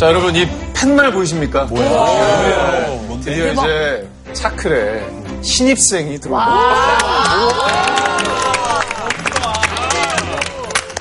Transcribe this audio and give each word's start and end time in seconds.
자, 0.00 0.06
여러분, 0.06 0.34
이 0.34 0.48
팻말 0.72 1.12
보이십니까? 1.12 1.64
뭐야? 1.64 2.86
드디어 3.22 3.52
이제 3.52 4.08
차클에 4.32 5.42
신입생이 5.42 6.18
들어옵니다. 6.18 6.98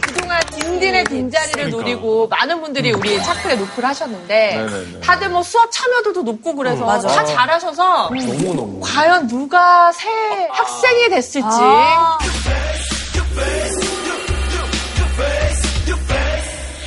그동안 0.01 0.41
딘딘의 0.47 1.05
빈자리를 1.05 1.69
노리고 1.69 2.27
많은 2.27 2.59
분들이 2.59 2.91
우리 2.91 3.23
차클에 3.23 3.55
노크를 3.55 3.87
하셨는데 3.87 4.55
네네네. 4.57 4.99
다들 4.99 5.29
뭐 5.29 5.43
수업 5.43 5.71
참여도도 5.71 6.23
높고 6.23 6.53
그래서 6.57 6.85
맞아. 6.85 7.07
다 7.07 7.23
잘하셔서 7.23 8.09
너무너무. 8.09 8.81
과연 8.81 9.27
누가 9.27 9.93
새 9.93 10.09
학생이 10.51 11.07
됐을지 11.09 11.47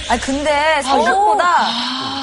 아 0.09 0.19
근데 0.21 0.83
생각보다 0.83 1.67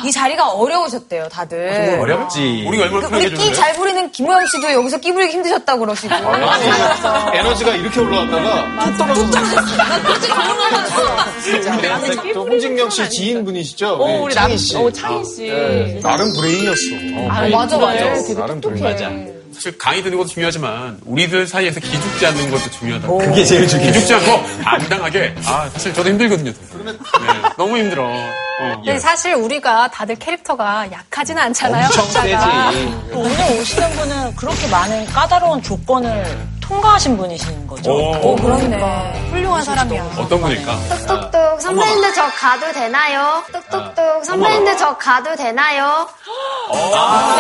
이 0.06 0.12
자리가 0.12 0.52
어려우셨대요, 0.52 1.28
다들. 1.30 1.98
어렵지. 2.00 2.66
우리가 2.68 2.84
얼마나 2.86 3.10
그 3.10 3.16
우리 3.18 3.34
끼? 3.34 3.54
잘 3.54 3.74
부리는 3.74 4.12
김호영 4.12 4.46
씨도 4.48 4.72
여기서 4.74 4.98
끼 5.00 5.12
부리기 5.12 5.34
힘드셨다고 5.34 5.86
그러시고. 5.86 6.14
에너지가 7.34 7.76
이렇게 7.76 8.00
올라왔다가 8.00 8.86
툭 8.86 8.98
떨어졌어요. 8.98 9.66
진짜. 11.44 11.80
또 12.34 12.46
홍진경 12.46 12.90
씨 12.90 13.10
지인분이시죠? 13.10 13.88
어, 13.90 14.22
우리 14.24 14.34
남, 14.34 14.44
창희 14.46 14.58
씨. 14.58 14.78
어, 14.78 14.92
창희 14.92 15.26
씨. 15.26 15.42
네, 15.44 16.00
나름 16.02 16.32
브레인이었어. 16.34 17.30
아, 17.30 17.48
맞아, 17.50 17.78
맞아. 17.78 18.14
되게 18.16 18.34
나름. 18.34 18.62
브레인. 18.62 19.40
사실 19.54 19.78
강의 19.78 20.02
듣는 20.04 20.18
것도 20.18 20.30
중요하지만 20.30 21.00
우리들 21.06 21.46
사이에서 21.48 21.80
기죽지 21.82 22.26
않는 22.28 22.50
것도 22.50 22.70
중요하다. 22.72 23.08
그게 23.10 23.44
제일 23.44 23.68
중요해. 23.68 23.92
기죽지 23.92 24.14
않고 24.14 24.42
당당하게 24.64 25.36
아 25.46 25.68
사실 25.74 25.94
저도 25.94 26.08
힘들거든요. 26.10 26.52
네, 26.52 26.94
너무 27.58 27.78
힘들어. 27.78 28.08
어. 28.60 28.74
근데 28.76 29.00
사실 29.00 29.34
우리가 29.36 29.90
다들 29.90 30.16
캐릭터가 30.16 30.92
약하지는 30.92 31.42
않잖아요. 31.44 31.86
엄청 31.86 32.04
각자가. 32.06 32.72
세지. 32.72 33.12
오늘 33.14 33.60
오시는 33.62 33.90
분은 33.92 34.36
그렇게 34.36 34.68
많은 34.68 35.06
까다로운 35.08 35.62
조건을 35.64 36.50
통과하신 36.62 37.18
분이신 37.18 37.66
거죠. 37.68 37.92
오, 37.92 38.36
그렇네. 38.36 38.78
훌륭한 39.32 39.64
사람이야. 39.64 40.04
어떤 40.18 40.40
분일까? 40.42 40.76
뚝뚝뚝 40.90 41.62
선배님들 41.62 42.14
저 42.14 42.30
가도 42.32 42.72
되나요? 42.74 43.44
뚝뚝뚝 43.52 44.26
선배님들 44.26 44.78
저 44.78 44.96
가도 44.98 45.36
되나요? 45.36 46.08
아 46.72 47.36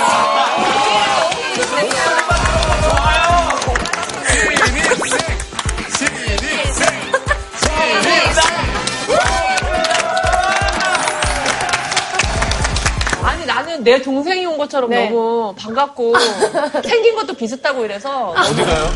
니 13.79 13.83
나는 13.83 13.83
내 13.83 14.01
동생이 14.01 14.45
온 14.45 14.57
것처럼 14.57 14.89
네. 14.89 15.09
너무 15.09 15.53
반갑고 15.57 16.13
생긴 16.83 17.15
것도 17.15 17.33
비슷하고 17.33 17.85
이래서 17.85 18.33
어디 18.37 18.63
가요? 18.63 18.89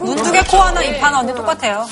눈두 0.02 0.32
개, 0.32 0.40
코 0.42 0.58
하나, 0.58 0.82
입 0.82 1.02
하나 1.02 1.20
언니 1.20 1.34
똑같아요. 1.34 1.86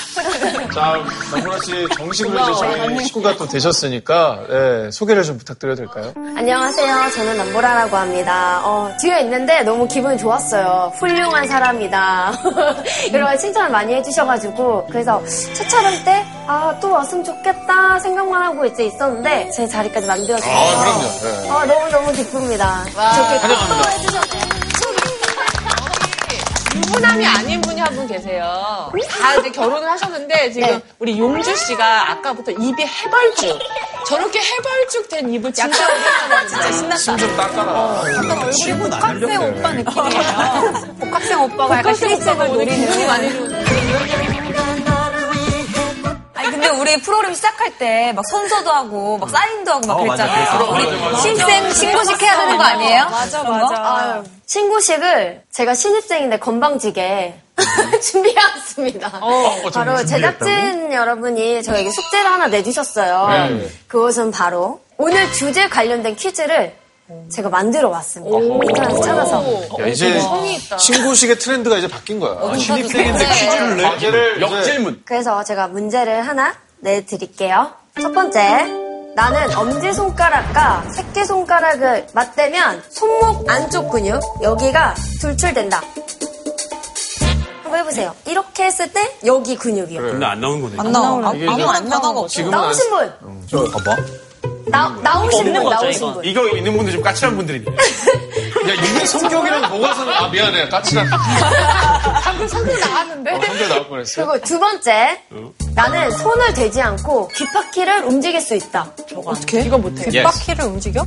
자, 0.75 0.97
남훈아 1.33 1.59
씨 1.65 1.89
정식으로 1.97 2.39
이제 2.41 2.53
저희 2.59 3.05
식구가 3.05 3.37
또 3.37 3.47
되셨으니까 3.47 4.41
네, 4.49 4.91
소개를 4.91 5.23
좀 5.23 5.39
부탁드려도 5.39 5.77
될까요? 5.77 6.13
안녕하세요. 6.37 7.11
저는 7.15 7.37
남보라라고 7.37 7.97
합니다. 7.97 8.61
어, 8.65 8.91
뒤에 9.01 9.21
있는데 9.21 9.63
너무 9.63 9.87
기분이 9.87 10.19
좋았어요. 10.19 10.93
훌륭한 10.97 11.47
사람이다. 11.47 12.33
여러 13.13 13.25
가지 13.27 13.47
칭찬을 13.47 13.71
많이 13.71 13.95
해주셔가지고 13.95 14.87
그래서 14.91 15.23
첫 15.55 15.69
촬영 15.69 15.93
때 16.05 16.25
아, 16.47 16.77
또 16.81 16.91
왔으면 16.91 17.23
좋겠다 17.25 17.99
생각만 18.01 18.43
하고 18.43 18.65
이제 18.65 18.85
있었는데 18.87 19.51
제 19.51 19.69
자리까지 19.69 20.07
만들어주셔서 20.07 20.51
아, 20.51 20.81
그럼요. 20.81 21.03
네. 21.23 21.51
어, 21.51 21.65
너무너무 21.65 22.00
기쁩니다. 22.13 22.85
좋게 22.85 23.49
또 23.49 23.91
해주셔서 23.91 24.39
유부남이 26.77 27.27
아닌 27.27 27.61
분이 27.63 27.81
한 27.81 27.91
분 27.95 28.07
계세요. 28.07 28.91
다 29.09 29.35
이제 29.35 29.51
결혼을 29.51 29.89
하셨는데 29.91 30.53
지금 30.53 30.69
네. 30.69 30.81
우리 31.01 31.19
용주 31.19 31.55
씨가 31.57 32.13
아까부터 32.13 32.53
입이 32.53 32.83
해벌쭉 32.85 33.59
저렇게 34.07 34.39
해벌쭉 34.41 35.09
된 35.09 35.29
입을 35.35 35.53
진짜 35.53 35.85
진짜 36.49 36.71
신났다. 36.97 37.17
좀 37.17 37.37
닦아라. 37.37 38.01
얼굴이 38.01 38.73
복학생 38.79 39.43
오빠 39.43 39.73
느낌이에요. 39.73 40.73
복학생 41.01 41.43
오빠가 41.43 41.79
약간 41.79 41.95
기분이 41.95 42.53
노리는. 42.53 43.07
많이 43.09 43.29
근데 43.33 44.30
우리 46.71 47.01
프로그램 47.01 47.35
시작할 47.35 47.77
때 47.79 48.13
막 48.13 48.25
선서도 48.29 48.71
하고 48.71 49.19
막 49.19 49.29
사인도 49.31 49.73
하고 49.73 49.87
막 49.87 49.95
어, 49.95 50.03
그랬잖아요. 50.05 50.59
그랬어. 50.73 50.73
우리 51.11 51.17
신입생 51.23 51.71
신고식 51.73 52.23
해야 52.23 52.37
되는 52.39 52.57
거 52.57 52.63
아니에요? 52.65 53.05
맞아? 53.11 53.43
맞아. 53.43 54.23
신고식을 54.47 55.43
제가 55.53 55.75
신입생인데 55.75 56.39
건방지게 56.39 57.35
준비해왔습니다. 58.03 59.21
바로 59.73 60.05
제작진 60.05 60.93
여러분이 60.93 61.63
저에게 61.63 61.91
숙제를 61.91 62.31
하나 62.31 62.47
내주셨어요. 62.49 63.29
네. 63.29 63.69
그것은 63.89 64.31
바로 64.31 64.81
오늘 64.97 65.31
주제 65.33 65.69
관련된 65.69 66.17
퀴즈를 66.17 66.75
제가 67.31 67.49
만들어 67.49 67.89
왔습니다. 67.91 68.39
인터넷 68.39 69.01
찾아서. 69.03 69.43
야, 69.81 69.87
이제 69.87 70.21
성의 70.21 70.55
있다. 70.57 70.79
신고식의 70.79 71.39
트렌드가 71.39 71.77
이제 71.79 71.89
바뀐 71.89 72.21
거야. 72.21 72.55
신입생인데 72.57 73.25
퀴즈를 73.27 73.77
내? 73.77 73.83
과제를 73.83 74.41
역질문. 74.41 75.03
그래서 75.05 75.43
제가 75.45 75.69
문제를 75.69 76.27
하나 76.27 76.55
내드릴게요. 76.81 77.71
첫 78.01 78.13
번째. 78.13 78.41
나는 79.17 79.57
엄지손가락과 79.57 80.85
새끼손가락을 80.95 82.07
맞대면 82.15 82.83
손목 82.91 83.51
안쪽 83.51 83.91
근육, 83.91 84.21
여기가 84.43 84.95
돌출된다. 85.21 85.83
한번 87.65 87.81
해보세요. 87.81 88.15
이렇게 88.27 88.65
했을 88.65 88.93
때 88.93 89.17
여기 89.27 89.57
근육이요. 89.57 90.01
근데 90.01 90.27
안 90.27 90.41
나오는 90.41 90.63
거네. 90.63 90.75
안 90.79 90.93
나와. 90.93 91.29
아무 91.29 91.37
이제 91.37 91.47
안. 91.49 91.59
지금은 92.29 92.55
안 92.55 92.61
나오신 92.63 92.91
분! 92.91 93.13
저 93.51 93.65
봐봐. 93.65 93.97
나, 94.67 94.89
분, 94.89 95.53
거죠, 95.65 95.71
나오신. 95.71 96.13
분. 96.15 96.25
이거 96.25 96.49
있는 96.51 96.77
분들 96.77 96.93
좀 96.93 97.03
까칠한 97.03 97.37
분들이네. 97.37 97.65
야, 98.69 98.75
이게 98.75 99.07
성격이랑 99.07 99.69
뭐가 99.71 99.95
상관, 99.95 100.15
아, 100.17 100.29
미안해. 100.29 100.69
까칠한. 100.69 101.09
방금 102.23 102.47
성격 102.49 102.79
나왔는데 102.79 103.31
어, 103.33 103.41
성격 103.41 103.69
나올 103.69 103.89
뻔했어요. 103.89 104.27
그리고 104.27 104.45
두 104.45 104.61
번째. 104.61 105.23
나는 105.75 106.11
손을 106.11 106.53
대지 106.55 106.81
않고 106.81 107.29
귓바퀴를 107.29 108.05
움직일 108.05 108.41
수 108.41 108.55
있다. 108.55 108.93
어떻게? 109.25 109.61
이거 109.63 109.79
못해. 109.79 110.09
뒷바퀴를 110.11 110.65
움직여? 110.65 111.05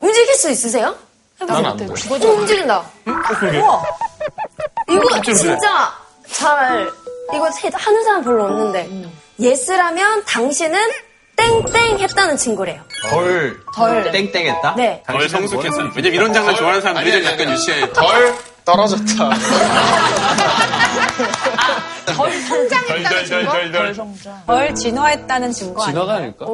움직일 0.00 0.34
수 0.34 0.50
있으세요? 0.50 0.94
난안 1.38 1.76
돼. 1.76 1.86
어, 1.86 2.14
움직인다. 2.32 2.84
우와. 3.06 3.82
이거 4.88 5.20
좀 5.22 5.34
진짜 5.34 5.92
잘, 6.30 6.90
이거 7.34 7.46
해- 7.46 7.70
하는 7.72 8.04
사람 8.04 8.22
별로 8.24 8.44
없는데. 8.44 8.88
예스라면 9.40 10.24
당신은 10.24 10.78
땡땡 11.36 11.98
했다는 11.98 12.36
친구래요. 12.36 12.80
덜. 13.10 13.56
덜. 13.74 14.10
땡땡 14.12 14.46
했다? 14.46 14.74
네. 14.76 15.02
덜 15.06 15.28
성숙했어. 15.28 15.78
왜냐면 15.96 16.12
이런 16.14 16.32
장난 16.32 16.54
좋아하는 16.54 16.80
사람들이 16.80 17.22
좀 17.22 17.32
약간 17.32 17.50
유치해. 17.52 17.92
덜 17.92 18.34
떨어졌다. 18.64 19.30
덜 22.16 22.32
성장했다는 22.32 23.24
증거? 23.24 23.52
덜덜덜덜. 23.52 23.94
덜 24.46 24.74
진화했다는 24.74 25.52
증거 25.52 25.82
아니야? 25.82 25.92
지나가 25.92 26.14
아닐까? 26.18 26.46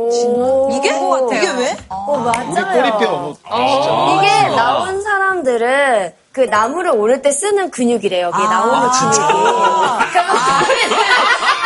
이게 0.72 0.93
것 0.99 1.09
같아요. 1.11 1.33
이게 1.38 1.50
왜? 1.62 1.77
어, 1.88 2.17
맞아요. 2.19 2.81
우리 2.83 2.91
꼬리뼈. 2.91 3.11
뭐, 3.11 4.19
이게 4.22 4.49
나온 4.56 5.03
사람들은 5.03 6.12
그 6.33 6.41
나무를 6.43 6.93
오를 6.93 7.21
때 7.21 7.31
쓰는 7.33 7.71
근육이래요. 7.71 8.27
여기 8.27 8.38
나오는 8.44 8.88
근육이. 8.91 9.17
그러니까 9.19 10.22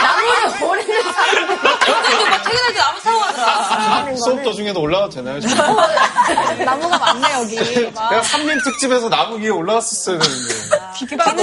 나무를 0.02 0.62
오르는 0.70 1.02
사람들 1.12 1.56
막 1.56 2.42
퇴근할 2.44 2.72
때 2.72 2.78
나무. 2.80 3.00
하는 4.12 4.16
수업 4.22 4.42
도중에도 4.42 4.80
올라가도 4.80 5.10
되나요? 5.12 5.40
지금? 5.40 5.56
나무가 6.64 6.98
많네, 6.98 7.26
여기. 7.40 7.56
내가 7.56 8.20
3년 8.20 8.62
특집에서 8.64 9.08
나무 9.08 9.38
위에 9.38 9.48
올라갔었어야 9.48 10.18
되는데. 10.18 10.54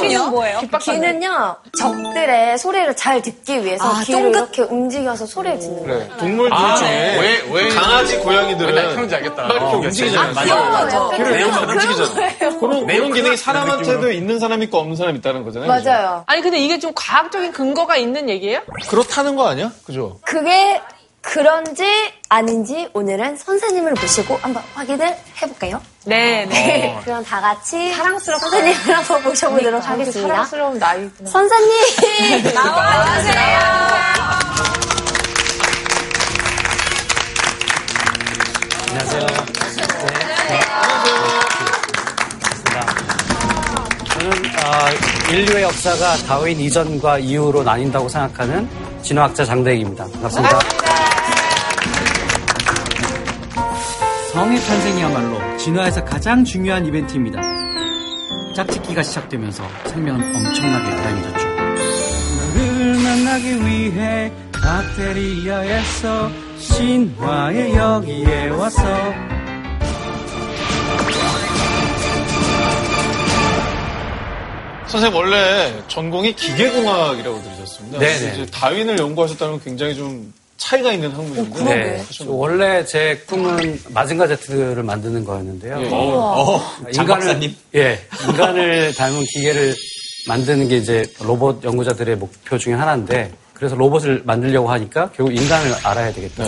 귀는 0.04 0.30
뭐예요? 0.32 0.62
귀는요 0.82 1.56
적들의 1.78 2.58
소리를 2.58 2.96
잘 2.96 3.22
듣기 3.22 3.66
위해서 3.66 3.84
아, 3.86 4.02
귀를 4.04 4.32
쫑긋? 4.32 4.36
이렇게 4.36 4.62
움직여서 4.74 5.26
소리를 5.26 5.60
듣는 5.60 5.86
거예요. 5.88 6.08
그래. 6.08 6.18
동물들 6.18 6.58
아, 6.58 6.76
중에 6.76 7.18
왜, 7.20 7.44
왜. 7.52 7.70
강아지, 7.70 8.16
왜 8.16 8.20
고양이들은 8.22 8.76
날카로운지 8.76 9.16
알겠다. 9.16 9.44
막 9.44 9.52
이렇게 9.52 9.66
어, 9.66 9.78
움직이잖아요. 9.80 10.34
맞아. 10.34 10.44
귀여워요. 10.46 11.10
귀를 11.18 11.40
이렇게 11.40 11.52
그런 11.52 11.70
움직이잖아. 11.70 12.14
거예요. 12.14 12.60
그런, 12.60 12.88
그런 12.88 13.14
기능이 13.14 13.38
사람한테도. 13.38 14.12
있는 14.12 14.40
사람 14.40 14.64
있고 14.64 14.78
없는 14.80 14.96
사람 14.96 15.16
있다는 15.16 15.44
거잖아요. 15.44 15.68
맞아요. 15.68 16.24
아니 16.28 16.42
근데 16.42 16.58
이게 16.60 16.80
좀 16.80 16.92
과학적인 16.96 17.52
근거가 17.52 17.98
있는 17.98 18.30
얘기예요? 18.30 18.62
그렇다는 18.90 19.36
거 19.36 19.48
아니야? 19.48 19.72
그죠? 19.86 20.20
그게 20.26 20.82
그런지 21.22 21.84
아닌지 22.30 22.90
오늘은 22.94 23.38
선생님을 23.38 23.94
모시고 23.94 24.38
한번 24.42 24.64
확인을 24.74 25.16
해볼까요? 25.42 25.82
네, 26.06 26.46
네. 26.46 27.00
그럼 27.04 27.24
다 27.24 27.40
같이 27.42 27.94
사랑스럽게 27.94 28.40
선생님을 28.50 28.98
한번 28.98 29.24
모셔보도록 29.24 29.88
하겠습니다. 29.88 30.28
사랑스러운 30.34 30.80
나이구나. 30.80 31.30
선생님 31.30 32.54
나와주세요. 32.56 33.60
안녕하세요. 38.90 39.26
네. 40.48 40.60
반갑습니다. 42.42 42.86
저는 44.14 44.32
어, 44.66 45.32
인류의 45.32 45.64
역사가 45.64 46.16
다윈 46.28 46.60
이전과 46.60 47.20
이후로 47.20 47.64
나뉜다고 47.64 48.10
생각하는 48.10 48.68
진화학자 49.04 49.46
장대익입니다. 49.46 50.06
반갑습니다. 50.06 50.60
성의 54.32 54.60
탄생이야말로 54.60 55.58
진화에서 55.58 56.06
가장 56.06 56.44
중요한 56.44 56.86
이벤트입니다. 56.86 57.42
짝짓기가 58.56 59.02
시작되면서 59.02 59.64
생명은 59.88 60.36
엄청나게 60.36 60.96
다양해졌죠. 60.96 61.48
너를 62.54 62.94
만나기 63.00 63.66
위해 63.66 64.32
박테리아에서 64.54 66.30
신화의 66.60 67.74
여기에 67.76 68.50
와서 68.50 68.84
선생님 74.86 75.18
원래 75.18 75.84
전공이 75.88 76.34
기계공학이라고 76.34 77.42
들으셨습니다. 77.42 77.98
네네. 78.00 78.34
이제 78.34 78.46
다윈을 78.52 79.00
연구하셨다는 79.00 79.54
건 79.54 79.64
굉장히 79.64 79.96
좀 79.96 80.32
차이가 80.60 80.92
있는 80.92 81.10
학문인데. 81.12 81.64
네. 81.64 82.04
원래 82.28 82.86
제 82.86 83.24
꿈은 83.28 83.80
마징가 83.90 84.28
제트를 84.28 84.84
만드는 84.84 85.26
거였는데요. 85.26 85.88
어, 85.92 86.62
장 86.94 87.08
박사님? 87.08 87.56
예, 87.76 88.00
인간을 88.28 88.94
닮은 88.94 89.24
기계를 89.24 89.74
만드는 90.28 90.68
게 90.68 90.78
이제 90.78 91.04
로봇 91.22 91.64
연구자들의 91.64 92.18
목표 92.18 92.58
중에 92.58 92.74
하나인데 92.74 93.32
그래서 93.54 93.76
로봇을 93.76 94.22
만들려고 94.26 94.70
하니까 94.70 95.10
결국 95.16 95.36
인간을 95.36 95.74
알아야 95.84 96.14
되겠다. 96.14 96.44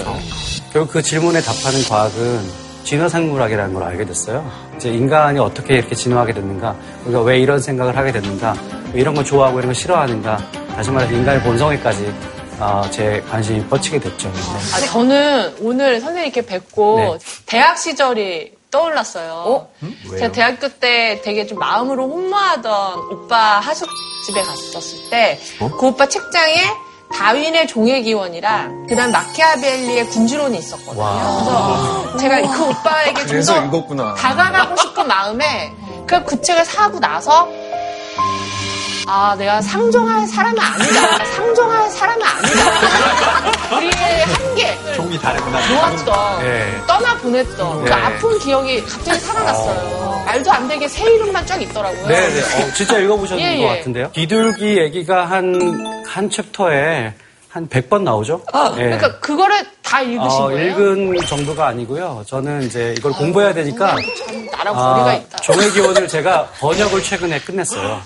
결국 0.71 0.91
그 0.91 1.01
질문에 1.01 1.41
답하는 1.41 1.83
과학은 1.83 2.71
진화생물학이라는 2.83 3.73
걸 3.73 3.83
알게 3.83 4.05
됐어요. 4.05 4.49
이제 4.75 4.89
인간이 4.89 5.39
어떻게 5.39 5.75
이렇게 5.75 5.95
진화하게 5.95 6.33
됐는가, 6.33 6.75
우리가 7.05 7.21
왜 7.21 7.39
이런 7.39 7.59
생각을 7.59 7.95
하게 7.95 8.11
됐는가, 8.11 8.55
왜 8.93 9.01
이런 9.01 9.13
걸 9.13 9.23
좋아하고 9.23 9.59
이런 9.59 9.67
걸 9.67 9.75
싫어하는가, 9.75 10.37
다시 10.75 10.89
말해서 10.91 11.13
인간의 11.13 11.43
본성에까지 11.43 12.13
아, 12.61 12.87
제 12.91 13.23
관심이 13.29 13.65
뻗치게 13.67 13.99
됐죠. 13.99 14.31
네. 14.31 14.39
아, 14.75 14.79
저는 14.85 15.55
오늘 15.61 15.99
선생님께 15.99 16.45
뵙고 16.45 17.17
네. 17.17 17.17
대학 17.47 17.77
시절이 17.77 18.53
떠올랐어요. 18.69 19.67
제가 20.17 20.31
대학교 20.31 20.69
때 20.69 21.21
되게 21.23 21.45
좀 21.47 21.57
마음으로 21.59 22.07
혼모하던 22.07 22.99
오빠 23.11 23.59
하숙집에 23.59 24.41
갔었을 24.43 25.09
때그 25.09 25.87
오빠 25.87 26.07
책장에 26.07 26.55
다윈의 27.13 27.67
종의 27.67 28.03
기원이랑 28.03 28.85
그다음 28.87 29.11
마키아벨리의 29.11 30.05
군주론이 30.07 30.57
있었거든요. 30.59 31.03
그래서 31.03 32.17
제가 32.17 32.41
그 32.53 32.69
오빠에게 32.69 33.25
좀 33.25 33.37
더. 33.41 33.53
다가가고 34.15 34.75
싶은 34.77 35.07
마음에 35.07 35.73
그, 36.07 36.23
그 36.23 36.39
책을 36.39 36.63
사고 36.63 36.99
나서 36.99 37.49
아, 39.07 39.35
내가 39.37 39.61
상종할 39.61 40.27
사람은 40.27 40.59
아니다. 40.59 41.25
상종할 41.25 41.89
사람은 41.89 42.25
아니다. 42.25 43.75
우리의 43.75 44.25
한계. 44.25 44.93
종이 44.95 45.19
다르구나. 45.19 45.59
놓았던, 45.67 46.43
네. 46.43 46.81
떠나 46.87 47.17
보냈던 47.17 47.83
그 47.83 47.89
네. 47.89 47.93
아픈 47.95 48.39
기억이 48.39 48.83
갑자기 48.85 49.19
살아났어요. 49.19 50.23
말도 50.25 50.51
안 50.51 50.67
되게 50.67 50.87
새 50.87 51.09
이름만 51.13 51.45
쫙 51.45 51.61
있더라고요. 51.61 52.07
네 52.07 52.29
네. 52.29 52.41
어, 52.41 52.73
진짜 52.73 52.97
읽어보셨는 52.99 53.43
예, 53.43 53.57
것 53.57 53.63
예. 53.63 53.77
같은데요. 53.77 54.11
비둘기 54.11 54.77
얘기가 54.77 55.25
한, 55.25 56.03
한 56.05 56.29
챕터에 56.29 57.13
한 57.51 57.67
100번 57.67 58.03
나오죠? 58.03 58.41
예. 58.77 58.83
그러니까 58.83 59.19
그거를 59.19 59.65
다 59.83 59.99
읽으신 60.01 60.41
어, 60.41 60.43
거예요? 60.45 60.71
읽은 60.71 61.25
정도가 61.25 61.67
아니고요. 61.67 62.23
저는 62.25 62.63
이제 62.63 62.95
이걸 62.97 63.11
공부해야 63.11 63.53
되니까 63.53 63.97
참 64.17 64.45
나랑 64.45 64.73
거리가 64.73 65.05
아, 65.09 65.13
있다. 65.15 65.37
종의 65.39 65.71
기원을 65.71 66.07
제가 66.07 66.47
번역을 66.59 67.03
최근에 67.03 67.41
끝냈어요. 67.41 68.01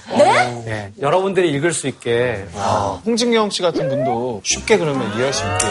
네? 0.66 0.92
여러분들이 1.00 1.52
읽을 1.52 1.74
수 1.74 1.88
있게. 1.88 2.46
어, 2.54 3.00
홍진경 3.06 3.52
씨 3.52 3.62
같은 3.62 3.88
분도 3.88 4.42
쉽게 4.44 4.80
그러면 4.80 5.14
이해할 5.16 5.32
수 5.32 5.44
있게. 5.44 5.66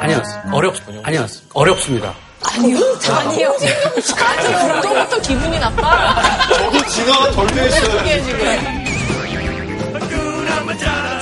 아니요, 0.00 0.22
어렵, 0.52 0.74
아니요, 1.04 1.26
어렵습니다. 1.54 2.12
아니요. 2.42 2.78
아니요. 3.16 3.54
아니, 3.54 4.80
그때부터 4.80 5.20
기분이 5.20 5.58
나빠. 5.60 6.20
저도 6.48 6.84
진화가 6.86 7.30
덜돼 7.30 7.66
있어요. 7.68 8.00
이게 8.00 8.22
지금. 8.24 8.89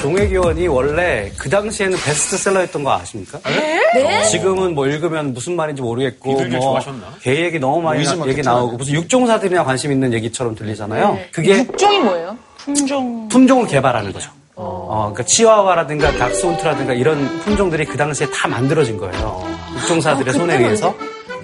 종의 0.00 0.29
기원이 0.29 0.67
원래 0.69 1.31
그 1.37 1.49
당시에는 1.50 1.97
베스트셀러였던 1.99 2.85
거 2.85 2.93
아십니까? 2.93 3.39
네? 3.45 4.25
지금은 4.25 4.75
뭐 4.75 4.87
읽으면 4.87 5.35
무슨 5.35 5.56
말인지 5.56 5.83
모르겠고 5.83 6.31
비둘기를 6.31 6.59
뭐 6.59 6.69
좋아하셨나? 6.71 7.06
개 7.21 7.45
얘기 7.45 7.59
너무 7.59 7.81
많이 7.83 8.05
나- 8.05 8.27
얘기 8.27 8.43
나오고 8.43 8.77
무슨 8.77 8.95
육종사들이나 8.95 9.65
관심 9.65 9.91
있는 9.93 10.12
얘기처럼 10.12 10.55
들리잖아요. 10.55 11.19
그게 11.33 11.59
육종이 11.59 11.99
뭐예요? 12.00 12.37
품종. 12.59 13.29
품종을 13.29 13.67
개발하는 13.67 14.12
거죠. 14.12 14.31
어, 14.55 15.11
그러니까 15.12 15.23
치와와라든가 15.25 16.11
닥스훈트라든가 16.12 16.93
이런 16.93 17.27
품종들이 17.41 17.85
그 17.85 17.97
당시에 17.97 18.29
다 18.31 18.49
만들어진 18.49 18.97
거예요. 18.99 19.47
육종사들의 19.77 20.35
손에 20.35 20.56
의해서. 20.59 20.94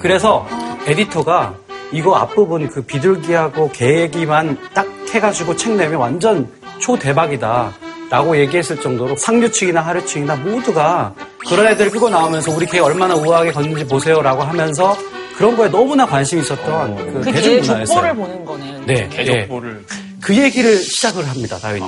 그래서 0.01 0.47
에디터가 0.87 1.55
이거 1.93 2.17
앞부분 2.17 2.69
그 2.69 2.83
비둘기하고 2.83 3.71
개 3.71 4.01
얘기만 4.03 4.59
딱 4.75 4.87
해가지고 5.13 5.57
책 5.57 5.75
내면 5.77 6.01
완전 6.01 6.49
초대박이다. 6.81 7.73
라고 8.11 8.37
얘기했을 8.39 8.81
정도로 8.81 9.17
상류층이나 9.17 9.81
하류층이나 9.81 10.37
모두가 10.37 11.15
그런 11.49 11.67
애들 11.67 11.91
끌고 11.91 12.09
나오면서 12.09 12.55
우리 12.55 12.67
개 12.67 12.79
얼마나 12.79 13.15
우아하게 13.15 13.53
걷는지 13.53 13.87
보세요 13.87 14.23
라고 14.23 14.43
하면서 14.43 14.97
그런 15.37 15.57
거에 15.57 15.69
너무나 15.69 16.07
관심이 16.07 16.43
있었던 16.43 16.97
그그 16.97 17.23
뒤에 17.23 17.33
대중문화였어요. 17.33 17.87
족보를 17.87 18.15
보는 18.15 18.45
거네요. 18.45 18.81
네, 18.87 18.95
네. 18.95 19.09
개족보를. 19.09 19.85
그 20.21 20.37
얘기를 20.37 20.77
시작을 20.77 21.29
합니다, 21.29 21.59
다윈이. 21.59 21.87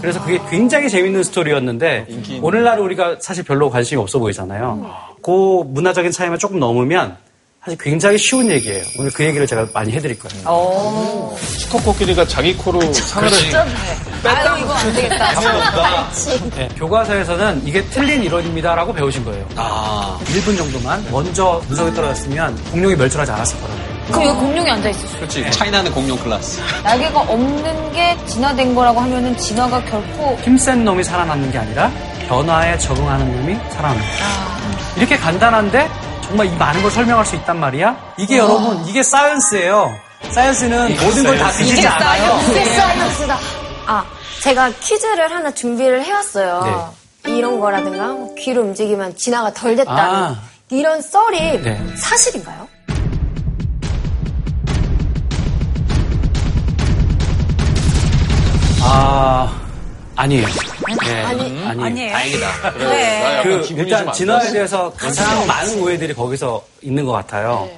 그래서 0.00 0.22
그게 0.22 0.40
굉장히 0.50 0.88
재밌는 0.88 1.22
스토리였는데, 1.22 2.06
오늘날 2.42 2.80
우리가 2.80 3.16
사실 3.20 3.44
별로 3.44 3.70
관심이 3.70 4.00
없어 4.00 4.18
보이잖아요. 4.18 4.90
그 5.22 5.62
문화적인 5.66 6.10
차이만 6.10 6.38
조금 6.38 6.58
넘으면, 6.58 7.16
사실 7.66 7.78
굉장히 7.80 8.16
쉬운 8.16 8.48
얘기예요. 8.48 8.84
오늘 8.96 9.10
그 9.10 9.24
얘기를 9.24 9.44
제가 9.44 9.66
많이 9.74 9.92
해드릴 9.92 10.16
거예요. 10.20 11.36
수컷 11.40 11.84
코끼리가 11.84 12.24
자기 12.28 12.56
코로 12.56 12.80
상을 12.92 13.28
아유, 13.28 14.58
이거 14.60 14.72
안 14.72 14.92
되겠다. 14.92 15.40
네, 16.56 16.68
교과서에서는 16.76 17.62
이게 17.66 17.84
틀린 17.86 18.22
이론입니다라고 18.22 18.92
배우신 18.92 19.24
거예요. 19.24 19.44
아. 19.56 20.16
1분 20.26 20.56
정도만 20.56 21.04
먼저 21.10 21.60
문석에 21.66 21.92
떨어졌으면 21.92 22.56
공룡이 22.70 22.94
멸종하지 22.94 23.32
않았을 23.32 23.60
거라는 23.60 23.82
거예요. 23.84 23.96
그럼 24.12 24.24
여기 24.28 24.38
공룡이 24.38 24.70
앉아있어. 24.70 25.16
그렇지. 25.16 25.50
차이나는 25.50 25.90
공룡 25.92 26.16
클래스. 26.18 26.60
날개가 26.84 27.20
없는 27.20 27.92
게 27.92 28.16
진화된 28.26 28.76
거라고 28.76 29.00
하면은 29.00 29.36
진화가 29.36 29.84
결코 29.86 30.38
힘센 30.42 30.84
놈이 30.84 31.02
살아남는 31.02 31.50
게 31.50 31.58
아니라 31.58 31.90
변화에 32.28 32.78
적응하는 32.78 33.26
놈이 33.40 33.56
살아남는 33.72 34.04
거예요. 34.04 34.56
이렇게 34.96 35.16
간단한데 35.16 36.05
정말 36.26 36.46
이 36.46 36.56
많은 36.56 36.82
걸 36.82 36.90
설명할 36.90 37.24
수 37.24 37.36
있단 37.36 37.58
말이야? 37.60 38.14
이게 38.18 38.38
여러분 38.38 38.84
이게 38.86 39.02
사이언스예요. 39.02 39.96
사이언스는 40.30 40.96
모든 41.04 41.24
걸다 41.24 41.52
뒤지지 41.52 41.86
않아요. 41.86 42.40
이게 42.50 42.64
사이언스다. 42.64 43.38
아, 43.86 44.04
제가 44.42 44.70
퀴즈를 44.80 45.30
하나 45.30 45.52
준비를 45.52 46.02
해왔어요. 46.04 46.92
이런 47.26 47.60
거라든가 47.60 48.08
뭐 48.08 48.34
귀를 48.36 48.62
움직이면 48.62 49.16
진화가 49.16 49.52
덜 49.54 49.76
됐다는 49.76 50.14
아. 50.14 50.36
이런 50.70 51.00
썰이 51.00 51.62
네. 51.62 51.80
사실인가요? 51.96 52.66
아 58.82 59.52
아니에요. 60.16 60.46
네, 61.02 61.22
아니에요. 61.24 61.68
아니에요. 61.82 62.12
다행이다. 62.12 62.78
네. 62.78 63.20
나 63.20 63.38
약간 63.38 63.60
그 63.62 63.74
일단 63.74 64.12
진화에. 64.12 64.52
대해서 64.52 64.92
가장 64.96 65.46
많은 65.46 65.82
오해들이 65.82 66.14
거기서 66.14 66.64
있는 66.82 67.04
것 67.04 67.12
같아요. 67.12 67.68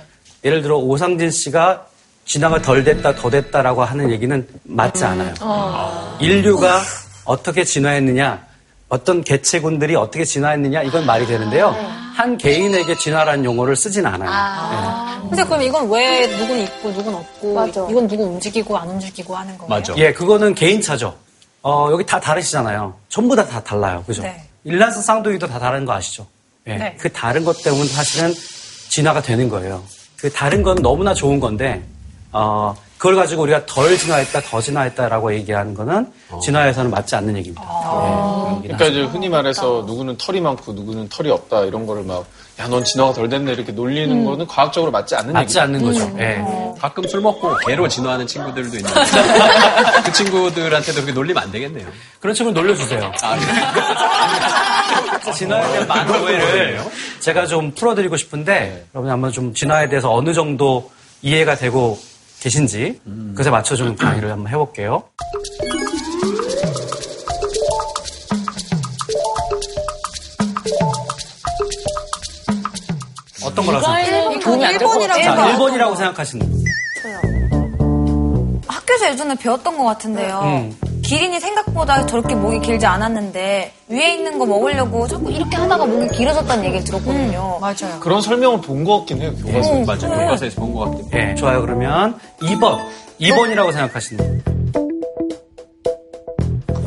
예를 0.45 0.63
들어 0.63 0.77
오상진 0.77 1.31
씨가 1.31 1.87
진화가 2.25 2.61
덜 2.63 2.85
됐다, 2.85 3.15
더 3.15 3.31
됐다라고 3.31 3.83
하는 3.85 4.11
얘기는 4.11 4.47
맞지 4.65 5.05
않아요. 5.05 5.35
인류가 6.21 6.81
어떻게 7.25 7.65
진화했느냐, 7.65 8.47
어떤 8.89 9.23
개체군들이 9.25 9.97
어떻게 9.97 10.25
진화했느냐 10.25 10.83
이건 10.83 11.07
말이 11.07 11.27
되는데요. 11.27 11.75
한 12.15 12.37
개인에게 12.37 12.97
진화라는 12.97 13.45
용어를 13.45 13.77
쓰진 13.77 14.05
않아요. 14.07 15.29
근데 15.29 15.45
그럼 15.45 15.63
이건 15.63 15.91
왜 15.91 16.27
누군 16.37 16.59
있고 16.59 16.93
누군 16.93 17.15
없고 17.15 17.55
맞아. 17.55 17.87
이건 17.91 18.07
누구 18.09 18.25
움직이고 18.25 18.77
안 18.77 18.89
움직이고 18.89 19.35
하는 19.37 19.57
거예요? 19.57 19.69
맞아. 19.69 19.95
예, 19.97 20.13
그거는 20.13 20.55
개인차죠. 20.55 21.15
어, 21.63 21.89
여기 21.91 22.05
다 22.07 22.21
다르시잖아요. 22.21 22.95
전부 23.09 23.35
다 23.37 23.45
다 23.47 23.63
달라요. 23.63 24.05
그죠? 24.07 24.23
네. 24.23 24.45
일란성 24.65 25.03
쌍둥이도 25.03 25.47
다 25.47 25.59
다른 25.59 25.85
거 25.85 25.93
아시죠? 25.93 26.27
예. 26.67 26.77
네. 26.77 26.97
그 26.99 27.11
다른 27.13 27.45
것 27.45 27.63
때문에 27.63 27.85
사실은 27.87 28.33
진화가 28.91 29.23
되는 29.23 29.49
거예요. 29.49 29.83
그 30.17 30.31
다른 30.31 30.63
건 30.63 30.77
너무나 30.83 31.15
좋은 31.15 31.39
건데, 31.41 31.83
어, 32.33 32.75
그걸 32.99 33.15
가지고 33.15 33.43
우리가 33.43 33.65
덜 33.67 33.97
진화했다, 33.97 34.41
더 34.43 34.61
진화했다라고 34.61 35.33
얘기하는 35.35 35.73
거는 35.75 36.13
진화에서는 36.43 36.91
맞지 36.91 37.15
않는 37.17 37.37
얘기입니다. 37.37 37.63
네, 37.63 38.69
그러니까 38.69 38.87
이제 38.87 39.05
흔히 39.05 39.29
말해서 39.29 39.85
누구는 39.87 40.17
털이 40.19 40.41
많고 40.41 40.73
누구는 40.73 41.09
털이 41.09 41.31
없다 41.31 41.65
이런 41.65 41.87
거를 41.87 42.03
막 42.05 42.25
야 42.61 42.67
넌 42.67 42.83
진화가 42.83 43.13
덜 43.13 43.29
됐네 43.29 43.53
이렇게 43.53 43.71
놀리는 43.71 44.25
거는 44.25 44.45
과학적으로 44.49 44.91
맞지 44.91 45.15
않는 45.15 45.33
맞지 45.33 45.43
얘기죠. 45.45 45.61
않는 45.61 45.81
거죠. 45.85 46.17
예. 46.19 46.43
가끔 46.81 47.07
술 47.09 47.21
먹고 47.21 47.57
개로 47.67 47.89
진화하는 47.89 48.27
친구들도 48.27 48.77
있는데 48.77 48.95
그 50.05 50.13
친구들한테도 50.13 50.95
그렇게 51.01 51.13
놀리면 51.13 51.43
안 51.43 51.51
되겠네요. 51.51 51.87
그런 52.21 52.35
친구는 52.35 52.61
놀려주세요. 52.61 53.13
진화에 55.35 55.73
대한 55.73 55.87
많은 55.89 56.23
오해를 56.23 56.81
제가 57.21 57.47
좀 57.47 57.73
풀어드리고 57.73 58.17
싶은데 58.17 58.87
여러분 58.95 59.11
한번 59.11 59.31
좀 59.33 59.53
진화에 59.55 59.89
대해서 59.89 60.13
어느 60.13 60.33
정도 60.33 60.91
이해가 61.23 61.57
되고 61.57 61.99
계신지 62.41 63.01
그것에 63.31 63.51
맞춰 63.51 63.75
좀 63.77 63.97
강의를 63.97 64.31
한번 64.31 64.53
해볼게요. 64.53 65.03
어떤 73.45 73.67
거라고 73.67 73.87
네. 73.93 74.39
1번이라고 75.57 75.97
생각하시는 75.97 76.65
분. 77.03 78.61
학교에서 78.67 79.11
예전에 79.11 79.35
배웠던 79.37 79.77
것 79.79 79.85
같은데요. 79.85 80.41
음. 80.45 80.77
기린이 81.03 81.41
생각보다 81.41 82.05
저렇게 82.07 82.35
목이 82.35 82.61
길지 82.61 82.85
않았는데 82.85 83.73
위에 83.89 84.15
있는 84.15 84.39
거 84.39 84.45
먹으려고 84.45 85.07
자꾸 85.09 85.31
이렇게 85.31 85.57
하다가 85.57 85.87
목이 85.87 86.09
길어졌다는 86.17 86.65
얘기를 86.67 86.85
들었거든요. 86.85 87.59
맞아요. 87.61 87.99
그런 88.01 88.21
설명을 88.21 88.61
본 88.61 88.85
것 88.85 88.99
같긴 88.99 89.23
해요 89.23 89.33
교과서에. 89.41 89.85
맞아요. 89.87 90.21
교과서에서 90.25 90.61
본 90.61 90.75
것 90.75 90.81
같긴 90.91 91.09
해요. 91.21 91.29
예, 91.31 91.35
좋아요. 91.35 91.63
그러면 91.63 92.19
2번. 92.43 92.79
2번이라고 93.21 93.73
생각하시는 93.73 94.43
분. 94.45 94.58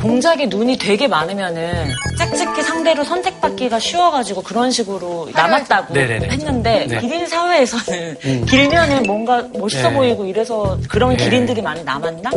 공작에 0.02 0.48
눈이 0.48 0.78
되게 0.78 1.08
많으면은 1.08 1.90
짝짓기 2.18 2.64
상대로 2.64 3.04
선택받기가 3.04 3.80
쉬워가지고 3.80 4.42
그런 4.42 4.72
식으로 4.72 5.30
남았다고 5.34 5.94
네네네. 5.94 6.30
했는데 6.30 6.88
네. 6.88 7.00
기린 7.00 7.28
사회에서는 7.28 8.46
길면은 8.48 9.04
뭔가 9.04 9.48
멋있어 9.54 9.90
네. 9.90 9.96
보이고 9.96 10.26
이래서 10.26 10.78
그런 10.90 11.16
네. 11.16 11.24
기린들이 11.24 11.62
많이 11.62 11.84
남았나? 11.84 12.32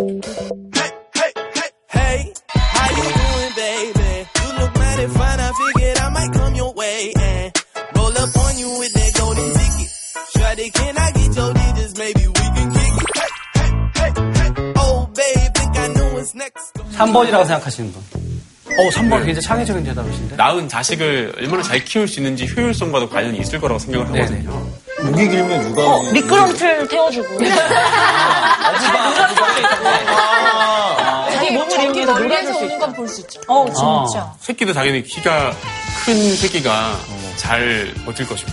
Hey, 1.96 2.32
you 2.96 3.14
3번이라고 16.96 17.46
생각하시는 17.46 17.92
분. 17.92 18.02
어, 18.76 18.88
3번 18.90 19.24
굉장히 19.24 19.40
창의적인 19.42 19.84
대답이신데? 19.84 20.36
낳은 20.36 20.68
자식을 20.68 21.34
얼마나 21.38 21.62
잘 21.62 21.84
키울 21.84 22.08
수 22.08 22.18
있는지 22.20 22.46
효율성과도 22.46 23.08
관련이 23.08 23.38
있을 23.38 23.60
거라고 23.60 23.78
생각을 23.78 24.06
네네. 24.12 24.20
하거든요. 24.22 24.66
목이 25.02 25.28
길면 25.28 25.62
누가 25.62 25.86
어, 25.86 26.02
미끄럼틀 26.12 26.88
태워주고. 26.88 27.38
자기 31.32 31.50
몸을 31.52 31.70
이용해서 31.72 32.18
놀아줄 32.18 32.52
수 32.54 32.58
오는 32.60 32.76
있다. 32.76 32.86
건볼 32.86 33.08
수 33.08 33.20
있죠. 33.22 33.40
어, 33.48 33.64
진짜. 34.08 34.32
새끼도 34.40 34.72
당연히 34.72 35.02
키가 35.02 35.52
큰 36.04 36.36
새끼가 36.36 36.96
잘 37.36 37.92
버틸 38.04 38.26
것이고 38.26 38.52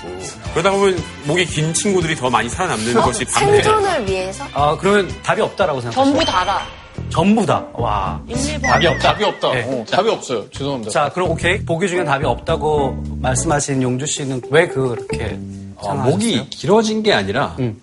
그러다 0.54 0.72
보면 0.72 1.02
목이 1.24 1.46
긴 1.46 1.74
친구들이 1.74 2.16
더 2.16 2.30
많이 2.30 2.50
살아남는 2.50 2.94
것이 2.96 3.24
반대. 3.26 3.62
생존을 3.64 4.08
위해서 4.08 4.46
아, 4.54 4.76
그러면 4.80 5.12
답이 5.24 5.42
없다라고 5.42 5.82
생각하시죠? 5.82 6.04
전부 6.16 6.26
다라. 6.26 6.66
전부 7.12 7.46
다. 7.46 7.66
와. 7.74 8.22
1, 8.28 8.36
2번. 8.36 8.62
답이 8.62 8.88
없다. 8.88 9.12
답이 9.12 9.24
없다. 9.24 9.52
네. 9.54 9.64
어, 9.64 9.86
답이 9.90 10.10
없어요. 10.10 10.50
죄송합니다. 10.50 10.92
자, 10.92 11.10
그럼 11.14 11.32
오케이. 11.32 11.64
보기 11.64 11.88
중에 11.88 12.04
답이 12.04 12.26
없다고 12.26 13.04
말씀하신 13.20 13.82
용주 13.84 14.06
씨는 14.06 14.42
왜 14.50 14.68
그렇게 14.68 15.38
어? 15.76 15.94
목이 15.94 16.50
길어진 16.50 17.04
게 17.04 17.14
아니라 17.14 17.56
음. 17.60 17.82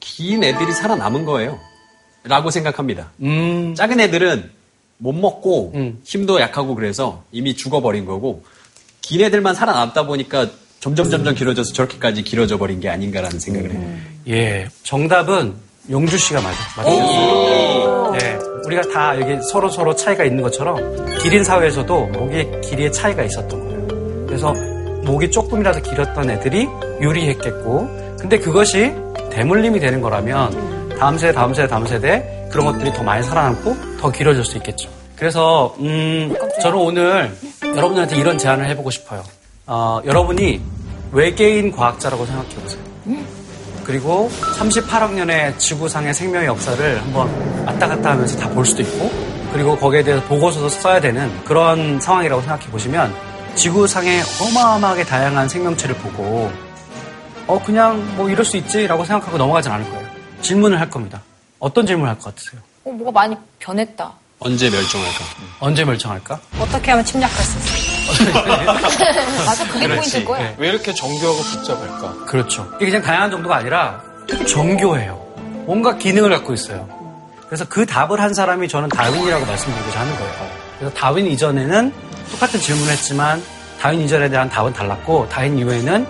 긴 0.00 0.42
애들이 0.44 0.72
살아남은 0.72 1.24
거예요. 1.24 1.58
라고 2.24 2.50
생각합니다. 2.50 3.10
음. 3.20 3.74
작은 3.76 4.00
애들은 4.00 4.50
못 4.98 5.12
먹고 5.12 5.72
음. 5.74 6.00
힘도 6.04 6.40
약하고 6.40 6.74
그래서 6.74 7.22
이미 7.32 7.54
죽어버린 7.54 8.04
거고 8.06 8.44
긴 9.00 9.20
애들만 9.20 9.54
살아남다 9.54 10.06
보니까 10.06 10.48
점점 10.80 11.10
점점 11.10 11.34
길어져서 11.34 11.72
저렇게까지 11.72 12.22
길어져 12.24 12.58
버린 12.58 12.80
게 12.80 12.88
아닌가라는 12.88 13.38
생각을 13.38 13.72
해요. 13.72 13.96
예. 14.28 14.68
정답은 14.82 15.54
용주 15.90 16.16
씨가 16.18 16.40
맞아. 16.40 16.58
맞아요. 16.76 17.53
예. 18.22 18.38
우리가 18.66 18.82
다 18.92 19.18
여기 19.20 19.40
서로 19.42 19.68
서로 19.68 19.94
차이가 19.94 20.24
있는 20.24 20.42
것처럼 20.42 20.76
기린 21.18 21.44
사회에서도 21.44 22.06
목의 22.06 22.60
길이의 22.62 22.92
차이가 22.92 23.22
있었던 23.22 23.48
거예요. 23.60 24.26
그래서 24.26 24.54
목이 25.04 25.30
조금이라도 25.30 25.82
길었던 25.82 26.30
애들이 26.30 26.66
유리했겠고, 27.00 28.16
근데 28.18 28.38
그것이 28.38 28.94
대물림이 29.30 29.78
되는 29.80 30.00
거라면 30.00 30.96
다음 30.98 31.18
세대, 31.18 31.32
다음 31.32 31.52
세대, 31.52 31.68
다음 31.68 31.86
세대 31.86 32.48
그런 32.50 32.66
것들이 32.66 32.92
더 32.92 33.02
많이 33.02 33.22
살아남고 33.22 33.76
더 34.00 34.10
길어질 34.10 34.44
수 34.44 34.56
있겠죠. 34.58 34.88
그래서 35.16 35.74
음, 35.80 36.34
저는 36.62 36.78
오늘 36.78 37.32
여러분들한테 37.62 38.16
이런 38.16 38.38
제안을 38.38 38.66
해보고 38.70 38.90
싶어요. 38.90 39.22
어, 39.66 40.00
여러분이 40.04 40.60
외계인 41.12 41.70
과학자라고 41.72 42.24
생각해 42.26 42.48
보세요. 42.54 42.82
그리고 43.84 44.30
38억 44.58 45.12
년의 45.12 45.58
지구상의 45.58 46.14
생명의 46.14 46.48
역사를 46.48 47.00
한번 47.02 47.28
왔다 47.66 47.86
갔다 47.88 48.10
하면서 48.10 48.36
다 48.38 48.48
볼 48.48 48.64
수도 48.64 48.82
있고, 48.82 49.10
그리고 49.52 49.76
거기에 49.76 50.02
대해서 50.02 50.24
보고서도 50.26 50.68
써야 50.68 51.00
되는 51.00 51.30
그런 51.44 52.00
상황이라고 52.00 52.40
생각해 52.42 52.66
보시면, 52.66 53.14
지구상의 53.54 54.22
어마어마하게 54.40 55.04
다양한 55.04 55.48
생명체를 55.48 55.94
보고, 55.96 56.50
어, 57.46 57.62
그냥 57.64 58.16
뭐 58.16 58.28
이럴 58.28 58.44
수 58.44 58.56
있지라고 58.56 59.04
생각하고 59.04 59.36
넘어가진 59.38 59.70
않을 59.72 59.88
거예요. 59.90 60.06
질문을 60.42 60.80
할 60.80 60.88
겁니다. 60.90 61.20
어떤 61.58 61.86
질문을 61.86 62.10
할 62.10 62.18
것 62.18 62.34
같으세요? 62.34 62.60
어, 62.84 62.90
뭐가 62.90 63.12
많이 63.12 63.36
변했다. 63.58 64.12
언제 64.40 64.68
멸종할까? 64.70 65.24
언제 65.60 65.84
멸종할까? 65.84 66.40
어떻게 66.58 66.90
하면 66.90 67.04
침략할 67.04 67.36
수 67.44 67.58
있어? 67.58 67.93
맞아, 69.46 69.66
그게 69.66 69.86
그렇지. 69.86 69.96
포인트일 69.96 70.24
거야. 70.24 70.38
네. 70.40 70.54
왜 70.58 70.68
이렇게 70.68 70.92
정교하고 70.94 71.38
복잡할까? 71.42 72.24
그렇죠. 72.26 72.68
이게 72.76 72.86
그냥 72.86 73.02
다양한 73.02 73.30
정도가 73.30 73.56
아니라 73.56 74.00
되게 74.28 74.44
정교해요. 74.44 75.20
뭔가 75.66 75.96
기능을 75.96 76.30
갖고 76.30 76.52
있어요. 76.52 76.88
그래서 77.46 77.64
그 77.68 77.86
답을 77.86 78.20
한 78.20 78.34
사람이 78.34 78.68
저는 78.68 78.88
다윈이라고 78.88 79.46
말씀드리고자 79.46 80.00
하는 80.00 80.16
거예요. 80.16 80.32
그래서 80.78 80.94
다윈 80.94 81.26
이전에는 81.26 81.92
똑같은 82.32 82.60
질문을 82.60 82.92
했지만 82.92 83.42
다윈 83.80 84.00
이전에 84.00 84.28
대한 84.28 84.48
답은 84.48 84.72
달랐고 84.72 85.28
다윈 85.28 85.58
이후에는 85.58 86.06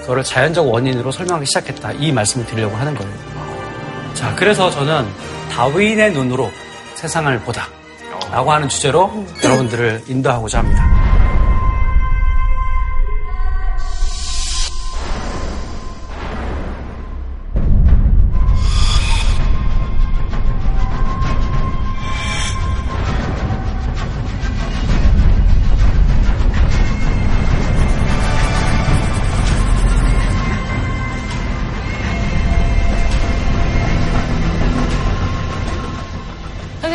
그거를 0.00 0.24
자연적 0.24 0.66
원인으로 0.66 1.12
설명하기 1.12 1.46
시작했다. 1.46 1.92
이 1.92 2.10
말씀을 2.12 2.46
드리려고 2.46 2.76
하는 2.76 2.94
거예요. 2.94 3.12
자, 4.14 4.34
그래서 4.34 4.70
저는 4.70 5.06
다윈의 5.52 6.12
눈으로 6.12 6.50
세상을 6.94 7.38
보다. 7.40 7.68
라고 8.30 8.52
하는 8.52 8.68
주제로 8.68 9.24
여러분들을 9.42 10.04
인도하고자 10.08 10.58
합니다. 10.58 10.97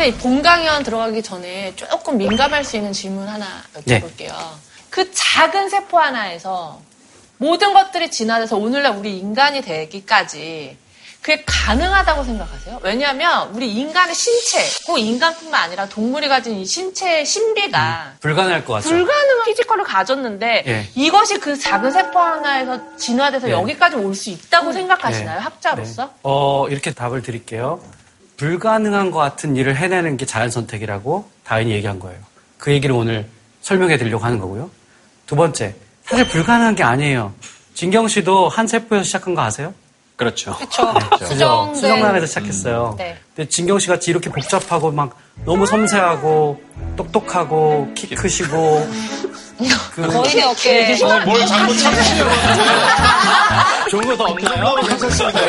선생님, 0.04 0.18
본 0.18 0.42
강연 0.42 0.82
들어가기 0.82 1.22
전에 1.22 1.74
조금 1.76 2.18
민감할 2.18 2.62
수 2.64 2.76
있는 2.76 2.92
질문 2.92 3.26
하나 3.26 3.46
여쭤볼게요. 3.74 4.34
그 4.90 5.10
작은 5.12 5.70
세포 5.70 5.98
하나에서 5.98 6.80
모든 7.38 7.72
것들이 7.72 8.10
진화돼서 8.10 8.56
오늘날 8.56 8.96
우리 8.96 9.18
인간이 9.18 9.62
되기까지 9.62 10.76
그게 11.22 11.42
가능하다고 11.46 12.22
생각하세요? 12.22 12.80
왜냐하면 12.82 13.48
우리 13.54 13.72
인간의 13.72 14.14
신체, 14.14 14.58
꼭 14.86 14.98
인간뿐만 14.98 15.62
아니라 15.62 15.88
동물이 15.88 16.28
가진 16.28 16.56
이 16.56 16.66
신체의 16.66 17.24
신비가 17.24 18.16
불가능할 18.20 18.66
것 18.66 18.74
같죠? 18.74 18.90
불가능한 18.90 19.44
physical을 19.46 19.84
가졌는데 19.84 20.64
예. 20.66 20.86
이것이 20.94 21.38
그 21.38 21.58
작은 21.58 21.90
세포 21.90 22.18
하나에서 22.18 22.96
진화돼서 22.98 23.48
예. 23.48 23.52
여기까지 23.52 23.96
올 23.96 24.14
수 24.14 24.28
있다고 24.28 24.72
생각하시나요? 24.72 25.38
네. 25.38 25.42
학자로서? 25.42 26.04
네. 26.04 26.10
어, 26.24 26.68
이렇게 26.68 26.92
답을 26.92 27.22
드릴게요. 27.22 27.80
불가능한 28.36 29.10
것 29.10 29.18
같은 29.18 29.56
일을 29.56 29.76
해내는 29.76 30.16
게 30.16 30.26
자연 30.26 30.50
선택이라고 30.50 31.28
다윈이 31.44 31.70
얘기한 31.72 31.98
거예요. 31.98 32.18
그 32.58 32.72
얘기를 32.72 32.94
오늘 32.94 33.26
설명해 33.60 33.96
드리려고 33.96 34.24
하는 34.24 34.38
거고요. 34.38 34.70
두 35.26 35.36
번째, 35.36 35.74
사실 36.04 36.26
불가능한 36.28 36.74
게 36.74 36.82
아니에요. 36.82 37.32
진경 37.74 38.08
씨도 38.08 38.48
한 38.48 38.66
세포에서 38.66 39.04
시작한 39.04 39.34
거 39.34 39.42
아세요? 39.42 39.72
그렇죠. 40.16 40.56
그쵸. 40.58 40.92
그죠. 41.18 41.24
수정된- 41.34 41.74
수정란에서 41.74 42.26
시작했어요. 42.26 42.94
네. 42.98 43.16
근데 43.34 43.48
진경 43.48 43.78
씨 43.78 43.88
같이 43.88 44.10
이렇게 44.10 44.30
복잡하고 44.30 44.92
막 44.92 45.16
너무 45.44 45.66
섬세하고 45.66 46.62
똑똑하고 46.96 47.92
키 47.96 48.14
크시고 48.14 48.88
그 49.92 50.02
거의 50.08 50.42
어깨. 50.42 50.96
뭘 51.24 51.46
잘못 51.46 51.74
찾으시려고 51.74 52.30
좋은 53.90 54.06
거 54.08 54.16
더 54.16 54.24
없나요? 54.24 54.74
괜찮습니다. 54.86 55.40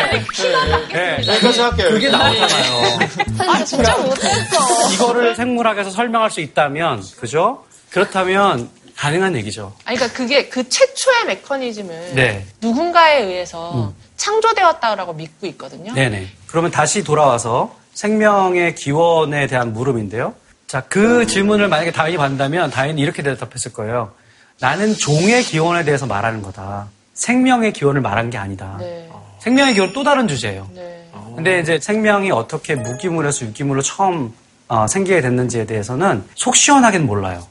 네. 0.89 1.17
여기까지 1.27 1.61
할게요. 1.61 1.89
그게 1.89 2.09
나오잖아요. 2.09 2.99
아, 3.39 3.63
진짜 3.63 3.97
못했어. 3.97 4.91
이거를 4.93 5.35
생물학에서 5.35 5.89
설명할 5.89 6.29
수 6.31 6.41
있다면, 6.41 7.03
그죠? 7.19 7.63
그렇다면 7.89 8.69
가능한 8.97 9.35
얘기죠. 9.37 9.73
아니, 9.85 9.97
그러니까 9.97 10.17
그게 10.17 10.47
그 10.49 10.67
최초의 10.69 11.25
메커니즘은 11.27 12.15
네. 12.15 12.45
누군가에 12.61 13.23
의해서 13.23 13.93
창조되었다고 14.17 15.13
믿고 15.13 15.47
있거든요. 15.47 15.93
네네. 15.93 16.27
그러면 16.47 16.71
다시 16.71 17.03
돌아와서 17.03 17.75
생명의 17.93 18.75
기원에 18.75 19.47
대한 19.47 19.73
물음인데요. 19.73 20.33
자, 20.67 20.81
그 20.81 21.25
질문을 21.25 21.67
만약에 21.67 21.91
다인이 21.91 22.17
받는다면 22.17 22.71
다인이 22.71 22.99
이렇게 23.01 23.21
대답했을 23.23 23.73
거예요. 23.73 24.11
나는 24.59 24.95
종의 24.95 25.43
기원에 25.43 25.83
대해서 25.83 26.05
말하는 26.05 26.41
거다. 26.41 26.87
생명의 27.13 27.73
기원을 27.73 28.01
말한 28.01 28.29
게 28.29 28.37
아니다. 28.37 28.77
네. 28.79 29.09
생명의 29.39 29.73
기원 29.73 29.93
또 29.93 30.03
다른 30.03 30.27
주제예요. 30.27 30.67
네. 30.73 31.09
근데 31.35 31.59
이제 31.59 31.79
생명이 31.79 32.31
어떻게 32.31 32.75
무기물에서 32.75 33.45
유기물로 33.45 33.81
처음 33.81 34.33
어, 34.67 34.87
생기게 34.87 35.21
됐는지에 35.21 35.65
대해서는 35.65 36.23
속 36.35 36.55
시원하게는 36.55 37.05
몰라요. 37.05 37.45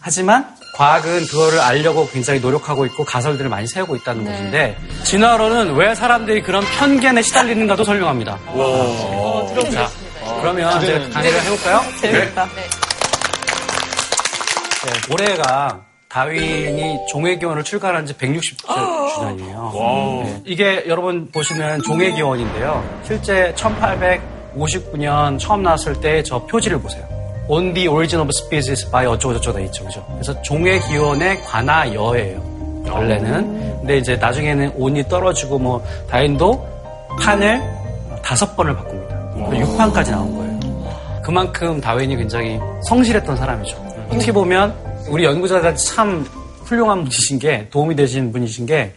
하지만 0.00 0.46
과학은 0.76 1.26
그거를 1.26 1.60
알려고 1.60 2.08
굉장히 2.08 2.40
노력하고 2.40 2.84
있고 2.86 3.04
가설들을 3.04 3.48
많이 3.48 3.66
세우고 3.66 3.94
있다는 3.96 4.24
것인데 4.24 4.76
진화론은 5.04 5.74
왜 5.76 5.94
사람들이 5.94 6.42
그런 6.42 6.64
편견에 6.78 7.22
시달리는가도 7.22 7.84
설명합니다. 7.84 8.38
자, 9.70 9.88
그러면 10.42 10.82
이제 10.82 11.08
강의를 11.12 11.40
해볼까요? 11.44 11.80
재밌다. 12.00 12.44
네. 12.46 12.62
네, 14.84 15.12
올해가 15.12 15.80
다윈이 16.08 16.98
종의 17.08 17.38
기원을 17.38 17.62
출간한 17.62 18.04
지 18.04 18.12
160주년이에요. 18.14 19.72
네, 20.24 20.42
이게 20.44 20.84
여러분 20.88 21.30
보시는 21.30 21.80
종의 21.82 22.12
기원인데요. 22.14 22.84
실제 23.06 23.54
1859년 23.56 25.38
처음 25.38 25.62
나왔을 25.62 26.00
때 26.00 26.22
저 26.24 26.44
표지를 26.46 26.80
보세요. 26.80 27.06
On 27.48 27.72
the 27.72 27.88
origin 27.88 28.20
of 28.20 28.28
species 28.36 28.90
by 28.90 29.06
어쩌고저쩌고 29.06 29.58
돼 29.58 29.64
있죠. 29.66 29.84
그죠? 29.84 30.04
그래서 30.12 30.40
종의 30.42 30.80
기원의 30.82 31.42
관하여예요. 31.44 32.82
원래는. 32.88 33.78
근데 33.80 33.98
이제 33.98 34.16
나중에는 34.16 34.72
온이 34.76 35.08
떨어지고 35.08 35.58
뭐 35.58 35.84
다윈도 36.10 36.68
판을 37.20 37.62
다섯 38.22 38.54
번을 38.56 38.76
바꿉니다. 38.76 39.11
6판까지 39.60 40.10
나온 40.10 40.34
거예요. 40.36 41.22
그만큼 41.24 41.80
다윈이 41.80 42.16
굉장히 42.16 42.58
성실했던 42.84 43.36
사람이죠. 43.36 43.76
어떻게 44.10 44.32
보면 44.32 44.74
우리 45.08 45.24
연구자들 45.24 45.74
참 45.76 46.26
훌륭한 46.64 47.00
분이신 47.04 47.38
게 47.38 47.68
도움이 47.70 47.96
되신 47.96 48.32
분이신 48.32 48.66
게 48.66 48.94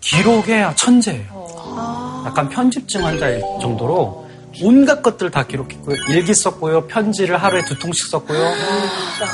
기록의 0.00 0.72
천재예요. 0.76 2.22
약간 2.26 2.48
편집증 2.48 3.04
환자일 3.04 3.40
정도로 3.60 4.22
온갖 4.62 5.02
것들을 5.02 5.30
다 5.30 5.44
기록했고요. 5.46 5.96
일기 6.10 6.34
썼고요. 6.34 6.86
편지를 6.86 7.36
하루에 7.38 7.64
두 7.64 7.78
통씩 7.78 8.08
썼고요. 8.08 8.38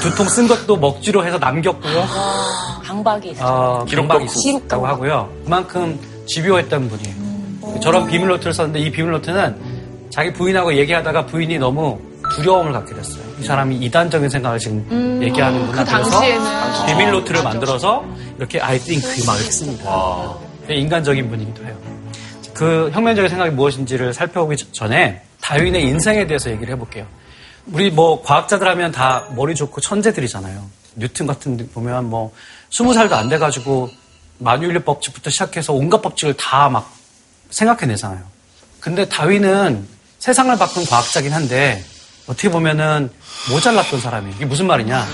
두 0.01 0.15
통 0.17 0.29
쓴 0.29 0.47
것도 0.47 0.77
먹지로 0.77 1.25
해서 1.27 1.39
남겼고요. 1.39 2.07
강박이 2.85 3.31
있어요. 3.31 3.49
어, 3.49 3.85
기록 3.85 4.03
경박이 4.03 4.27
덕후. 4.27 4.39
있었다고 4.39 4.87
하고요. 4.87 5.29
그만큼 5.45 5.99
집요했던 6.27 6.89
분이에요. 6.89 7.81
저런 7.81 8.07
비밀 8.07 8.29
노트를 8.29 8.53
썼는데 8.55 8.79
이 8.81 8.91
비밀 8.93 9.11
노트는 9.13 9.68
자기 10.11 10.33
부인하고 10.33 10.75
얘기하다가 10.75 11.27
부인이 11.27 11.59
너무 11.59 12.01
두려움을 12.35 12.73
갖게 12.73 12.95
됐어요. 12.95 13.23
이 13.41 13.45
사람이 13.45 13.77
이단적인 13.77 14.29
생각을 14.29 14.59
지금 14.59 15.23
얘기하는구나. 15.23 15.85
그 15.85 15.91
그래서 15.91 16.11
당시에는 16.11 16.87
비밀 16.87 17.11
노트를 17.13 17.43
만들어서 17.43 18.05
이렇게 18.37 18.61
I 18.61 18.79
think 18.79 19.25
막 19.27 19.37
이렇게 19.37 19.51
씁니다. 19.51 20.35
되게 20.67 20.81
인간적인 20.81 21.29
분이기도 21.31 21.65
해요. 21.65 21.77
그 22.55 22.91
혁명적인 22.93 23.29
생각이 23.29 23.53
무엇인지를 23.53 24.13
살펴보기 24.13 24.57
전에 24.73 25.23
다윈의 25.41 25.83
인생에 25.85 26.27
대해서 26.27 26.51
얘기를 26.51 26.75
해볼게요. 26.75 27.07
우리 27.67 27.91
뭐 27.91 28.23
과학자들 28.23 28.67
하면 28.69 28.93
다 28.93 29.27
머리 29.35 29.55
좋고 29.55 29.81
천재들이잖아요. 29.81 30.63
뉴튼 30.97 31.27
같은 31.27 31.57
데 31.57 31.67
보면 31.69 32.11
뭐 32.11 32.33
스무 32.71 32.93
살도 32.93 33.15
안 33.15 33.29
돼가지고 33.29 33.89
만유인력 34.39 34.85
법칙부터 34.85 35.31
시작해서 35.31 35.73
온갖 35.73 36.03
법칙을 36.03 36.35
다 36.35 36.69
막 36.69 36.93
생각해내잖아요. 37.51 38.21
근데 38.81 39.09
다윈은 39.09 39.87
세상을 40.19 40.57
바꾼 40.59 40.85
과학자긴 40.85 41.33
한데 41.33 41.83
어떻게 42.27 42.49
보면은 42.51 43.11
모자랐던 43.51 44.01
사람이에요. 44.01 44.35
이게 44.37 44.45
무슨 44.47 44.67
말이냐? 44.67 45.07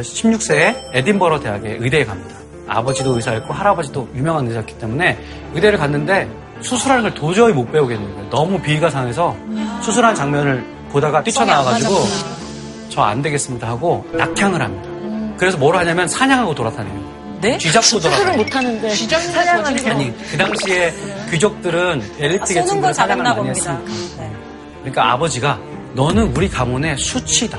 16세에 0.00 0.90
에딘버러 0.92 1.40
대학에 1.40 1.76
의대에 1.80 2.04
갑니다. 2.04 2.36
아버지도 2.68 3.14
의사였고 3.16 3.54
할아버지도 3.54 4.08
유명한 4.14 4.46
의사였기 4.46 4.76
때문에 4.78 5.18
의대를 5.54 5.78
갔는데 5.78 6.28
수술하는 6.60 7.04
걸 7.04 7.14
도저히 7.14 7.52
못 7.52 7.70
배우겠는 7.72 8.14
거예요. 8.14 8.30
너무 8.30 8.60
비위가 8.60 8.90
상해서 8.90 9.34
수술하는 9.82 10.14
장면을 10.14 10.66
보다가 10.90 11.22
뛰쳐나와가지고 11.22 11.94
저 12.90 13.02
안 13.02 13.22
되겠습니다 13.22 13.68
하고 13.68 14.04
낙향을 14.12 14.60
합니다. 14.60 15.36
그래서 15.38 15.56
뭘 15.56 15.76
하냐면 15.76 16.08
사냥하고 16.08 16.54
돌아다녀요. 16.54 17.07
네? 17.40 17.58
쥐잡고 17.58 17.82
수술을 17.82 18.16
돌아다녀요. 18.16 18.42
못하는데. 18.44 18.94
사냥하는 18.94 19.86
아니 19.90 20.16
그 20.30 20.36
당시에 20.36 20.92
귀족들은 21.30 22.02
엘리트 22.18 22.42
아, 22.42 22.46
쏘는 22.46 22.60
계층들 22.62 22.88
거 22.88 22.92
사냥을 22.92 23.22
많이 23.22 23.36
봅니다. 23.36 23.78
했으니까. 23.78 24.22
네. 24.22 24.32
그러니까 24.80 25.12
아버지가 25.12 25.58
너는 25.94 26.36
우리 26.36 26.48
가문의 26.48 26.96
수치다. 26.98 27.58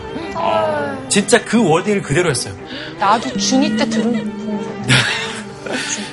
진짜 1.10 1.44
그 1.44 1.64
워딩을 1.68 2.02
그대로 2.02 2.30
했어요. 2.30 2.54
나도 3.00 3.30
중2 3.32 3.78
때 3.78 3.90
들은 3.90 4.40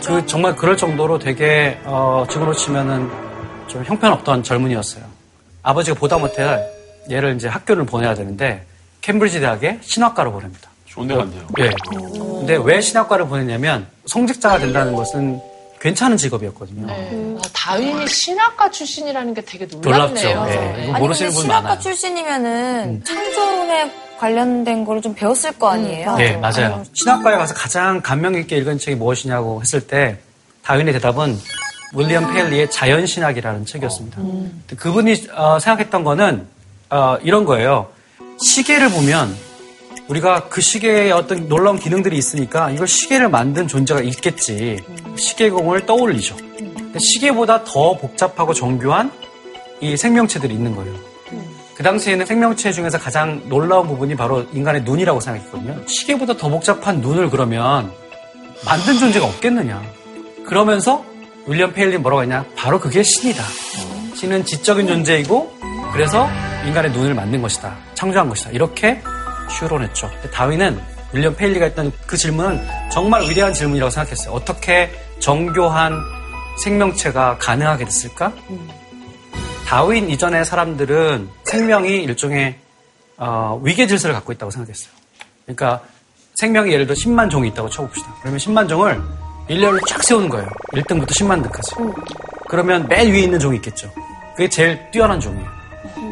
그 0.07 0.27
정말 0.27 0.55
그럴 0.57 0.77
정도로 0.77 1.19
되게 1.19 1.79
어, 1.85 2.25
지금으로 2.29 2.55
치면은 2.55 3.11
좀 3.67 3.85
형편없던 3.85 4.43
젊은이였어요. 4.43 5.05
아버지가 5.63 5.99
보다 5.99 6.19
못해 6.19 6.65
얘를 7.11 7.35
이제 7.37 7.49
학교를 7.49 7.85
보내야 7.87 8.15
되는데 8.15 8.65
캠브리지 9.01 9.41
대학에 9.41 9.79
신학과로 9.83 10.33
보냅니다. 10.33 10.71
좋은 10.97 11.07
데 11.07 11.15
갔네요. 11.15 11.47
예. 11.61 11.71
근데 11.93 12.57
왜 12.65 12.81
신학과를 12.81 13.29
보냈냐면 13.29 13.87
성직자가 14.07 14.59
된다는 14.59 14.95
것은 14.95 15.39
괜찮은 15.79 16.17
직업이었거든요. 16.17 16.87
와, 16.91 17.43
다윈이 17.53 18.09
신학과 18.09 18.71
출신이라는 18.71 19.35
게 19.35 19.43
되게 19.43 19.67
놀랍네요. 19.67 20.35
놀랍죠. 20.35 20.51
예. 20.51 20.63
이거 20.63 20.65
아니 20.65 20.87
근데 20.87 20.99
모르시는 20.99 21.33
분 21.33 21.43
신학과 21.43 21.63
많아요. 21.63 21.79
음. 21.79 21.81
출신이면은 21.83 23.05
창조론에 23.05 23.93
관련된 24.19 24.85
거를 24.87 25.03
좀 25.03 25.15
배웠을 25.15 25.53
거 25.59 25.69
아니에요? 25.69 26.17
네, 26.17 26.37
맞아요. 26.39 26.83
신학과에 26.95 27.37
가서 27.37 27.53
가장 27.53 28.01
감명 28.01 28.33
깊게 28.33 28.57
읽은 28.57 28.79
책이 28.79 28.97
무엇이냐고 28.97 29.61
했을 29.61 29.87
때 29.87 30.19
다윈의 30.63 30.95
대답은 30.95 31.39
윌리엄 31.95 32.33
페일리의 32.33 32.71
자연신학이라는 32.71 33.67
책이었습니다. 33.67 34.17
근데 34.17 34.77
그분이 34.77 35.27
어, 35.35 35.59
생각했던 35.59 36.03
거는 36.05 36.47
어, 36.89 37.19
이런 37.23 37.45
거예요. 37.45 37.89
시계를 38.43 38.89
보면 38.91 39.37
우리가 40.09 40.49
그 40.49 40.61
시계에 40.61 41.11
어떤 41.11 41.49
놀라운 41.49 41.79
기능들이 41.79 42.17
있으니까 42.17 42.71
이걸 42.71 42.87
시계를 42.87 43.29
만든 43.29 43.67
존재가 43.67 44.03
있겠지. 44.03 44.79
시계공을 45.17 45.87
떠올리죠. 45.87 46.37
근데 46.37 46.99
시계보다 46.99 47.65
더 47.65 47.97
복잡하고 47.97 48.55
정교한 48.55 49.11
이 49.81 49.97
생명체들이 49.97 50.55
있는 50.55 50.75
거예요. 50.77 50.95
그 51.75 51.83
당시에는 51.83 52.25
생명체 52.25 52.73
중에서 52.73 52.99
가장 52.99 53.43
놀라운 53.49 53.87
부분이 53.87 54.17
바로 54.17 54.47
인간의 54.53 54.83
눈이라고 54.83 55.21
생각했거든요. 55.21 55.87
시계보다 55.87 56.37
더 56.37 56.49
복잡한 56.49 57.01
눈을 57.01 57.29
그러면 57.29 57.93
만든 58.65 58.99
존재가 58.99 59.27
없겠느냐. 59.27 59.83
그러면서 60.47 61.05
윌리엄 61.47 61.73
페일리 61.73 61.99
뭐라고 61.99 62.23
했냐? 62.23 62.47
바로 62.57 62.81
그게 62.81 63.03
신이다. 63.03 63.43
신은 64.15 64.45
지적인 64.47 64.87
존재이고 64.87 65.53
그래서 65.93 66.29
인간의 66.67 66.93
눈을 66.93 67.15
만든 67.15 67.43
것이다. 67.43 67.77
창조한 67.95 68.29
것이다. 68.29 68.51
이렇게 68.51 69.03
추론했죠. 69.49 70.11
다윈은 70.33 70.81
윌리엄 71.13 71.35
페일리가 71.35 71.67
했던 71.67 71.93
그 72.07 72.17
질문은 72.17 72.67
정말 72.91 73.23
위대한 73.23 73.53
질문이라고 73.53 73.91
생각했어요. 73.91 74.35
어떻게 74.35 74.91
정교한 75.19 76.01
생명체가 76.63 77.39
가능하게 77.39 77.85
됐을까? 77.85 78.33
다윈 79.67 80.11
이전의 80.11 80.45
사람들은 80.45 81.29
생명이 81.45 82.03
일종의 82.05 82.59
어, 83.19 83.61
위계 83.63 83.87
질서를 83.87 84.15
갖고 84.15 84.33
있다고 84.33 84.51
생각했어요. 84.51 84.91
그러니까 85.45 85.83
생명이 86.35 86.71
예를 86.73 86.87
들어 86.87 86.95
10만 86.95 87.31
종이 87.31 87.49
있다고 87.49 87.69
쳐봅시다. 87.71 88.15
그러면 88.21 88.39
10만 88.39 88.69
종을 88.69 89.01
일렬로 89.49 89.79
쫙 89.89 90.03
세우는 90.03 90.29
거예요. 90.29 90.49
1등부터 90.73 91.09
10만 91.09 91.43
등까지. 91.43 91.73
그러면 92.49 92.87
맨 92.89 93.11
위에 93.11 93.21
있는 93.21 93.39
종이 93.39 93.57
있겠죠. 93.57 93.91
그게 94.37 94.49
제일 94.49 94.91
뛰어난 94.91 95.19
종이에요. 95.19 95.49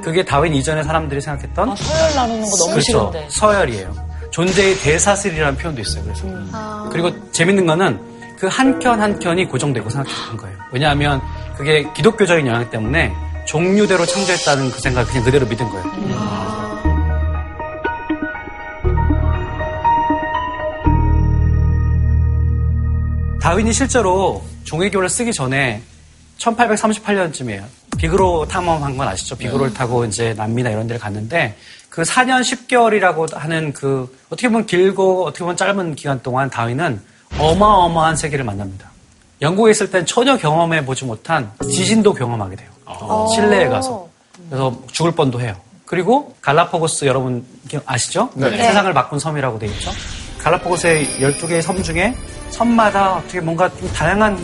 그게 0.03 0.25
다윈 0.25 0.55
이전의 0.55 0.85
사람들이 0.85 1.21
생각했던 1.21 1.71
아, 1.71 1.77
서열 1.77 2.15
나누는 2.15 2.43
거 2.51 2.57
너무 2.57 2.71
그렇죠. 2.73 2.83
싫은데. 3.13 3.27
서열이에요. 3.31 4.05
존재의 4.31 4.77
대사슬이라는 4.79 5.57
표현도 5.59 5.81
있어요. 5.81 6.03
그래서 6.05 6.89
그리고 6.91 7.31
재밌는 7.33 7.67
거는 7.67 8.01
그 8.39 8.49
한 8.49 8.79
켠 8.79 9.01
한 9.01 9.19
켠이 9.19 9.47
고정되고 9.47 9.89
생각했던 9.89 10.37
거예요. 10.37 10.57
왜냐하면 10.73 11.21
그게 11.57 11.87
기독교적인 11.95 12.47
영향 12.47 12.69
때문에 12.69 13.13
종류대로 13.47 14.05
창조했다는 14.05 14.71
그 14.71 14.81
생각을 14.81 15.07
그냥 15.09 15.25
그대로 15.25 15.47
믿은 15.47 15.69
거예요. 15.69 15.85
다윈이 23.41 23.73
실제로 23.73 24.43
종의교를 24.65 25.09
쓰기 25.09 25.33
전에 25.33 25.83
1838년쯤이에요. 26.39 27.65
비그로 27.97 28.47
탐험한 28.49 28.97
건 28.97 29.09
아시죠? 29.09 29.37
비그로를 29.37 29.73
타고 29.75 30.05
이제 30.05 30.35
남미나 30.35 30.71
이런 30.71 30.87
데를 30.87 31.01
갔는데 31.01 31.57
그 31.89 32.03
4년 32.03 32.41
10개월이라고 32.41 33.35
하는 33.37 33.73
그 33.73 34.15
어떻게 34.27 34.49
보면 34.49 34.67
길고 34.67 35.27
어떻게 35.27 35.41
보면 35.45 35.57
짧은 35.57 35.95
기간 35.95 36.21
동안 36.23 36.51
다윈은 36.51 37.01
어마어마한 37.39 38.17
세계를 38.17 38.45
만납니다. 38.45 38.91
영국에 39.43 39.71
있을 39.71 39.91
땐 39.91 40.07
전혀 40.07 40.37
경험해 40.37 40.85
보지 40.85 41.05
못한 41.05 41.51
지진도 41.71 42.15
경험하게 42.15 42.57
돼요. 42.57 42.69
실내에 43.35 43.69
가서. 43.69 44.09
그래서 44.49 44.77
죽을 44.93 45.13
뻔도 45.13 45.41
해요. 45.41 45.55
그리고 45.87 46.35
갈라파고스 46.41 47.05
여러분 47.05 47.45
아시죠? 47.87 48.31
네. 48.35 48.51
세상을 48.57 48.93
바꾼 48.95 49.19
섬이라고 49.19 49.59
돼 49.59 49.67
있죠. 49.67 49.91
갈라파고스의 50.43 51.07
12개의 51.21 51.63
섬 51.63 51.83
중에 51.83 52.15
섬마다 52.51 53.17
어떻게 53.17 53.41
뭔가 53.41 53.69
좀 53.77 53.89
다양한 53.93 54.39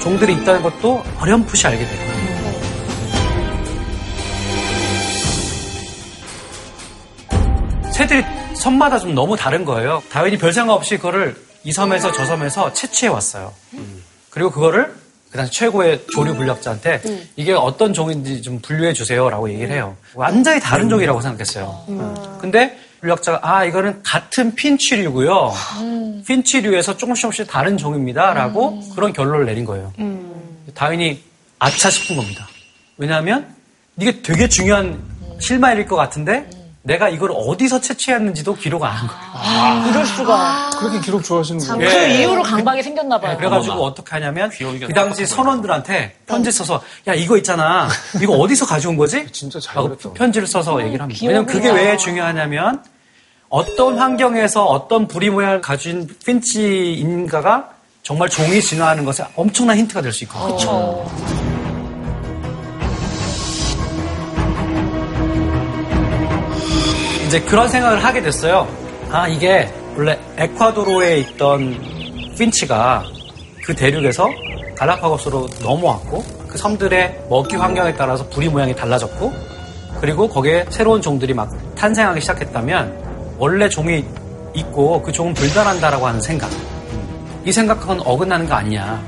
종들이 0.00 0.34
있다는 0.34 0.62
것도 0.62 1.02
어렴풋이 1.20 1.66
알게 1.66 1.84
되고요. 1.84 2.25
새들이 7.96 8.22
섬마다 8.54 8.98
좀 8.98 9.14
너무 9.14 9.36
다른 9.38 9.64
거예요. 9.64 10.02
다윈이 10.10 10.36
별 10.36 10.52
생각 10.52 10.74
없이 10.74 10.98
그거를 10.98 11.34
이 11.64 11.72
섬에서 11.72 12.12
저 12.12 12.26
섬에서 12.26 12.74
채취해 12.74 13.10
왔어요. 13.10 13.54
그리고 14.28 14.50
그거를 14.50 14.94
그 15.30 15.38
당시 15.38 15.52
최고의 15.54 16.04
조류 16.12 16.34
분류학자한테 16.34 17.00
이게 17.36 17.54
어떤 17.54 17.94
종인지 17.94 18.42
좀 18.42 18.60
분류해 18.60 18.92
주세요라고 18.92 19.50
얘기를 19.50 19.74
해요. 19.74 19.96
완전히 20.14 20.60
다른 20.60 20.90
종이라고 20.90 21.22
생각했어요. 21.22 22.38
근데 22.38 22.78
분류학자가 23.00 23.40
아 23.42 23.64
이거는 23.64 24.02
같은 24.02 24.54
핀치류고요. 24.54 25.54
핀치류에서 26.26 26.98
조금씩 26.98 27.22
조금씩 27.22 27.46
다른 27.46 27.78
종입니다라고 27.78 28.78
그런 28.94 29.14
결론을 29.14 29.46
내린 29.46 29.64
거예요. 29.64 29.90
다윈이 30.74 31.22
아차 31.58 31.88
싶은 31.88 32.16
겁니다. 32.16 32.46
왜냐하면 32.98 33.54
이게 33.98 34.20
되게 34.20 34.50
중요한 34.50 35.02
실마일일 35.40 35.86
것 35.86 35.96
같은데 35.96 36.46
내가 36.86 37.08
이걸 37.08 37.32
어디서 37.34 37.80
채취했는지도 37.80 38.54
기록 38.54 38.84
안 38.84 38.92
한 38.92 39.08
거예요. 39.08 39.88
이럴 39.90 40.06
수가. 40.06 40.70
그렇게 40.78 41.00
기록 41.00 41.24
좋아하시는 41.24 41.60
그 41.60 41.76
거예요? 41.78 42.20
이후로 42.20 42.42
강박이 42.42 42.82
생겼나 42.82 43.18
봐요. 43.20 43.32
네, 43.32 43.36
그래가지고 43.38 43.74
어떻게 43.84 44.10
하냐면 44.12 44.50
그 44.50 44.92
당시 44.94 45.26
선원들한테 45.26 46.14
편지 46.26 46.52
써서 46.52 46.80
야 47.08 47.14
이거 47.14 47.36
있잖아 47.38 47.88
이거 48.22 48.34
어디서 48.34 48.66
가져온 48.66 48.96
거지? 48.96 49.26
진짜 49.32 49.58
잘 49.58 49.74
라고 49.76 49.88
그랬다. 49.88 50.12
편지를 50.12 50.46
써서 50.46 50.80
얘기를 50.82 51.00
합니다. 51.02 51.18
왜냐면 51.22 51.46
그게 51.46 51.70
왜 51.70 51.96
중요하냐면 51.96 52.82
어떤 53.48 53.98
환경에서 53.98 54.64
어떤 54.64 55.08
부리 55.08 55.28
모양을 55.30 55.60
가진 55.60 56.08
핀치인가가 56.24 57.70
정말 58.04 58.28
종이 58.28 58.60
진화하는 58.60 59.04
것에 59.04 59.24
엄청난 59.34 59.76
힌트가 59.78 60.00
될 60.02 60.12
수 60.12 60.22
있거든요. 60.24 61.04
이제 67.26 67.40
그런 67.40 67.68
생각을 67.68 68.04
하게 68.04 68.22
됐어요. 68.22 68.68
아, 69.10 69.26
이게 69.26 69.68
원래 69.96 70.18
에콰도르에 70.36 71.18
있던 71.18 71.76
핀치가 72.38 73.04
그 73.64 73.74
대륙에서 73.74 74.28
갈라파고스로 74.76 75.48
넘어왔고 75.62 76.24
그 76.46 76.56
섬들의 76.56 77.24
먹이 77.28 77.56
환경에 77.56 77.94
따라서 77.94 78.28
부리 78.28 78.48
모양이 78.48 78.74
달라졌고 78.76 79.32
그리고 80.00 80.28
거기에 80.28 80.66
새로운 80.70 81.02
종들이 81.02 81.34
막 81.34 81.50
탄생하기 81.74 82.20
시작했다면 82.20 83.34
원래 83.38 83.68
종이 83.68 84.04
있고 84.54 85.02
그 85.02 85.10
종은 85.10 85.34
불변한다라고 85.34 86.06
하는 86.06 86.20
생각. 86.20 86.48
이 87.44 87.50
생각은 87.50 88.00
어긋나는 88.04 88.48
거 88.48 88.54
아니냐. 88.54 89.02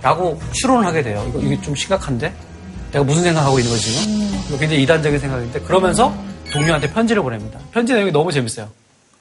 라고 0.00 0.40
추론을 0.52 0.86
하게 0.86 1.02
돼요. 1.02 1.24
이거, 1.28 1.38
이게 1.40 1.60
좀 1.60 1.74
심각한데? 1.74 2.32
내가 2.92 3.04
무슨 3.04 3.24
생각하고 3.24 3.58
있는 3.58 3.72
거지 3.72 3.92
지금? 3.92 4.40
이거 4.48 4.58
굉장히 4.58 4.82
이단적인 4.84 5.18
생각인데 5.18 5.60
그러면서 5.60 6.14
동료한테 6.52 6.90
편지를 6.92 7.22
보냅니다. 7.22 7.58
편지 7.72 7.92
내용이 7.92 8.10
너무 8.12 8.32
재밌어요. 8.32 8.68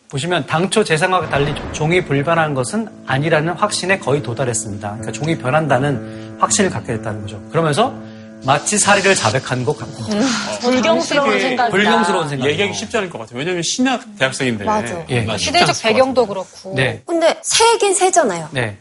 보시면 0.09 0.45
당초 0.47 0.83
제 0.83 0.95
생각과 0.95 1.29
달리 1.29 1.53
종이 1.73 2.03
불변한 2.05 2.53
것은 2.53 2.87
아니라는 3.05 3.53
확신에 3.53 3.99
거의 3.99 4.23
도달했습니다. 4.23 4.87
그러니까 4.87 5.11
종이 5.11 5.37
변한다는 5.37 6.37
확신을 6.39 6.69
갖게 6.69 6.93
됐다는 6.93 7.21
거죠. 7.21 7.41
그러면서 7.51 7.93
마치 8.45 8.77
사리를 8.77 9.13
자백한 9.15 9.65
것 9.65 9.77
같고 9.77 10.03
불경스러운 10.61 11.39
생각이다. 11.39 11.69
불경스러운 11.69 12.29
생각. 12.29 12.47
얘기하기 12.47 12.73
쉽지 12.73 12.95
않을 12.97 13.09
것 13.09 13.17
같아요. 13.17 13.39
왜냐면 13.39 13.61
신학 13.63 14.01
대학생인데. 14.17 14.63
맞아. 14.63 15.03
예. 15.09 15.27
시대적 15.37 15.75
배경도 15.81 16.25
그렇고. 16.27 16.73
네, 16.75 17.01
근데 17.05 17.37
새긴 17.41 17.93
새잖아요. 17.93 18.47
네, 18.51 18.77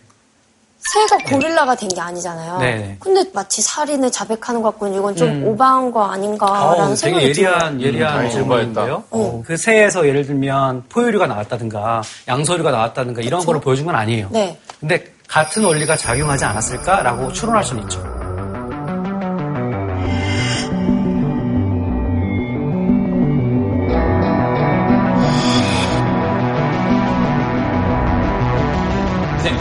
새가 0.92 1.18
고릴라가 1.30 1.74
된 1.74 1.88
게 1.88 2.00
아니잖아요. 2.00 2.58
네. 2.58 2.96
근데 3.00 3.24
마치 3.32 3.62
살인을 3.62 4.10
자백하는 4.12 4.60
것 4.62 4.70
같고는 4.72 4.98
이건 4.98 5.16
좀 5.16 5.28
음. 5.28 5.46
오버한 5.48 5.90
거 5.90 6.04
아닌가라는 6.04 6.86
되게 6.88 6.96
생각이 6.96 7.32
들어요. 7.32 7.52
예리한 7.54 7.80
예리한 7.80 8.24
음, 8.24 8.30
질문인데요. 8.30 9.04
어. 9.10 9.42
그 9.46 9.56
새에서 9.56 10.06
예를 10.06 10.26
들면 10.26 10.84
포유류가 10.88 11.26
나왔다든가 11.26 12.02
양서류가 12.28 12.70
나왔다든가 12.70 13.22
이런 13.22 13.44
거를 13.44 13.60
보여준 13.60 13.86
건 13.86 13.94
아니에요. 13.94 14.28
네. 14.30 14.58
근데 14.80 15.04
같은 15.28 15.64
원리가 15.64 15.96
작용하지 15.96 16.44
않았을까라고 16.44 17.32
추론할 17.32 17.64
수는 17.64 17.82
있죠. 17.84 18.00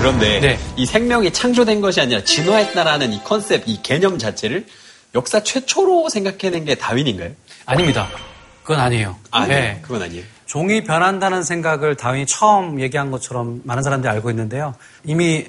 그런데 0.05 0.39
네. 0.39 0.59
이 0.75 0.85
생명이 0.85 1.33
창조된 1.33 1.81
것이 1.81 1.99
아니라 1.99 2.23
진화했다라는 2.23 3.11
이 3.11 3.23
컨셉, 3.23 3.63
이 3.65 3.81
개념 3.81 4.19
자체를 4.19 4.67
역사 5.15 5.41
최초로 5.41 6.09
생각해낸 6.09 6.63
게 6.63 6.75
다윈인가요? 6.75 7.31
아닙니다. 7.65 8.07
그건 8.61 8.81
아니에요. 8.81 9.15
아, 9.31 9.47
네. 9.47 9.61
네. 9.61 9.79
그건 9.81 10.03
아니에요. 10.03 10.23
종이 10.45 10.83
변한다는 10.83 11.41
생각을 11.41 11.95
다윈이 11.95 12.27
처음 12.27 12.79
얘기한 12.81 13.09
것처럼 13.09 13.61
많은 13.63 13.81
사람들이 13.81 14.11
알고 14.11 14.29
있는데요. 14.29 14.75
이미 15.05 15.47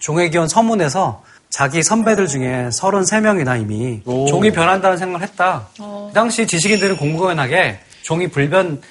종에 0.00 0.28
기원 0.28 0.48
서문에서 0.48 1.24
자기 1.48 1.82
선배들 1.82 2.26
중에 2.26 2.68
33명이나 2.68 3.58
이미 3.58 4.02
오. 4.04 4.26
종이 4.26 4.50
변한다는 4.50 4.98
생각을 4.98 5.26
했다. 5.26 5.68
그 5.78 6.10
당시 6.12 6.46
지식인들은 6.46 6.98
공공연하게 6.98 7.80
종이 8.02 8.28
불변 8.28 8.82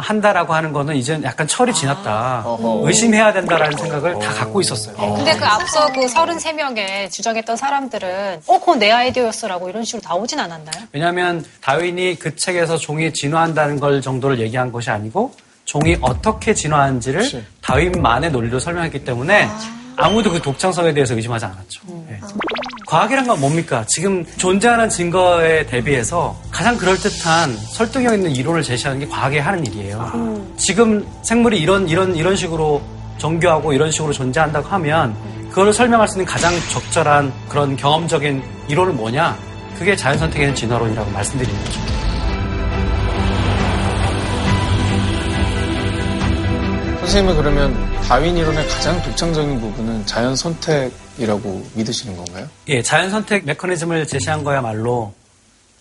한다라고 0.00 0.54
하는 0.54 0.72
거는 0.72 0.96
이제 0.96 1.18
약간 1.22 1.46
철이 1.46 1.72
지났다. 1.72 2.44
의심해야 2.84 3.32
된다라는 3.32 3.76
생각을 3.76 4.18
다 4.18 4.32
갖고 4.32 4.60
있었어요. 4.60 4.96
근데 5.14 5.36
그 5.36 5.44
앞서 5.44 5.92
그 5.92 6.00
33명에 6.06 7.10
주장했던 7.10 7.56
사람들은 7.56 8.42
어, 8.46 8.58
그건 8.58 8.78
내 8.78 8.90
아이디어였어라고 8.90 9.68
이런 9.68 9.84
식으로 9.84 10.02
나오진 10.04 10.40
않았나요? 10.40 10.86
왜냐하면 10.92 11.44
다윈이 11.60 12.16
그 12.16 12.34
책에서 12.36 12.76
종이 12.76 13.12
진화한다는 13.12 13.80
걸 13.80 14.00
정도를 14.00 14.38
얘기한 14.40 14.72
것이 14.72 14.90
아니고 14.90 15.32
종이 15.64 15.96
어떻게 16.00 16.54
진화하는지를 16.54 17.20
그치. 17.20 17.44
다윈만의 17.60 18.30
논리로 18.30 18.58
설명했기 18.58 19.04
때문에 19.04 19.48
아 19.96 20.08
무도 20.08 20.30
그 20.30 20.40
독창성에 20.40 20.94
대해서 20.94 21.14
의심하지 21.14 21.44
않았죠. 21.44 21.82
예. 22.10 22.20
과학이란 22.88 23.26
건 23.26 23.38
뭡니까? 23.38 23.84
지금 23.86 24.24
존재하는 24.38 24.88
증거에 24.88 25.66
대비해서 25.66 26.34
가장 26.50 26.78
그럴듯한 26.78 27.54
설득력 27.54 28.14
있는 28.14 28.30
이론을 28.34 28.62
제시하는 28.62 28.98
게 28.98 29.06
과학이 29.06 29.36
하는 29.36 29.66
일이에요. 29.66 30.54
지금 30.56 31.06
생물이 31.20 31.60
이런 31.60 31.86
이런 31.86 32.16
이런 32.16 32.34
식으로 32.34 32.80
정교하고 33.18 33.74
이런 33.74 33.90
식으로 33.90 34.14
존재한다고 34.14 34.68
하면 34.68 35.14
그걸 35.50 35.70
설명할 35.70 36.08
수 36.08 36.14
있는 36.14 36.24
가장 36.24 36.50
적절한 36.70 37.30
그런 37.50 37.76
경험적인 37.76 38.42
이론은 38.68 38.96
뭐냐? 38.96 39.36
그게 39.78 39.94
자연 39.94 40.16
선택에는 40.16 40.54
진화론이라고 40.54 41.10
말씀드리는 41.10 41.64
거죠. 41.64 41.80
선생님은 47.00 47.36
그러면 47.36 48.00
다윈 48.04 48.34
이론의 48.34 48.66
가장 48.66 49.02
독창적인 49.02 49.60
부분은 49.60 50.06
자연 50.06 50.34
선택 50.34 50.90
이라고 51.18 51.66
믿으시는 51.74 52.16
건가요? 52.16 52.48
예, 52.68 52.82
자연 52.82 53.10
선택 53.10 53.44
메커니즘을 53.44 54.06
제시한 54.06 54.44
거야말로 54.44 55.14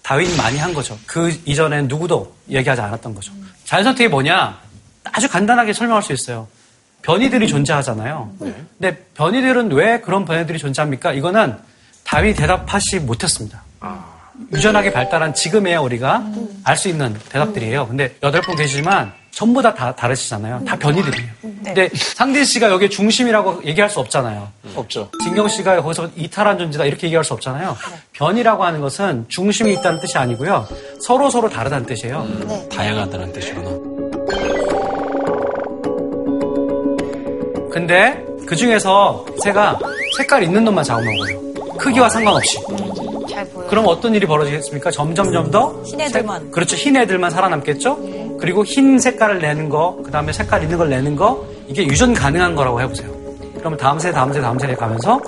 다윈이 0.04 0.36
많이 0.38 0.58
한 0.58 0.74
거죠. 0.74 0.98
그 1.06 1.30
이전엔 1.46 1.88
누구도 1.88 2.34
얘기하지 2.50 2.82
않았던 2.82 3.14
거죠. 3.14 3.34
자연 3.66 3.84
선택이 3.84 4.10
뭐냐? 4.10 4.60
아주 5.04 5.30
간단하게 5.30 5.74
설명할 5.74 6.02
수 6.04 6.14
있어요. 6.14 6.48
변이들이 7.02 7.48
존재하잖아요. 7.48 8.34
근데 8.80 8.98
변이들은 9.16 9.72
왜 9.74 10.00
그런 10.02 10.26
변이들이 10.26 10.58
존재합니까? 10.60 11.14
이거는 11.14 11.58
다윈이 12.04 12.36
대답하지 12.36 13.00
못했습니다. 13.02 13.64
유전하게 14.54 14.92
발달한 14.92 15.34
지금에야 15.34 15.80
우리가 15.82 16.26
알 16.64 16.78
수 16.78 16.88
있는 16.90 17.14
대답들이에요. 17.30 17.88
근데 17.88 18.16
여덟 18.24 18.42
분 18.42 18.56
계시지만 18.56 19.14
전부 19.38 19.62
다, 19.62 19.72
다 19.72 19.94
다르시잖아요. 19.94 20.66
다 20.66 20.76
변이들이에요. 20.80 21.30
근데 21.64 21.92
상진 21.94 22.44
씨가 22.44 22.72
여기 22.72 22.90
중심이라고 22.90 23.66
얘기할 23.66 23.88
수 23.88 24.00
없잖아요. 24.00 24.50
없죠. 24.74 25.12
진경 25.24 25.48
씨가 25.48 25.80
거기서 25.84 26.10
이탈한 26.16 26.58
존재다 26.58 26.86
이렇게 26.86 27.06
얘기할 27.06 27.24
수 27.24 27.34
없잖아요. 27.36 27.78
변이라고 28.14 28.64
하는 28.64 28.82
것은 28.82 29.26
중심이 29.28 29.74
있다는 29.74 30.00
뜻이 30.00 30.18
아니고요. 30.18 30.68
서로 31.04 31.30
서로 31.30 31.52
다르다는 31.52 31.86
뜻이에요. 31.86 32.28
다양하다는 32.72 33.32
뜻이구나. 33.34 33.70
근데 37.72 38.26
그 38.48 38.56
중에서 38.56 39.24
새가 39.44 39.78
색깔 40.18 40.42
있는 40.42 40.66
놈만 40.66 40.84
잡아먹어요. 40.84 41.78
크기와 41.78 42.10
상관없이. 42.10 42.58
잘 43.38 43.46
보여. 43.50 43.68
그럼 43.68 43.86
어떤 43.88 44.16
일이 44.16 44.26
벌어지겠습니까? 44.26 44.90
점점점 44.90 45.52
더 45.52 45.82
흰 45.86 46.02
애들만. 46.02 46.42
색- 46.44 46.52
그렇죠. 46.52 46.76
흰 46.76 46.96
애들만 46.96 47.30
살아남겠죠. 47.30 48.38
그리고 48.40 48.64
흰 48.66 48.98
색깔을 49.00 49.40
내는 49.40 49.70
거, 49.70 49.98
그 50.04 50.10
다음에 50.12 50.34
색깔 50.34 50.64
있는 50.64 50.78
걸 50.78 50.90
내는 50.90 51.16
거 51.16 51.46
이게 51.68 51.86
유전 51.86 52.14
가능한 52.14 52.56
거라고 52.56 52.82
해보세요. 52.82 53.10
그러면 53.60 53.78
다음 53.78 54.00
세, 54.00 54.12
다음 54.12 54.34
세, 54.34 54.42
다음 54.42 54.58
세에 54.58 54.74
가면서 54.74 55.20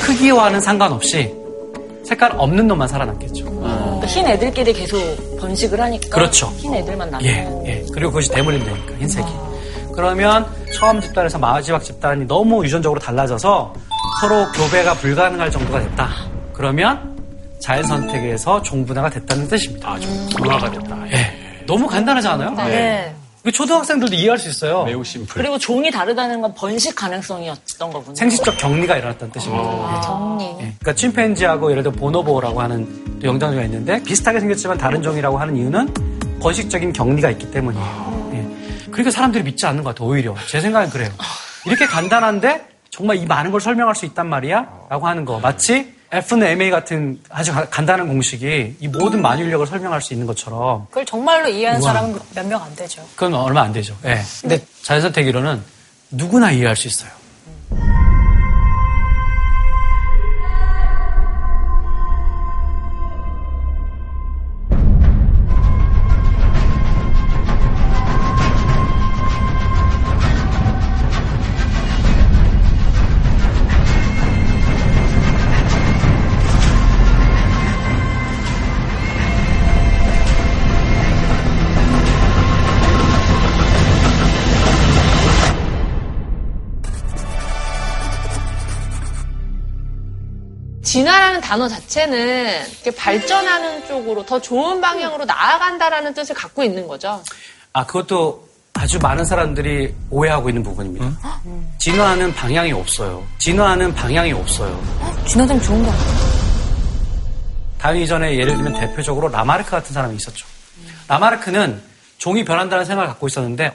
크기와는 0.00 0.60
상관없이 0.60 1.34
색깔 2.04 2.32
없는 2.36 2.66
놈만 2.68 2.88
살아남겠죠. 2.88 3.44
그러니까 3.44 4.06
흰 4.06 4.26
애들끼리 4.26 4.72
계속 4.74 4.98
번식을 5.40 5.80
하니까 5.80 6.08
그렇죠. 6.14 6.46
흰 6.58 6.74
애들만 6.74 7.10
남는 7.10 7.26
예, 7.28 7.48
예. 7.66 7.84
그리고 7.92 8.10
그것이 8.10 8.30
대물림되니까 8.30 8.94
흰색이. 8.98 9.28
그러면 9.94 10.46
처음 10.74 11.00
집단에서 11.00 11.38
마지막 11.38 11.82
집단이 11.82 12.26
너무 12.26 12.62
유전적으로 12.64 13.00
달라져서 13.00 13.74
서로 14.20 14.46
교배가 14.52 14.94
불가능할 14.94 15.50
정도가 15.50 15.80
됐다. 15.80 16.08
그러면 16.52 17.15
자연 17.58 17.84
선택에서 17.84 18.62
종분화가 18.62 19.10
됐다는 19.10 19.48
뜻입니다. 19.48 19.92
아, 19.92 19.98
좀 19.98 20.28
분화가 20.36 20.70
됐다. 20.70 21.10
예. 21.12 21.64
너무 21.66 21.86
간단하지 21.86 22.28
않아요? 22.28 22.50
네. 22.50 23.14
이거 23.42 23.50
초등학생들도 23.52 24.14
이해할 24.14 24.38
수 24.38 24.48
있어요. 24.48 24.84
매우 24.84 25.04
심플. 25.04 25.34
그리고 25.34 25.58
종이 25.58 25.90
다르다는 25.90 26.40
건 26.40 26.52
번식 26.54 26.96
가능성이었던 26.96 27.92
거군요. 27.92 28.14
생식적 28.14 28.56
격리가 28.58 28.96
일어났다는 28.96 29.32
뜻입니다. 29.32 29.64
아, 29.64 30.00
정리. 30.04 30.44
예. 30.44 30.54
그러니까 30.58 30.94
침팬지하고 30.94 31.70
예를 31.70 31.82
들어 31.84 31.94
보노보라고 31.94 32.60
하는 32.60 33.18
또 33.20 33.28
영장류가 33.28 33.62
있는데 33.64 34.02
비슷하게 34.02 34.40
생겼지만 34.40 34.78
다른 34.78 35.00
종이라고 35.02 35.38
하는 35.38 35.56
이유는 35.56 36.38
번식적인 36.40 36.92
격리가 36.92 37.30
있기 37.30 37.50
때문이에요. 37.52 38.30
예. 38.34 38.86
그러니까 38.90 39.10
사람들이 39.10 39.44
믿지 39.44 39.64
않는 39.66 39.84
것 39.84 39.94
같아요. 39.94 40.08
오히려 40.08 40.34
제 40.48 40.60
생각엔 40.60 40.90
그래요. 40.90 41.10
이렇게 41.66 41.86
간단한데 41.86 42.66
정말 42.90 43.16
이 43.16 43.26
많은 43.26 43.50
걸 43.52 43.60
설명할 43.60 43.94
수 43.94 44.06
있단 44.06 44.28
말이야? 44.28 44.66
라고 44.90 45.06
하는 45.06 45.24
거. 45.24 45.38
마치 45.38 45.94
F는 46.16 46.46
MA 46.48 46.70
같은 46.70 47.20
아주 47.28 47.52
가- 47.52 47.68
간단한 47.68 48.08
공식이 48.08 48.76
이 48.80 48.88
모든 48.88 49.20
만유인력을 49.22 49.66
설명할 49.66 50.00
수 50.00 50.14
있는 50.14 50.26
것처럼 50.26 50.86
그걸 50.88 51.04
정말로 51.04 51.48
이해하는 51.48 51.80
우와. 51.82 51.92
사람은 51.92 52.18
몇 52.34 52.46
명 52.46 52.62
안 52.62 52.74
되죠. 52.74 53.02
그건 53.14 53.34
얼마 53.34 53.62
안 53.62 53.72
되죠. 53.72 53.96
예. 54.04 54.20
근데 54.40 54.64
자연선택 54.82 55.26
이론은 55.26 55.62
누구나 56.10 56.50
이해할 56.52 56.76
수 56.76 56.88
있어요. 56.88 57.10
진화라는 90.96 91.42
단어 91.42 91.68
자체는 91.68 92.64
발전하는 92.96 93.86
쪽으로 93.86 94.24
더 94.24 94.40
좋은 94.40 94.80
방향으로 94.80 95.26
나아간다라는 95.26 96.14
뜻을 96.14 96.34
갖고 96.34 96.64
있는 96.64 96.88
거죠. 96.88 97.22
아, 97.74 97.84
그것도 97.84 98.48
아주 98.72 98.98
많은 98.98 99.26
사람들이 99.26 99.94
오해하고 100.08 100.48
있는 100.48 100.62
부분입니다. 100.62 101.18
진화하는 101.80 102.34
방향이 102.34 102.72
없어요. 102.72 103.22
진화하는 103.36 103.94
방향이 103.94 104.32
없어요. 104.32 104.82
진화되면 105.26 105.62
좋은 105.62 105.84
거 105.84 105.90
아니야? 105.90 106.04
다윈 107.78 108.00
이전에 108.00 108.34
예를 108.38 108.56
들면 108.56 108.80
대표적으로 108.80 109.28
라마르크 109.28 109.70
같은 109.72 109.92
사람이 109.92 110.16
있었죠. 110.16 110.46
라마르크는 111.08 111.82
종이 112.16 112.42
변한다는 112.42 112.86
생각을 112.86 113.08
갖고 113.08 113.26
있었는데 113.26 113.74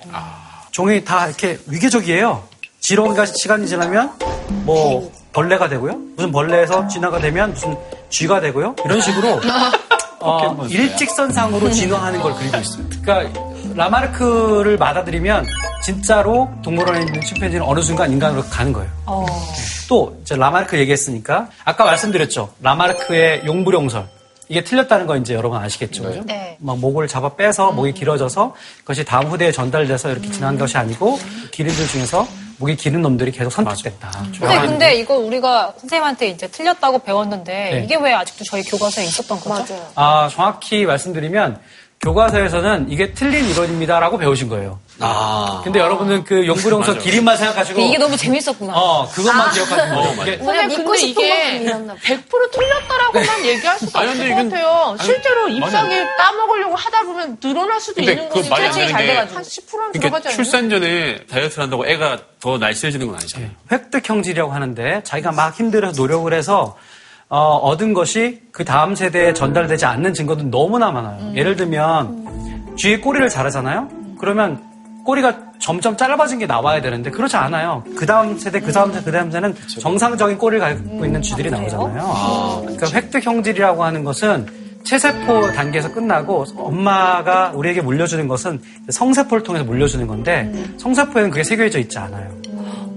종이 0.71 1.05
다 1.05 1.27
이렇게 1.27 1.59
위계적이에요. 1.67 2.49
지렁이가 2.79 3.27
시간이 3.27 3.67
지나면 3.67 4.11
뭐 4.65 5.11
벌레가 5.33 5.69
되고요. 5.69 5.93
무슨 6.15 6.31
벌레에서 6.31 6.87
진화가 6.87 7.19
되면 7.19 7.51
무슨 7.51 7.75
쥐가 8.09 8.41
되고요. 8.41 8.75
이런 8.85 9.01
식으로 9.01 9.39
어, 10.19 10.65
일직선상으로 10.69 11.71
진화하는 11.71 12.21
걸 12.21 12.35
그리고 12.35 12.57
있어요. 12.57 12.85
그러니까 13.01 13.41
라마르크를 13.75 14.77
받아들이면 14.77 15.45
진짜로 15.83 16.49
동물원에 16.63 17.01
있는 17.01 17.21
침팬지는 17.21 17.65
어느 17.65 17.79
순간 17.81 18.11
인간으로 18.11 18.43
가는 18.43 18.71
거예요. 18.71 18.89
또 19.89 20.17
이제 20.21 20.35
라마르크 20.35 20.77
얘기했으니까 20.77 21.47
아까 21.65 21.85
말씀드렸죠. 21.85 22.53
라마르크의 22.61 23.43
용불용설. 23.45 24.07
이게 24.47 24.63
틀렸다는 24.63 25.07
거 25.07 25.15
이제 25.15 25.33
여러분 25.33 25.57
아시겠죠? 25.57 26.03
그죠? 26.03 26.23
네. 26.25 26.57
막 26.59 26.77
목을 26.77 27.07
잡아 27.07 27.35
빼서 27.35 27.71
목이 27.71 27.93
길어져서 27.93 28.53
그것이 28.79 29.05
다음 29.05 29.27
후대에 29.27 29.51
전달돼서 29.51 30.11
이렇게 30.11 30.29
진화한 30.29 30.57
것이 30.57 30.77
아니고 30.77 31.17
기린들 31.51 31.87
중에서 31.87 32.27
목이 32.61 32.75
기는 32.75 33.01
놈들이 33.01 33.31
계속 33.31 33.49
선택됐다. 33.49 34.11
근데, 34.39 34.59
근데 34.61 34.95
이거 34.95 35.15
우리가 35.17 35.73
선생님한테 35.79 36.27
이제 36.27 36.47
틀렸다고 36.47 36.99
배웠는데 36.99 37.51
네. 37.51 37.83
이게 37.83 37.95
왜 37.95 38.13
아직도 38.13 38.43
저희 38.45 38.61
교과서에 38.61 39.03
있었던 39.03 39.39
거죠? 39.39 39.73
맞아요. 39.73 39.87
아, 39.95 40.29
정확히 40.31 40.85
말씀드리면 40.85 41.59
교과서에서는 42.01 42.87
이게 42.89 43.13
틀린 43.13 43.47
이론입니다라고 43.49 44.17
배우신 44.17 44.49
거예요. 44.49 44.79
아. 44.99 45.61
근데 45.63 45.79
여러분은 45.79 46.23
그 46.23 46.43
맞아. 46.93 46.99
기린만 46.99 47.37
생각하시고 47.37 47.79
이게 47.79 47.97
너무 47.99 48.17
재밌었구나. 48.17 48.73
어, 48.75 49.07
그것만 49.09 49.51
기억하시는 49.51 49.91
어, 49.97 50.01
거예요. 50.01 50.15
맞아요. 50.15 50.31
이게 50.33 50.37
근데 50.37 50.67
믿고 50.77 50.95
싶은 50.95 51.09
이게 51.23 51.29
만큼 51.43 51.63
믿었나 51.63 51.93
봐. 51.93 51.99
100% 52.01 52.51
틀렸다라고만 52.51 53.45
얘기할 53.45 53.79
수가 53.79 53.99
아니, 53.99 54.09
없을 54.09 54.23
것 54.29 54.33
이건- 54.33 54.49
같아요. 54.49 54.95
아니, 54.97 55.03
실제로 55.03 55.41
맞아요. 55.59 56.07
따먹으려고 56.17 56.75
하다 56.75 57.03
보면 57.03 57.37
늘어날 57.39 57.79
수도 57.79 57.95
근데 57.97 58.11
있는 58.13 58.29
그거 58.29 58.35
거지. 58.41 58.49
트레이닝이 58.49 58.91
잘 58.91 59.05
돼가지고. 59.05 59.35
한 59.37 59.43
10%는 59.43 59.67
그러니까 59.69 59.99
들어가지 59.99 60.27
않나요? 60.27 60.35
출산 60.35 60.69
전에 60.71 61.25
다이어트를 61.29 61.63
한다고 61.63 61.87
애가 61.87 62.17
더 62.39 62.57
날씬해지는 62.57 63.05
건 63.07 63.15
아니잖아요. 63.17 63.49
획득 63.71 64.09
형질이라고 64.09 64.51
하는데 64.51 65.01
자기가 65.03 65.31
막 65.33 65.55
힘들어서 65.55 66.01
노력을 66.01 66.33
해서 66.33 66.75
어, 67.33 67.55
얻은 67.55 67.93
것이 67.93 68.41
그 68.51 68.65
다음 68.65 68.93
세대에 68.93 69.33
전달되지 69.33 69.85
않는 69.85 70.13
증거도 70.13 70.51
너무나 70.51 70.91
많아요. 70.91 71.33
예를 71.33 71.55
들면 71.55 72.75
쥐의 72.77 72.99
꼬리를 72.99 73.29
자르잖아요. 73.29 73.87
그러면 74.19 74.61
꼬리가 75.05 75.37
점점 75.57 75.95
짧아진 75.95 76.39
게 76.39 76.45
나와야 76.45 76.81
되는데 76.81 77.09
그렇지 77.09 77.37
않아요. 77.37 77.85
그 77.95 78.05
다음 78.05 78.37
세대, 78.37 78.59
그 78.59 78.73
다음 78.73 78.91
세대, 78.91 79.05
그 79.05 79.11
다음 79.13 79.31
세대는 79.31 79.55
정상적인 79.79 80.37
꼬리를 80.37 80.59
갖고 80.59 81.05
있는 81.05 81.21
쥐들이 81.21 81.49
나오잖아요. 81.49 82.63
그러니까 82.63 82.87
획득 82.91 83.25
형질이라고 83.25 83.81
하는 83.81 84.03
것은 84.03 84.45
체세포 84.83 85.53
단계에서 85.53 85.93
끝나고 85.93 86.43
엄마가 86.57 87.53
우리에게 87.55 87.81
물려주는 87.81 88.27
것은 88.27 88.61
성세포를 88.89 89.43
통해서 89.43 89.63
물려주는 89.63 90.05
건데 90.05 90.51
성세포에는 90.77 91.29
그게 91.31 91.45
새겨져 91.45 91.79
있지 91.79 91.97
않아요. 91.97 92.29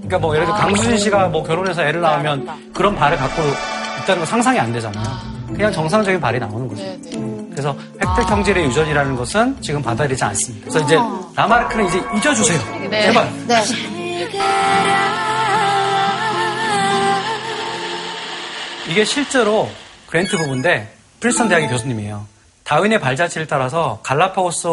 그러니까 0.01 0.19
뭐 0.19 0.35
예를 0.35 0.45
들어 0.45 0.57
강수진 0.57 0.97
씨가 0.97 1.29
뭐 1.29 1.41
결혼해서 1.41 1.83
애를 1.83 2.01
낳으면 2.01 2.49
그런 2.73 2.95
발을 2.95 3.15
갖고 3.17 3.41
있다는 4.05 4.21
거 4.21 4.25
상상이 4.25 4.59
안 4.59 4.71
되잖아요. 4.71 5.03
그냥 5.47 5.71
정상적인 5.71 6.21
발이 6.21 6.39
나오는 6.39 6.67
거죠. 6.67 6.83
그래서 7.51 7.75
획득 7.93 8.29
형질의 8.29 8.65
유전이라는 8.65 9.15
것은 9.15 9.61
지금 9.61 9.81
받아들이지 9.81 10.23
않습니다. 10.23 10.67
그래서 10.69 10.85
이제 10.85 10.97
라마르크는 11.35 11.87
이제 11.87 12.01
잊어주세요. 12.15 12.89
네. 12.89 13.01
제발. 13.03 13.31
네. 13.47 13.63
이게 18.89 19.03
실제로 19.03 19.67
그랜트 20.07 20.37
부부인데 20.37 20.93
프린스턴 21.19 21.49
대학의 21.49 21.69
교수님이에요. 21.69 22.25
다윈의 22.63 22.99
발자취를 22.99 23.47
따라서 23.47 23.99
갈라파고스 24.03 24.67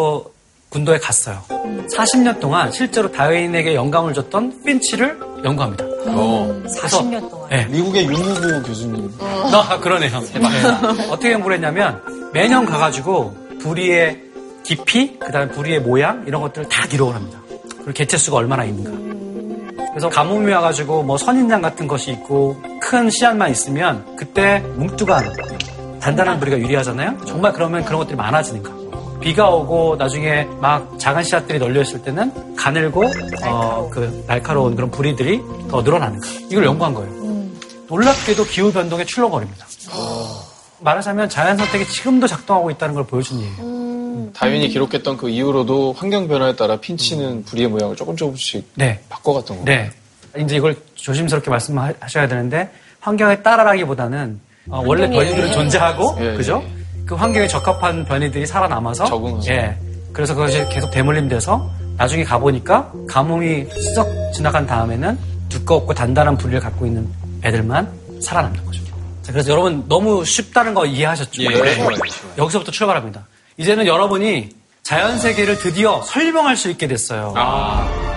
군도에 0.69 0.99
갔어요. 0.99 1.43
40년 1.49 2.41
동안 2.41 2.73
실제로 2.73 3.11
다윈에게 3.11 3.75
영감을 3.75 4.13
줬던 4.15 4.65
핀치를 4.65 5.19
연구합니다. 5.45 5.92
어. 6.09 6.63
40년 6.67 7.31
동안. 7.31 7.49
네. 7.51 7.67
미국의 7.67 8.05
윤무부 8.05 8.63
교수님. 8.63 9.13
아, 9.21 9.79
그러네요. 9.79 10.21
네. 10.21 10.41
어떻게 11.11 11.33
연구를 11.33 11.57
했냐면 11.57 12.03
매년 12.33 12.65
가가지고 12.65 13.37
부리의 13.61 14.21
깊이, 14.65 15.19
그 15.19 15.31
다음에 15.33 15.49
부리의 15.51 15.81
모양 15.81 16.25
이런 16.27 16.41
것들을 16.43 16.69
다 16.69 16.87
기록을 16.87 17.15
합니다. 17.15 17.41
그리고 17.77 17.93
개체수가 17.93 18.37
얼마나 18.37 18.65
있는가. 18.65 19.13
그래서 19.91 20.09
가뭄이 20.09 20.51
와가지고 20.53 21.03
뭐 21.03 21.19
선인장 21.19 21.61
같은 21.61 21.87
것이 21.87 22.13
있고 22.13 22.57
큰 22.81 23.11
씨앗만 23.11 23.51
있으면 23.51 24.17
그때 24.17 24.61
뭉뚜가 24.77 25.23
단단한 26.01 26.41
부리가 26.41 26.59
유리하잖아요. 26.59 27.19
정말 27.27 27.53
그러면 27.53 27.85
그런 27.85 27.99
것들이 27.99 28.17
많아지는가. 28.17 28.82
비가 29.23 29.49
오고 29.51 29.97
나중에 29.97 30.45
막 30.61 30.99
작은 30.99 31.23
씨앗들이 31.23 31.59
널려 31.59 31.83
있을 31.83 32.03
때는 32.03 32.57
가늘고 32.57 33.05
어, 33.45 33.89
그 33.91 34.25
날카로운 34.27 34.75
그런 34.75 34.91
부리들이 34.91 35.41
더 35.71 35.81
늘어나는 35.83 36.21
거예요. 36.21 36.39
이걸 36.51 36.65
연구한 36.65 36.93
거예요. 36.93 37.23
놀랍게도 37.89 38.45
기후 38.45 38.73
변동에 38.73 39.05
출렁거립니다. 39.05 39.67
말하자면 40.81 41.29
자연 41.29 41.57
선택이 41.57 41.87
지금도 41.87 42.27
작동하고 42.27 42.71
있다는 42.71 42.95
걸 42.95 43.07
보여준 43.07 43.41
예예요. 43.41 44.33
다윈이 44.35 44.69
기록했던 44.71 45.17
그 45.17 45.29
이후로도 45.29 45.93
환경 45.93 46.27
변화에 46.27 46.57
따라 46.57 46.77
핀치는 46.77 47.45
부리의 47.45 47.69
모양을 47.69 47.95
조금 47.95 48.17
조금씩 48.17 48.73
네. 48.75 49.01
바꿔갔던 49.09 49.59
거. 49.59 49.65
네. 49.65 49.91
이제 50.39 50.57
이걸 50.57 50.75
조심스럽게 50.95 51.51
말씀하셔야 51.51 52.27
되는데 52.27 52.71
환경에 53.01 53.43
따라라기보다는 53.43 54.41
어, 54.71 54.83
원래 54.85 55.09
변이들은 55.09 55.53
존재하고 55.53 56.17
예, 56.21 56.35
그죠? 56.35 56.65
그 57.07 57.15
환경에 57.15 57.47
적합한 57.47 58.05
변이들이 58.05 58.47
살아남아서 58.47 59.05
적응하죠. 59.07 59.53
예. 59.53 59.77
그래서 60.13 60.35
그것이 60.35 60.67
계속 60.69 60.91
대물림돼서 60.91 61.71
나중에 61.97 62.25
가보니까 62.25 62.93
가뭄이 63.09 63.67
쓱 63.69 64.33
지나간 64.33 64.67
다음에는 64.67 65.19
두껍고 65.49 65.95
단단한 65.95 66.37
부리를 66.37 66.61
갖고 66.61 66.87
있는 66.87 67.09
애들만 67.45 67.91
살아남는 68.21 68.65
거죠. 68.65 68.83
자, 69.23 69.33
그래서 69.33 69.51
여러분 69.53 69.85
너무 69.89 70.25
쉽다는 70.25 70.75
거 70.75 70.85
이해하셨죠? 70.85 71.43
예, 71.43 71.49
네. 71.49 71.75
쉬워요, 71.75 71.97
여기서부터 72.39 72.73
출발합니다. 72.73 73.27
이제는 73.57 73.87
여러분이 73.87 74.51
자연 74.83 75.19
세계를 75.19 75.59
드디어 75.59 76.03
설명할 76.03 76.57
수 76.57 76.71
있게 76.71 76.89
됐어요. 76.89 77.33
얼 77.37 78.12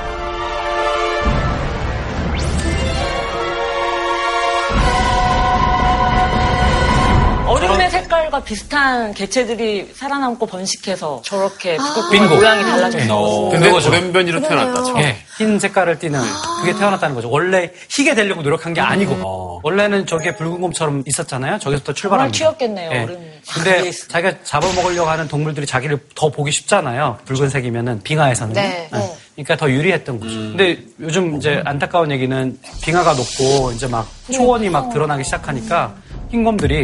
색깔과 8.36 8.43
비슷한 8.43 9.13
개체들이 9.13 9.91
살아남고 9.93 10.45
번식해서 10.45 11.21
저렇게 11.24 11.78
북극곰 11.78 12.12
빙고. 12.12 12.36
모양이 12.36 12.63
달라졌어. 12.63 13.15
어, 13.17 13.50
근데. 13.50 13.69
돌연변이로 13.69 14.41
태어났다. 14.41 14.84
저. 14.84 14.95
예, 15.00 15.17
흰 15.38 15.60
색깔을 15.60 16.00
띠는 16.00 16.19
그게 16.62 16.74
태어났다는 16.76 17.15
거죠. 17.15 17.30
원래 17.30 17.71
희게 17.89 18.15
되려고 18.15 18.41
노력한 18.41 18.74
게 18.74 18.82
아니고 18.82 19.62
원래는 19.63 20.06
저게 20.06 20.36
붉은 20.36 20.62
곰처럼 20.62 21.04
있었잖아요. 21.06 21.60
저기서부터 21.60 21.93
정말 21.93 22.32
출발합니다. 22.32 22.38
튀었겠네요, 22.38 22.91
예. 22.91 23.04
얼음이. 23.04 23.26
근데 23.54 23.91
자기가 23.91 24.43
잡아먹으려고 24.43 25.10
하는 25.10 25.28
동물들이 25.28 25.65
자기를 25.65 26.00
더 26.15 26.30
보기 26.30 26.52
쉽잖아요. 26.52 27.19
붉은색이면은 27.26 28.02
빙하에서는. 28.04 28.54
네. 28.54 28.89
예. 28.93 29.15
그러니까 29.36 29.58
더 29.58 29.69
유리했던 29.69 30.19
거죠. 30.19 30.34
근데 30.34 30.80
요즘 31.02 31.36
이제 31.36 31.62
안타까운 31.65 32.10
얘기는 32.10 32.58
빙하가 32.82 33.13
녹고 33.13 33.74
이제 33.74 33.86
막 33.88 34.08
초원이 34.32 34.69
막 34.69 34.91
드러나기 34.93 35.26
시작하니까 35.26 35.93
흰곰들이 36.36 36.84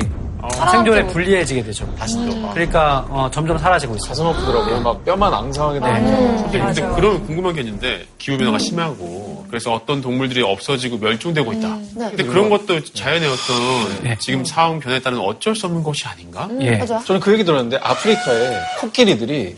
생존에 0.72 1.06
불리해지게 1.08 1.64
되죠. 1.64 1.86
그러니까 2.54 3.06
어, 3.10 3.30
점점 3.32 3.58
사라지고 3.58 3.96
있어요. 3.96 4.10
가슴 4.10 4.26
아프더라고요. 4.28 4.82
막 4.82 5.04
뼈만 5.06 5.34
앙상하게 5.34 5.80
되고. 5.80 6.42
근데, 6.44 6.60
근데 6.60 6.82
그런 6.96 7.26
궁금한 7.26 7.54
게 7.54 7.62
있는데 7.62 8.06
기후변화가 8.18 8.58
심하고 8.58 9.46
그래서 9.50 9.74
어떤 9.74 10.02
동물들이 10.02 10.42
없어지고 10.42 10.98
멸종되고 10.98 11.54
있다. 11.54 11.78
근데 11.96 12.24
그런 12.24 12.50
것도 12.50 12.82
자연의 12.82 13.30
어떤 13.30 14.04
네. 14.04 14.16
지금 14.20 14.46
상황 14.46 14.80
변화에 14.80 15.00
따른 15.00 15.20
어쩔 15.20 15.54
수 15.54 15.66
없는 15.66 15.84
것이 15.84 16.08
아닌가? 16.08 16.48
예. 16.62 16.80
저는 17.06 17.20
그 17.20 17.34
얘기 17.34 17.44
들었는데 17.44 17.78
아프리카에 17.84 18.58
코끼리들이 18.80 19.58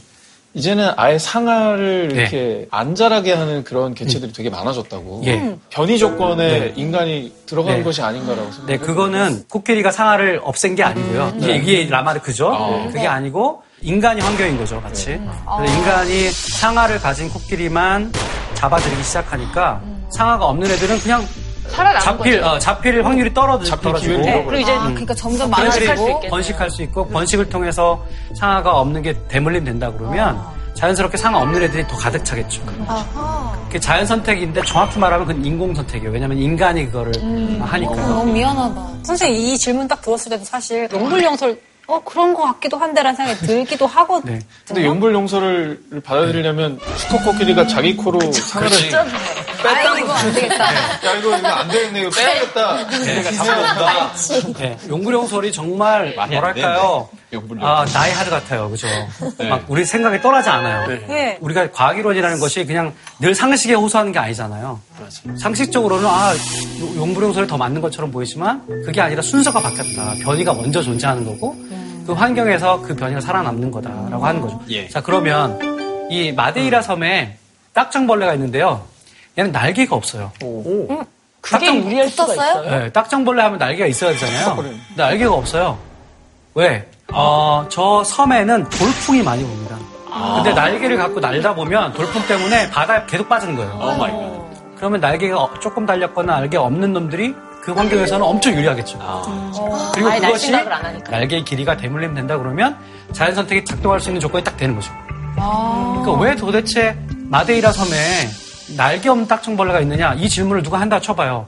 이제는 0.55 0.91
아예 0.97 1.17
상아를 1.17 2.09
네. 2.09 2.21
이렇게 2.21 2.67
안 2.69 2.93
자라게 2.93 3.33
하는 3.33 3.63
그런 3.63 3.93
개체들이 3.95 4.33
되게 4.33 4.49
많아졌다고. 4.51 5.23
예. 5.25 5.57
변이 5.69 5.97
조건에 5.97 6.73
인간이 6.75 7.33
들어간 7.47 7.77
네. 7.77 7.83
것이 7.83 8.01
아닌가라고 8.03 8.51
생각해요. 8.51 8.67
네, 8.67 8.85
그거는 8.85 9.43
코끼리가 9.49 9.91
상아를 9.91 10.41
없앤 10.43 10.75
게 10.75 10.83
아니고요. 10.83 11.33
이게, 11.37 11.55
이게 11.55 11.89
라마르크죠. 11.89 12.87
그게 12.91 13.07
아니고 13.07 13.63
인간이 13.81 14.21
환경인 14.21 14.57
거죠, 14.57 14.79
같이. 14.81 15.19
그래서 15.57 15.77
인간이 15.77 16.29
상아를 16.29 16.99
가진 16.99 17.29
코끼리만 17.29 18.11
잡아들이기 18.53 19.03
시작하니까 19.03 19.81
상아가 20.11 20.45
없는 20.45 20.69
애들은 20.69 20.99
그냥 20.99 21.25
살아남은 21.69 22.01
잡힐 22.01 22.41
거죠. 22.41 22.49
어, 22.53 22.59
잡힐 22.59 23.05
확률이 23.05 23.33
떨어지, 23.33 23.69
잡힐 23.69 23.83
떨어지고 23.83 24.13
기회를 24.13 24.25
잃어버려요. 24.25 24.45
그리고 24.49 24.61
이제 24.61 24.71
아, 24.73 24.83
그러니까 24.89 25.13
점점 25.15 25.49
번식할 25.51 25.71
수 25.71 25.79
많아지고 25.85 26.07
있겠네요. 26.09 26.29
번식할 26.31 26.71
수 26.71 26.81
있고 26.83 27.07
번식을 27.07 27.49
통해서 27.49 28.05
상아가 28.37 28.77
없는 28.79 29.01
게 29.01 29.15
대물림 29.27 29.63
된다 29.63 29.91
그러면 29.97 30.39
자연스럽게 30.75 31.17
상아 31.17 31.39
없는 31.39 31.61
애들이 31.63 31.87
더 31.87 31.95
가득 31.95 32.25
차겠죠. 32.25 32.61
그게 33.67 33.79
자연 33.79 34.05
선택인데 34.05 34.61
정확히 34.63 34.99
말하면 34.99 35.27
그건 35.27 35.45
인공 35.45 35.73
선택이에요. 35.75 36.11
왜냐하면 36.11 36.37
인간이 36.37 36.85
그거를 36.87 37.13
하니까. 37.61 37.95
너무 37.95 38.31
미안하다. 38.31 38.87
선생님 39.03 39.39
이 39.39 39.57
질문 39.57 39.87
딱 39.87 40.01
들었을 40.01 40.29
때도 40.31 40.43
사실 40.45 40.87
용불용설 40.91 41.59
어 41.85 41.99
그런 42.05 42.33
것 42.33 42.43
같기도 42.43 42.77
한데라는 42.77 43.15
생각이 43.15 43.39
들기도 43.45 43.85
하거든요. 43.85 44.33
네. 44.35 44.39
근데 44.65 44.85
용불 44.85 45.13
용서를 45.13 45.81
받아들이려면 46.03 46.79
수컷 46.95 47.25
코끼리가 47.25 47.67
자기 47.67 47.95
코로 47.97 48.19
상아를 48.31 48.71
아, 49.69 49.97
이거 49.99 50.13
안 50.13 50.33
되겠다. 50.33 50.75
야 50.75 51.13
이거 51.19 51.37
이거 51.37 51.47
안 51.47 51.67
되겠네 51.69 52.01
이거 52.01 52.09
빼야겠다. 52.09 52.87
내가 53.05 53.31
잡아온다. 53.31 54.11
네, 54.59 54.77
용구령 54.87 55.27
소리 55.27 55.51
정말 55.51 56.13
뭐랄까요? 56.15 57.09
용불용. 57.31 57.65
아, 57.65 57.85
나이 57.85 58.11
하드 58.11 58.29
같아요. 58.29 58.69
그죠? 58.69 58.87
막 59.49 59.63
우리 59.67 59.85
생각이 59.85 60.21
떠나지 60.21 60.49
않아요. 60.49 60.87
네. 61.07 61.37
우리가 61.41 61.71
과학이론이라는 61.71 62.39
것이 62.39 62.65
그냥 62.65 62.93
늘 63.19 63.33
상식에 63.33 63.73
호소하는 63.73 64.11
게 64.11 64.19
아니잖아요. 64.19 64.79
상식적으로는 65.39 66.05
아, 66.07 66.33
요- 66.33 66.95
용불용 66.97 67.33
소리 67.33 67.47
더 67.47 67.57
맞는 67.57 67.81
것처럼 67.81 68.11
보이지만 68.11 68.65
그게 68.85 69.01
아니라 69.01 69.21
순서가 69.21 69.61
바뀌었다. 69.61 70.13
변이가 70.23 70.53
먼저 70.53 70.81
존재하는 70.81 71.25
거고 71.25 71.55
그 72.05 72.13
환경에서 72.13 72.81
그 72.81 72.95
변이가 72.95 73.21
살아남는 73.21 73.71
거다라고 73.71 74.25
하는 74.25 74.41
거죠. 74.41 74.61
예. 74.69 74.87
자, 74.89 75.01
그러면 75.01 76.07
이 76.11 76.31
마데이라 76.33 76.81
섬에 76.81 77.37
딱정벌레가 77.73 78.33
있는데요. 78.35 78.85
얘는 79.37 79.51
날개가 79.51 79.95
없어요. 79.95 80.31
그게 81.41 81.65
딱정- 81.65 81.83
유리할 81.85 82.09
수가 82.09 82.33
있어요. 82.33 82.61
네, 82.61 82.91
딱정벌레 82.91 83.41
하면 83.43 83.57
날개가 83.59 83.85
있어야 83.87 84.11
되잖아요. 84.11 84.55
근데 84.55 84.77
날개가 84.95 85.33
없어요. 85.33 85.77
왜? 86.55 86.87
어, 87.11 87.65
저 87.69 88.03
섬에는 88.03 88.69
돌풍이 88.69 89.21
많이 89.23 89.43
옵니다. 89.43 89.77
근데 90.35 90.53
날개를 90.53 90.95
갖고 90.97 91.19
날다 91.19 91.55
보면 91.55 91.93
돌풍 91.93 92.21
때문에 92.27 92.69
바다에 92.69 93.01
계속 93.07 93.27
빠지는 93.27 93.55
거예요. 93.55 93.71
Oh 93.81 93.97
my 93.97 94.11
god. 94.11 94.43
그러면 94.77 94.99
날개가 95.01 95.41
어- 95.41 95.59
조금 95.59 95.85
달렸거나 95.85 96.35
날개 96.39 96.57
없는 96.57 96.93
놈들이 96.93 97.33
그 97.63 97.71
환경에서는 97.71 98.23
엄청 98.25 98.53
유리하겠죠. 98.53 98.99
그리고 99.93 100.09
아예 100.09 100.19
그것이 100.19 100.51
날생각을 100.51 100.73
안 100.73 100.85
하니까. 100.85 101.11
날개의 101.11 101.45
길이가 101.45 101.75
대물림 101.77 102.13
된다 102.13 102.37
그러면 102.37 102.77
자연 103.13 103.33
선택이 103.33 103.65
작동할 103.65 103.99
수 103.99 104.09
있는 104.09 104.19
조건이 104.21 104.43
딱 104.43 104.55
되는 104.57 104.75
거죠. 104.75 104.91
그러니까 105.35 106.11
왜 106.21 106.35
도대체 106.35 106.95
마데이라 107.29 107.71
섬에 107.71 107.95
날개 108.77 109.09
없는 109.09 109.27
딱정벌레가 109.27 109.79
있느냐 109.81 110.13
이 110.15 110.29
질문을 110.29 110.63
누가 110.63 110.79
한다 110.79 110.99
쳐봐요. 110.99 111.47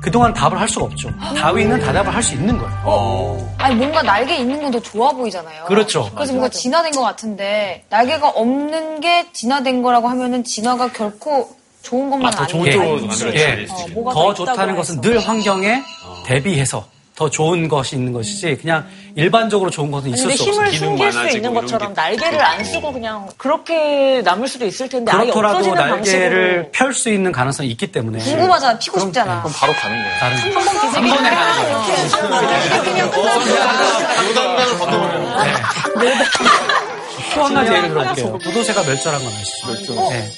그동안 0.00 0.32
답을 0.32 0.58
할 0.58 0.68
수가 0.68 0.86
없죠. 0.86 1.10
다윈은 1.38 1.80
대답을 1.80 2.14
할 2.14 2.22
수 2.22 2.34
있는 2.34 2.56
거예요. 2.58 3.48
아니 3.58 3.74
뭔가 3.74 4.02
날개 4.02 4.36
있는 4.36 4.62
건 4.62 4.72
더 4.72 4.80
좋아 4.80 5.12
보이잖아요. 5.12 5.64
그렇죠. 5.66 6.10
그래서 6.14 6.32
뭔가 6.32 6.48
진화된 6.48 6.92
것 6.92 7.02
같은데 7.02 7.84
날개가 7.90 8.30
없는 8.30 9.00
게 9.00 9.30
진화된 9.32 9.82
거라고 9.82 10.08
하면은 10.08 10.44
진화가 10.44 10.92
결코 10.92 11.54
좋은 11.82 12.08
것만 12.10 12.32
아, 12.32 12.36
더 12.36 12.46
좋은 12.46 12.62
아니에요. 12.62 12.76
쪽으로 12.82 12.92
아니지. 13.06 13.24
만들어질 13.24 13.68
예. 13.88 13.92
뭐가 13.92 14.14
더더 14.14 14.34
좋다는 14.34 14.76
것은 14.76 14.94
해서. 14.96 15.00
늘 15.02 15.18
환경에 15.18 15.82
대비해서 16.24 16.86
더 17.14 17.28
좋은 17.28 17.68
것이 17.68 17.96
있는 17.96 18.10
것이지 18.12 18.56
그냥 18.56 18.86
일반적으로 19.14 19.68
좋은 19.70 19.90
것은 19.90 20.08
있을 20.10 20.30
수 20.32 20.44
힘을 20.44 20.66
없어요. 20.66 20.70
기능 20.70 20.88
숨길 20.88 21.12
수 21.12 21.18
많아지고 21.18 21.36
있는 21.36 21.52
것처럼 21.54 21.92
게 21.94 22.00
날개를 22.00 22.40
안 22.42 22.64
쓰고 22.64 22.90
그냥 22.92 23.28
그렇게 23.36 24.22
남을 24.24 24.48
수도 24.48 24.64
있을 24.64 24.88
텐데 24.88 25.12
그렇더라도 25.12 25.58
없어지는 25.58 25.76
날개를 25.76 25.96
방식으로 25.98 26.70
펼수 26.72 27.10
있는 27.10 27.30
가능성이 27.30 27.68
있기 27.70 27.92
때문에 27.92 28.18
궁금하잖아. 28.18 28.78
피고 28.78 28.98
싶잖아. 29.00 29.42
그럼 29.42 29.52
바로 29.54 29.72
가는 29.74 30.02
거예요. 30.02 30.18
다른 30.18 30.36
한번 30.38 30.62
기색이 30.62 31.08
한 31.10 31.20
번에 31.20 31.30
가는 31.36 32.86
거예요. 32.86 33.10
요단강을 34.30 34.78
건너버려요. 34.78 35.32
가지 37.40 37.72
예를 37.72 37.88
들어볼게요. 37.88 38.38
도도새가 38.38 38.82
멸절한 38.82 39.22
건 39.22 39.32
아시죠? 39.32 39.94
네. 40.10 40.30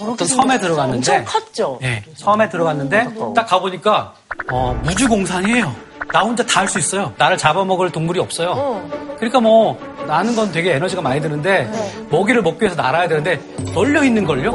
어떤 0.00 0.26
섬에 0.28 0.58
들어갔는데 0.58 1.16
엄청 1.18 1.24
컸죠. 1.24 1.78
네, 1.80 2.02
섬에 2.16 2.48
들어갔는데 2.48 3.06
딱 3.34 3.46
가보니까 3.46 4.14
어, 4.50 4.78
무주공산이에요. 4.84 5.74
나 6.12 6.20
혼자 6.20 6.44
다 6.44 6.60
할 6.60 6.68
수 6.68 6.78
있어요. 6.78 7.12
나를 7.16 7.38
잡아먹을 7.38 7.90
동물이 7.90 8.18
없어요. 8.20 8.82
그러니까 9.16 9.40
뭐 9.40 9.78
나는 10.06 10.34
건 10.34 10.50
되게 10.52 10.72
에너지가 10.74 11.00
많이 11.00 11.20
드는데 11.20 11.70
먹이를 12.10 12.42
먹기 12.42 12.62
위해서 12.62 12.80
날아야 12.80 13.06
되는데 13.08 13.40
널려 13.72 14.02
있는 14.04 14.24
걸요. 14.24 14.50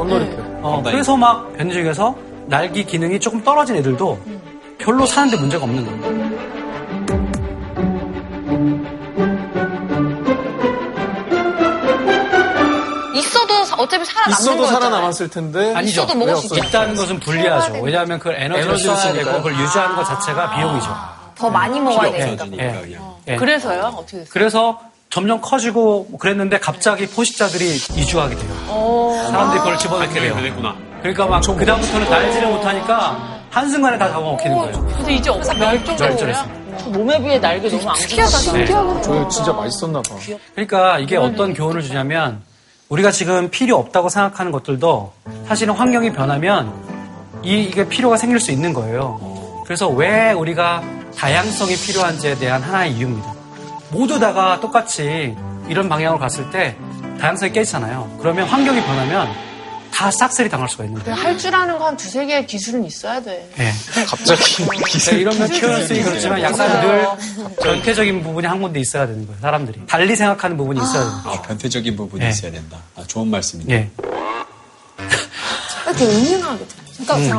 어, 0.62 0.82
그래서 0.84 1.16
막 1.16 1.52
변이 1.56 1.72
중에서 1.72 2.14
날기 2.46 2.84
기능이 2.84 3.18
조금 3.20 3.42
떨어진 3.42 3.76
애들도 3.76 4.18
별로 4.78 5.06
사는데 5.06 5.36
문제가 5.38 5.64
없는 5.64 5.84
거예요. 6.00 6.17
어차피 13.88 14.04
살아남는 14.04 14.32
있어도 14.38 14.56
거였잖아요. 14.58 14.80
살아남았을 14.80 15.28
텐데. 15.30 15.74
아니죠. 15.74 16.02
있어도 16.02 16.14
먹을 16.18 16.36
수 16.36 16.46
있죠. 16.54 16.68
있다는 16.68 16.94
것은 16.94 17.20
불리하죠. 17.20 17.80
왜냐하면 17.82 18.18
그 18.18 18.30
에너지를 18.30 18.68
에너지를 18.70 18.96
써야 18.96 19.12
되고 19.12 19.24
쓰니까요. 19.24 19.36
그걸 19.42 19.58
유지하는 19.58 19.96
것 19.96 20.04
자체가 20.04 20.56
비용이죠. 20.56 20.96
더 21.34 21.50
많이 21.50 21.80
먹어야 21.80 22.10
되니까. 22.12 22.44
없어지니까 22.44 22.64
예. 22.64 22.80
그냥. 22.80 23.14
예. 23.28 23.36
그래서요? 23.36 23.84
어떻게 23.96 24.18
됐어요? 24.18 24.30
그래서 24.30 24.80
점점 25.10 25.40
커지고 25.40 26.06
뭐 26.10 26.18
그랬는데 26.18 26.58
갑자기 26.58 27.06
포식자들이 27.06 27.76
이주하게 27.96 28.36
돼요. 28.36 28.52
사람들이 29.26 29.60
그걸 29.60 29.78
집어넣게 29.78 30.20
돼요. 30.20 30.34
변했구나. 30.34 30.76
그러니까 31.00 31.26
막 31.26 31.40
그다음부터는 31.42 32.10
날지를 32.10 32.48
못하니까 32.48 33.38
한순간에 33.50 33.96
다 33.96 34.08
잡아먹히는 34.08 34.58
거예요. 34.58 34.86
근데 34.96 35.14
이제 35.14 35.30
없어 35.30 35.54
멸종했어요. 35.54 36.58
몸에 36.86 37.20
비해 37.20 37.40
날개 37.40 37.68
너무 37.68 37.88
안 37.88 37.96
특이하다, 37.96 38.36
네. 38.38 38.42
신기하다. 38.42 39.02
저게 39.02 39.28
진짜 39.28 39.52
맛있었나 39.52 40.02
봐. 40.02 40.14
그러니까 40.54 40.98
이게 40.98 41.16
어떤 41.16 41.54
교훈을 41.54 41.82
주냐면 41.82 42.42
우리가 42.88 43.10
지금 43.10 43.50
필요 43.50 43.76
없다고 43.76 44.08
생각하는 44.08 44.50
것들도 44.50 45.12
사실은 45.46 45.74
환경이 45.74 46.12
변하면 46.12 46.72
이, 47.42 47.60
이게 47.62 47.86
필요가 47.86 48.16
생길 48.16 48.40
수 48.40 48.50
있는 48.50 48.72
거예요. 48.72 49.62
그래서 49.64 49.88
왜 49.88 50.32
우리가 50.32 50.82
다양성이 51.16 51.76
필요한지에 51.76 52.36
대한 52.36 52.62
하나의 52.62 52.92
이유입니다. 52.92 53.34
모두 53.90 54.18
다가 54.18 54.60
똑같이 54.60 55.36
이런 55.68 55.88
방향으로 55.88 56.18
갔을 56.18 56.50
때 56.50 56.76
다양성이 57.20 57.52
깨지잖아요. 57.52 58.16
그러면 58.18 58.46
환경이 58.48 58.80
변하면 58.82 59.28
다 59.98 60.12
싹쓸이 60.12 60.48
당할 60.48 60.68
수가 60.68 60.84
있는 60.84 61.02
거예요. 61.02 61.18
할 61.20 61.36
줄 61.36 61.52
아는 61.52 61.76
거 61.76 61.86
한 61.88 61.96
두세 61.96 62.24
개의 62.24 62.46
기술은 62.46 62.84
있어야 62.84 63.20
돼. 63.20 63.50
네. 63.56 63.72
갑자기 64.06 64.64
네, 65.10 65.16
이런 65.16 65.36
면 65.36 65.48
표현성이 65.48 66.02
그렇지만 66.02 66.40
약간 66.40 66.80
늘 66.80 67.04
변태적인 67.60 68.22
부분이 68.22 68.46
한 68.46 68.62
군데 68.62 68.78
있어야 68.78 69.08
되는 69.08 69.26
거예요. 69.26 69.40
사람들이 69.40 69.80
달리 69.88 70.14
생각하는 70.14 70.56
부분이 70.56 70.80
있어야 70.80 71.02
되는 71.04 71.22
거예요. 71.24 71.36
아, 71.38 71.42
변태적인 71.42 71.96
부분이 71.96 72.22
네. 72.22 72.30
있어야 72.30 72.52
된다. 72.52 72.78
아, 72.94 73.02
좋은 73.08 73.26
말씀입니다. 73.28 73.74
예. 73.74 73.90
이렇게 75.88 76.04
은은하게 76.04 76.66
그러니까 77.04 77.38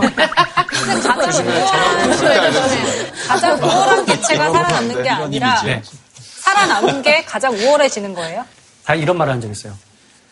가장 3.28 3.55
우월한 3.64 4.05
개체가 4.05 4.51
살아남는 4.51 5.03
게 5.03 5.10
아니라 5.10 5.62
네. 5.64 5.82
살아남은 6.41 7.01
게 7.03 7.24
가장 7.24 7.53
우월해지는 7.53 8.14
거예요. 8.16 8.43
다 8.84 8.95
이런 8.95 9.18
말을 9.18 9.32
한 9.32 9.39
적 9.41 9.49
있어요. 9.49 9.74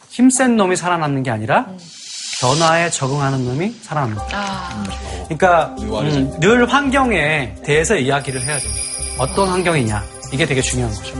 힘센 0.09 0.57
놈이 0.57 0.75
살아남는 0.75 1.23
게 1.23 1.29
아니라 1.31 1.67
변화에 2.41 2.89
적응하는 2.89 3.45
놈이 3.45 3.75
살아남는 3.81 4.17
거예요. 4.17 5.25
그러니까 5.25 5.75
음, 5.79 6.39
늘 6.39 6.71
환경에 6.71 7.55
대해서 7.65 7.95
이야기를 7.95 8.41
해야 8.43 8.57
돼요. 8.59 8.71
어떤 9.17 9.49
환경이냐 9.49 10.03
이게 10.31 10.45
되게 10.45 10.61
중요한 10.61 10.93
거죠. 10.93 11.15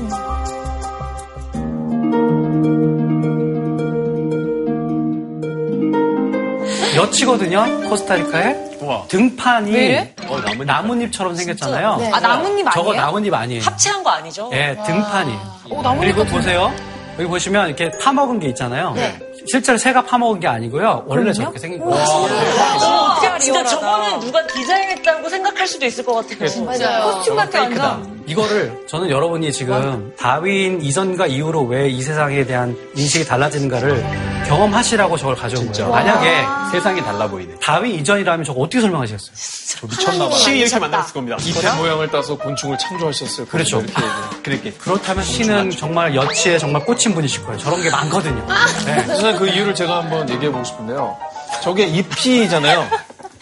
여치거든요 6.95 7.89
코스타리카에 7.89 8.67
등판이 9.07 9.71
왜 9.71 9.85
이래? 9.87 10.13
나뭇잎 10.65 11.11
처럼 11.11 11.35
생겼잖아요. 11.35 11.99
아, 12.13 12.19
나뭇잎 12.19 12.65
저거 12.73 12.91
아니에요? 12.91 13.05
나뭇잎 13.05 13.33
아니에요. 13.33 13.61
합체한 13.63 14.03
거 14.03 14.09
아니죠? 14.11 14.49
예, 14.53 14.77
등판이에요. 14.85 15.39
오, 15.71 15.81
나뭇잎 15.81 16.01
그리고 16.01 16.19
같은데. 16.19 16.37
보세요. 16.37 16.71
여기 17.17 17.27
보시면 17.27 17.67
이렇게 17.67 17.89
파먹은 17.99 18.39
게 18.39 18.47
있잖아요. 18.49 18.93
네. 18.93 19.17
실제로 19.49 19.77
새가 19.77 20.03
파먹은 20.03 20.39
게 20.39 20.47
아니고요. 20.47 21.03
원래 21.07 21.31
저렇게 21.33 21.59
생긴 21.59 21.79
거예요. 21.83 21.95
진짜, 23.39 23.63
진짜 23.63 23.79
저거는 23.79 24.19
누가 24.19 24.45
디자인했다고 24.47 25.29
생각할 25.29 25.67
수도 25.67 25.85
있을 25.85 26.03
것 26.05 26.13
같아요. 26.15 26.63
맞아요. 26.65 27.13
코스튬 27.13 27.35
같아, 27.35 27.61
완전. 27.61 28.17
이거를 28.27 28.83
저는 28.87 29.09
여러분이 29.09 29.51
지금 29.53 30.13
다윈 30.19 30.81
이전과 30.81 31.27
이후로 31.27 31.63
왜 31.63 31.87
이 31.89 32.01
세상에 32.01 32.45
대한 32.45 32.75
인식이 32.95 33.25
달라지는가를 33.25 34.03
경험하시라고 34.47 35.17
저걸 35.17 35.35
가져온 35.35 35.71
거예요. 35.71 35.89
만약에 35.89 36.45
세상이 36.71 37.01
달라 37.01 37.27
보이네. 37.27 37.55
다윈 37.61 37.95
이전이라면 37.99 38.43
저거 38.45 38.61
어떻게 38.61 38.81
설명하시겠어요? 38.81 39.35
저 39.79 39.87
미쳤나 39.87 40.29
봐. 40.29 40.35
시 40.35 40.57
이렇게 40.57 40.79
만들었을 40.79 41.13
겁니다. 41.13 41.37
잎의 41.39 41.75
모양을 41.77 42.09
따서 42.11 42.37
곤충을 42.37 42.77
창조하셨어요. 42.77 43.47
그렇죠. 43.47 43.79
이렇게 43.79 43.93
얘기해요. 44.01 44.29
그렇게. 44.43 44.71
그렇다면 44.73 45.23
신은 45.23 45.71
정말 45.71 46.13
여치에 46.15 46.57
정말 46.57 46.83
꽂힌 46.85 47.13
분이실 47.13 47.43
거예요. 47.45 47.57
저런 47.59 47.81
게 47.81 47.89
많거든요. 47.89 48.45
네. 48.85 49.03
선생님 49.05 49.37
그 49.37 49.47
이유를 49.47 49.73
제가 49.75 49.97
한번 50.03 50.29
얘기해 50.29 50.51
보고 50.51 50.63
싶은데요. 50.63 51.17
저게 51.63 51.85
잎이잖아요. 51.85 52.87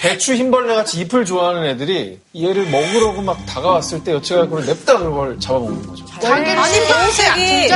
배추 0.05 0.35
흰벌레 0.35 0.75
같이 0.75 0.99
잎을 0.99 1.25
좋아하는 1.25 1.65
애들이 1.65 2.19
얘를 2.39 2.69
먹으려고 2.69 3.21
막 3.23 3.43
다가왔을 3.47 4.03
때 4.03 4.11
여치가 4.13 4.41
그걸 4.41 4.63
냅다 4.65 4.99
그걸 4.99 5.39
잡아먹는 5.39 5.87
거죠. 5.87 6.05
아니, 6.25 6.45
보호색이 6.53 7.69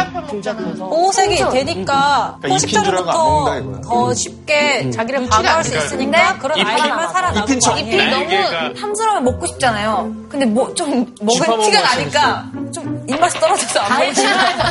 보호색이 0.77 1.37
되니까 1.37 2.37
그러니까 2.41 2.67
잎인 2.67 2.83
줄 2.83 2.95
알고 2.95 3.09
안 3.11 3.17
먹는다 3.17 3.57
이거야. 3.57 3.81
더 3.81 4.13
쉽게 4.13 4.91
자기를 4.91 5.27
방어할 5.27 5.63
수 5.63 5.75
있으니까 5.77 6.37
그런 6.37 6.57
잎이- 6.59 6.65
아이들만 6.67 7.11
살아남은 7.11 7.43
잎인 7.47 7.59
척. 7.59 7.71
거 7.73 7.79
잎이 7.79 7.99
아니에요? 7.99 8.49
너무 8.51 8.73
탐스러우면 8.75 9.23
먹고 9.23 9.47
싶잖아요. 9.47 10.15
근데 10.29 10.45
뭐좀 10.45 11.15
먹은 11.21 11.41
티가 11.61 11.81
맛이 11.81 11.97
나니까 11.97 12.45
좀 12.73 13.05
입맛이 13.09 13.39
떨어져서 13.39 13.79
안 13.79 13.99
먹지. 14.05 14.21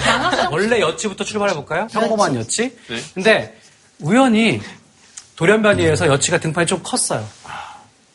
원래 0.53 0.81
여치부터 0.81 1.25
출발해 1.25 1.55
볼까요? 1.55 1.89
평범한 1.91 2.37
여치. 2.37 2.77
근데 3.15 3.59
우연히 4.01 4.61
돌연변이에서 5.37 6.09
여치가 6.09 6.39
등판이 6.39 6.67
좀 6.67 6.81
컸어요. 6.83 7.25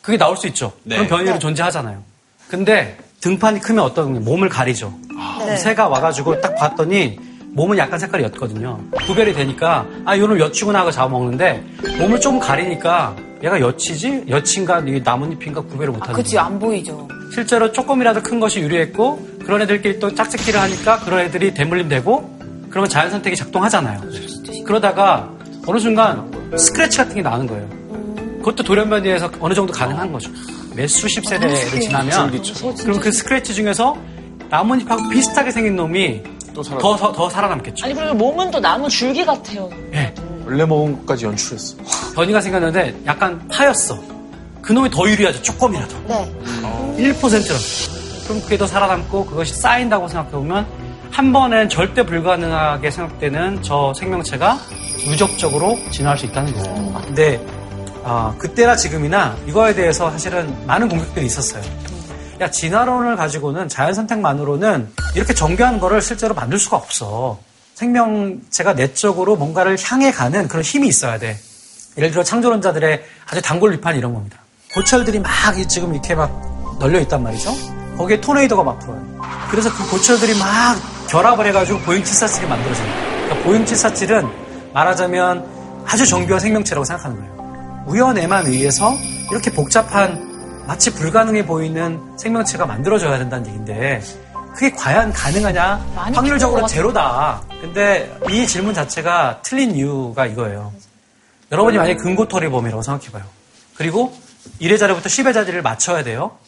그게 0.04 0.18
나올 0.18 0.36
수 0.36 0.46
있죠. 0.48 0.72
네. 0.82 0.96
그런 0.96 1.08
변이는 1.08 1.40
존재하잖아요. 1.40 2.02
근데 2.48 2.98
등판이 3.22 3.60
크면 3.60 3.82
어떤 3.82 4.22
몸을 4.22 4.50
가리죠. 4.50 4.92
네. 5.46 5.56
새가 5.56 5.88
와가지고 5.88 6.42
딱 6.42 6.54
봤더니 6.56 7.18
몸은 7.54 7.78
약간 7.78 7.98
색깔이 7.98 8.22
옅거든요. 8.24 8.80
구별이 9.06 9.32
되니까 9.32 9.86
아 10.04 10.14
이놈 10.14 10.38
여치구나 10.38 10.80
하고 10.80 10.90
잡아먹는데 10.90 11.64
몸을 11.98 12.20
좀 12.20 12.38
가리니까 12.38 13.16
얘가 13.42 13.58
여치지? 13.58 14.24
여친가 14.28 14.80
이 14.80 15.00
나뭇잎인가 15.02 15.62
구별을 15.62 15.92
못하는 15.92 16.14
그치, 16.14 16.36
거예요. 16.36 16.46
안 16.46 16.58
보이죠. 16.58 17.08
실제로 17.32 17.72
조금이라도 17.72 18.22
큰 18.22 18.40
것이 18.40 18.60
유리했고 18.60 19.38
그런 19.44 19.62
애들끼리 19.62 19.98
또 20.00 20.14
짝짓기를 20.14 20.60
하니까 20.60 20.98
그런 21.00 21.20
애들이 21.20 21.54
대물림 21.54 21.88
되고 21.88 22.28
그러면 22.68 22.90
자연 22.90 23.10
선택이 23.10 23.36
작동하잖아요. 23.36 24.02
그러다가 24.66 25.30
어느 25.66 25.78
순간 25.78 26.30
스크래치 26.58 26.98
같은 26.98 27.14
게 27.14 27.22
나는 27.22 27.46
거예요. 27.46 27.83
그것도 28.44 28.62
돌연변이에서 28.62 29.30
어느 29.40 29.54
정도 29.54 29.72
가능한 29.72 30.12
거죠. 30.12 30.30
몇 30.76 30.86
수십 30.86 31.24
세대를 31.24 31.80
지나면 31.80 32.42
그럼 32.82 33.00
그 33.00 33.10
스크래치 33.10 33.54
중에서 33.54 33.96
나뭇잎하고 34.50 35.08
비슷하게 35.08 35.50
생긴 35.50 35.76
놈이 35.76 36.22
더, 36.52 36.62
더, 36.62 37.12
더 37.12 37.30
살아남겠죠. 37.30 37.86
아니, 37.86 37.94
그리고 37.94 38.12
몸은 38.14 38.50
또 38.50 38.60
나무 38.60 38.88
줄기 38.90 39.24
같아요. 39.24 39.70
예. 39.94 40.12
원래 40.44 40.66
먹은 40.66 40.98
것까지 40.98 41.24
연출했어. 41.24 41.76
변이가 42.14 42.42
생겼는데 42.42 42.94
약간 43.06 43.48
파였어. 43.48 43.98
그 44.60 44.72
놈이 44.74 44.90
더 44.90 45.08
유리하죠. 45.08 45.40
조금이라도. 45.42 45.96
네. 46.06 46.34
1%라도. 46.98 48.24
그럼 48.24 48.42
그게 48.42 48.58
더 48.58 48.66
살아남고 48.66 49.24
그것이 49.24 49.54
쌓인다고 49.54 50.06
생각해보면 50.06 50.66
한 51.10 51.32
번엔 51.32 51.70
절대 51.70 52.04
불가능하게 52.04 52.90
생각되는 52.90 53.62
저 53.62 53.94
생명체가 53.96 54.58
유적적으로 55.06 55.78
진화할 55.90 56.18
수 56.18 56.26
있다는 56.26 56.52
거예요. 56.52 57.02
근데 57.06 57.40
아, 58.04 58.34
그때나 58.38 58.76
지금이나 58.76 59.34
이거에 59.46 59.74
대해서 59.74 60.10
사실은 60.10 60.54
많은 60.66 60.88
공격들이 60.88 61.24
있었어요. 61.26 61.62
야 62.40 62.50
진화론을 62.50 63.16
가지고는 63.16 63.68
자연 63.68 63.94
선택만으로는 63.94 64.92
이렇게 65.14 65.32
정교한 65.32 65.80
거를 65.80 66.02
실제로 66.02 66.34
만들 66.34 66.58
수가 66.58 66.76
없어. 66.76 67.38
생명체가 67.74 68.74
내적으로 68.74 69.36
뭔가를 69.36 69.78
향해 69.82 70.12
가는 70.12 70.46
그런 70.48 70.62
힘이 70.62 70.88
있어야 70.88 71.18
돼. 71.18 71.38
예를 71.96 72.10
들어 72.10 72.22
창조론자들의 72.22 73.02
아주 73.30 73.40
단골 73.40 73.70
비판이 73.72 73.98
이런 73.98 74.12
겁니다. 74.12 74.38
고철들이 74.74 75.20
막 75.20 75.30
지금 75.68 75.92
이렇게 75.92 76.14
막 76.14 76.76
널려 76.78 77.00
있단 77.00 77.22
말이죠. 77.22 77.52
거기에 77.96 78.20
토네이도가 78.20 78.64
막 78.64 78.78
불어요. 78.80 79.02
그래서 79.50 79.72
그 79.72 79.88
고철들이 79.90 80.36
막 80.38 80.76
결합을 81.08 81.46
해가지고 81.46 81.78
보잉치사질이 81.80 82.48
만들어져요. 82.48 82.86
그러니까 83.24 83.44
보잉치사질은 83.44 84.28
말하자면 84.74 85.84
아주 85.86 86.04
정교한 86.04 86.40
생명체라고 86.40 86.84
생각하는 86.84 87.16
거예요. 87.16 87.33
우연에만 87.86 88.46
의해서 88.46 88.94
이렇게 89.30 89.50
복잡한 89.50 90.64
마치 90.66 90.92
불가능해 90.94 91.44
보이는 91.46 92.00
생명체가 92.16 92.66
만들어져야 92.66 93.18
된다는 93.18 93.46
얘기인데 93.46 94.02
그게 94.54 94.70
과연 94.70 95.12
가능하냐? 95.12 95.84
확률적으로 96.14 96.66
제로다. 96.66 97.42
근데 97.60 98.16
이 98.30 98.46
질문 98.46 98.72
자체가 98.72 99.40
틀린 99.42 99.74
이유가 99.74 100.26
이거예요. 100.26 100.72
여러분이 101.50 101.76
만약에 101.76 101.96
금고토리범이라고 101.96 102.80
생각해봐요. 102.82 103.24
그리고 103.76 104.16
1회 104.60 104.78
자리부터 104.78 105.08
10회 105.08 105.34
자리를 105.34 105.60
맞춰야 105.60 106.02
돼요. 106.04 106.38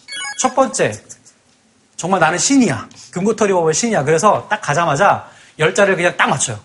첫 0.41 0.55
번째, 0.55 0.93
정말 1.97 2.21
나는 2.21 2.39
신이야. 2.39 2.89
금고토리 3.11 3.53
범의 3.53 3.75
신이야. 3.75 4.05
그래서 4.05 4.47
딱 4.49 4.61
가자마자 4.61 5.29
10자리를 5.59 5.97
그냥 5.97 6.17
딱 6.17 6.29
맞춰요. 6.29 6.59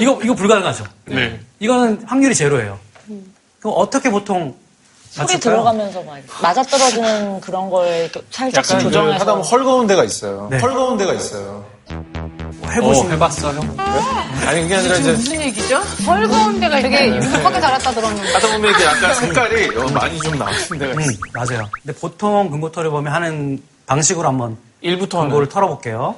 이거, 0.00 0.18
이거 0.22 0.34
불가능하죠. 0.34 0.84
네. 1.06 1.40
이거는 1.60 2.02
확률이 2.06 2.34
제로예요. 2.34 2.78
그럼 3.60 3.74
어떻게 3.76 4.10
보통 4.10 4.54
속에 5.10 5.22
맞출까요? 5.22 5.40
들어가면서 5.40 6.02
막 6.02 6.18
맞아떨어지는 6.42 7.40
그런 7.40 7.70
걸 7.70 7.86
이렇게 7.88 8.20
살짝씩 8.30 8.72
약간 8.74 8.78
그 8.78 8.92
조정해서. 8.92 9.20
하다 9.22 9.32
보면 9.32 9.46
헐거운 9.48 9.86
데가 9.86 10.04
있어요. 10.04 10.48
네. 10.50 10.58
헐거운 10.58 10.96
데가 10.98 11.12
있어요. 11.14 11.64
해보신 12.70 13.06
어, 13.06 13.10
해봤어요? 13.10 13.60
아니 14.46 14.60
그게 14.62 14.76
아니라 14.76 14.96
이제 14.96 15.12
무슨 15.12 15.40
얘기죠? 15.40 15.78
헐거운 16.06 16.60
데가 16.60 16.80
되게 16.82 17.06
있네. 17.06 17.16
유명하게 17.26 17.60
자랐다 17.60 17.90
들었는데. 17.92 18.32
하다 18.34 18.52
보면 18.52 18.70
이게 18.74 18.84
약간 18.84 19.14
색깔이 19.14 19.76
어, 19.78 19.88
많이 19.88 20.18
좀 20.20 20.38
나오는 20.38 20.78
데가 20.78 20.92
음, 20.92 21.00
있어요. 21.00 21.16
맞아요. 21.32 21.68
근데 21.82 21.98
보통 21.98 22.50
금고토리범이 22.50 23.08
하는 23.08 23.62
방식으로 23.86 24.28
한번 24.28 24.58
1부터 24.84 25.20
금고를 25.22 25.48
털어볼게요. 25.48 26.14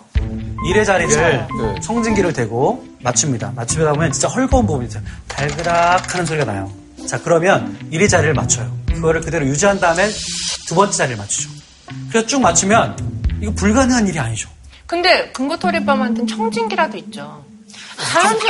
일의 0.69 0.85
자리를 0.85 1.17
네. 1.17 1.81
청진기를 1.81 2.33
대고 2.33 2.85
맞춥니다. 3.01 3.53
맞추다 3.55 3.93
보면 3.93 4.13
진짜 4.13 4.29
헐거운 4.29 4.67
부분이 4.67 4.89
있어요. 4.89 5.03
달그락 5.29 6.13
하는 6.13 6.27
소리가 6.27 6.45
나요. 6.45 6.71
자, 7.11 7.21
그러면 7.21 7.77
일의 7.91 8.09
자리를 8.09 8.33
맞춰요. 8.35 8.71
그거를 8.87 9.21
그대로 9.21 9.45
유지한 9.45 9.81
다음에 9.81 10.09
두 10.69 10.77
번째 10.77 10.97
자리를 10.97 11.17
맞추죠. 11.17 11.51
그래서 12.09 12.25
쭉 12.25 12.41
맞추면 12.41 12.97
이거 13.43 13.53
불가능한 13.53 14.07
일이 14.07 14.17
아니죠. 14.21 14.49
근데 14.87 15.29
금고토리밤한테는 15.33 16.29
청진기라도 16.29 16.97
있죠. 16.99 17.45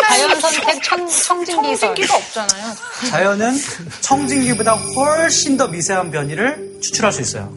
자연 0.07 0.39
선택 0.41 0.83
청, 0.83 1.09
청진기 1.09 1.75
청진기가 1.79 2.15
없잖아요. 2.17 2.75
자연은 3.09 3.57
청진기보다 4.03 4.73
훨씬 4.75 5.57
더 5.57 5.67
미세한 5.69 6.11
변이를 6.11 6.81
추출할 6.83 7.13
수 7.15 7.23
있어요. 7.23 7.55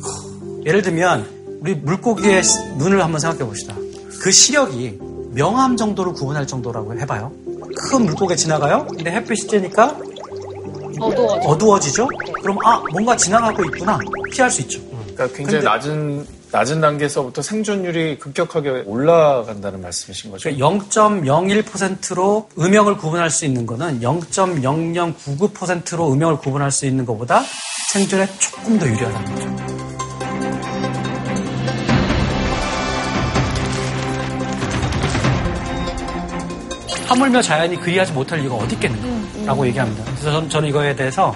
예를 0.66 0.82
들면 0.84 1.60
우리 1.60 1.76
물고기의 1.76 2.42
시- 2.46 2.60
눈을 2.78 3.04
한번 3.04 3.20
생각해 3.20 3.44
봅시다. 3.44 3.76
그 4.22 4.32
시력이 4.32 5.00
명암 5.34 5.76
정도를 5.76 6.14
구분할 6.14 6.48
정도라고 6.48 6.98
해봐요. 6.98 7.34
큰 7.90 8.06
물고기 8.06 8.38
지나가요. 8.38 8.88
근데 8.88 9.12
햇빛이 9.12 9.48
쬐니까 9.48 10.13
어두워. 11.00 11.34
어두워지죠. 11.36 12.08
그럼 12.42 12.58
아 12.66 12.82
뭔가 12.92 13.16
지나가고 13.16 13.64
있구나 13.66 14.00
피할 14.32 14.50
수 14.50 14.62
있죠. 14.62 14.82
그러니까 14.92 15.28
굉장히 15.28 15.60
근데- 15.60 15.64
낮은 15.66 16.26
낮은 16.52 16.82
단계에서부터 16.82 17.42
생존율이 17.42 18.20
급격하게 18.20 18.84
올라간다는 18.86 19.82
말씀이신 19.82 20.30
거죠. 20.30 20.52
0.01%로 20.52 22.48
음영을 22.60 22.96
구분할 22.98 23.32
수 23.32 23.46
있는 23.46 23.66
거는 23.66 24.02
0.0099%로 24.02 26.12
음영을 26.12 26.38
구분할 26.38 26.70
수 26.70 26.86
있는 26.86 27.06
것보다 27.08 27.44
생존에 27.92 28.28
조금 28.38 28.78
더 28.78 28.86
유리하다는 28.88 29.36
거죠. 29.36 29.73
하물며 37.14 37.44
자연이 37.44 37.80
그리하지 37.80 38.12
못할 38.12 38.40
이유가 38.40 38.56
어디 38.56 38.74
있겠는가라고 38.74 39.68
얘기합니다. 39.68 40.04
그래서 40.06 40.32
저는, 40.32 40.50
저는 40.50 40.70
이거에 40.70 40.96
대해서 40.96 41.36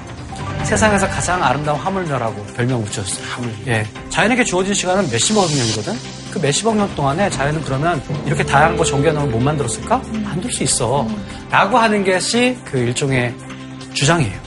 세상에서 0.63 1.07
가장 1.07 1.43
아름다운 1.43 1.80
하물며라고 1.80 2.43
별명 2.55 2.84
붙였어요. 2.84 3.23
하물. 3.28 3.51
예. 3.67 3.88
자연에게 4.09 4.43
주어진 4.43 4.73
시간은 4.73 5.09
몇십억 5.11 5.47
년이거든? 5.47 5.93
그 6.32 6.39
몇십억 6.39 6.75
년 6.75 6.93
동안에 6.95 7.30
자연은 7.30 7.61
그러면 7.63 8.01
이렇게 8.25 8.43
다양한 8.43 8.75
거 8.75 8.84
정겨놓으면 8.84 9.32
못 9.32 9.39
만들었을까? 9.39 10.01
만들 10.23 10.51
수 10.51 10.63
있어. 10.63 11.07
라고 11.51 11.78
하는 11.78 12.03
것이 12.03 12.57
그 12.65 12.80
일종의 12.80 13.36
주장이에요. 13.93 14.39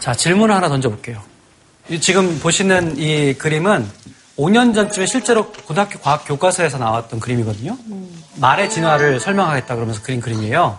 자, 0.00 0.12
질문을 0.12 0.52
하나 0.54 0.68
던져볼게요. 0.68 1.20
이 1.88 2.00
지금 2.00 2.38
보시는 2.40 2.98
이 2.98 3.34
그림은 3.34 3.86
5년 4.42 4.74
전쯤에 4.74 5.06
실제로 5.06 5.46
고등학교 5.46 6.00
과학 6.00 6.24
교과서에서 6.26 6.76
나왔던 6.78 7.20
그림이거든요. 7.20 7.76
말의 8.36 8.70
진화를 8.70 9.20
설명하겠다 9.20 9.74
그러면서 9.76 10.02
그린 10.02 10.20
그림이에요. 10.20 10.78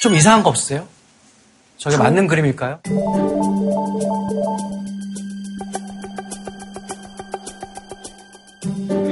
좀 0.00 0.14
이상한 0.14 0.42
거 0.42 0.48
없으세요? 0.48 0.86
저게 1.76 1.98
맞는 1.98 2.26
그림일까요? 2.26 2.78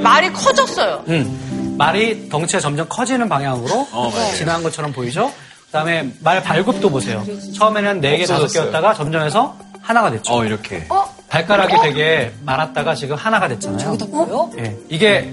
말이 0.01 0.33
커졌어요. 0.33 1.03
음, 1.09 1.75
말이 1.77 2.27
덩치가 2.29 2.59
점점 2.59 2.87
커지는 2.89 3.29
방향으로 3.29 3.87
어, 3.91 4.09
맞아요. 4.09 4.33
진화한 4.35 4.63
것처럼 4.63 4.91
보이죠? 4.93 5.31
그 5.65 5.71
다음에 5.71 6.09
말 6.21 6.41
발굽도 6.41 6.89
보세요. 6.89 7.23
처음에는 7.55 8.01
네 8.01 8.17
개, 8.17 8.25
다섯 8.25 8.43
없어졌어요. 8.43 8.71
개였다가 8.71 8.93
점점 8.95 9.21
해서 9.23 9.55
하나가 9.81 10.09
됐죠. 10.09 10.33
어, 10.33 10.43
이렇게. 10.45 10.87
발가락이 11.29 11.73
되게 11.83 12.31
많았다가 12.43 12.95
지금 12.95 13.15
하나가 13.15 13.47
됐잖아요. 13.47 13.95
뭐요? 14.09 14.51
예, 14.57 14.75
이게 14.89 15.31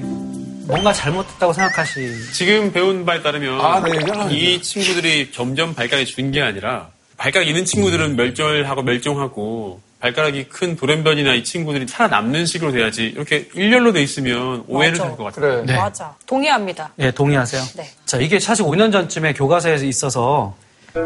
뭔가 0.67 0.93
잘못됐다고 0.93 1.53
생각하시. 1.53 2.33
지금 2.33 2.73
배운 2.73 3.05
바에 3.05 3.23
따르면 3.23 3.61
아, 3.61 3.81
네. 3.81 3.99
이 4.31 4.61
친구들이 4.63 5.33
점점 5.33 5.75
발가락이 5.75 6.07
준 6.07 6.31
게 6.33 6.41
아니라 6.41 6.89
발가락 7.19 7.47
있는 7.47 7.65
친구들은 7.65 8.17
멸절하고 8.17 8.83
멸종하고 8.83 9.81
발가락이 10.01 10.45
큰 10.49 10.75
돌연변이나 10.77 11.35
이 11.35 11.45
친구들이 11.45 11.87
살아남는 11.87 12.47
식으로 12.47 12.73
돼야지 12.73 13.05
이렇게 13.07 13.49
일렬로 13.55 13.93
돼 13.93 14.03
있으면 14.03 14.65
오해를. 14.67 15.01
할 15.01 15.17
것 15.17 15.25
같아요. 15.25 15.33
그래. 15.35 15.63
네. 15.67 15.77
맞아. 15.77 16.15
동의합니다. 16.27 16.91
예, 16.99 17.11
동의하세요? 17.13 17.63
네. 17.77 17.89
자, 18.07 18.17
이게 18.19 18.41
사실 18.41 18.65
5년 18.65 18.91
전쯤에 18.91 19.35
교과서에 19.35 19.75
있어서 19.87 20.57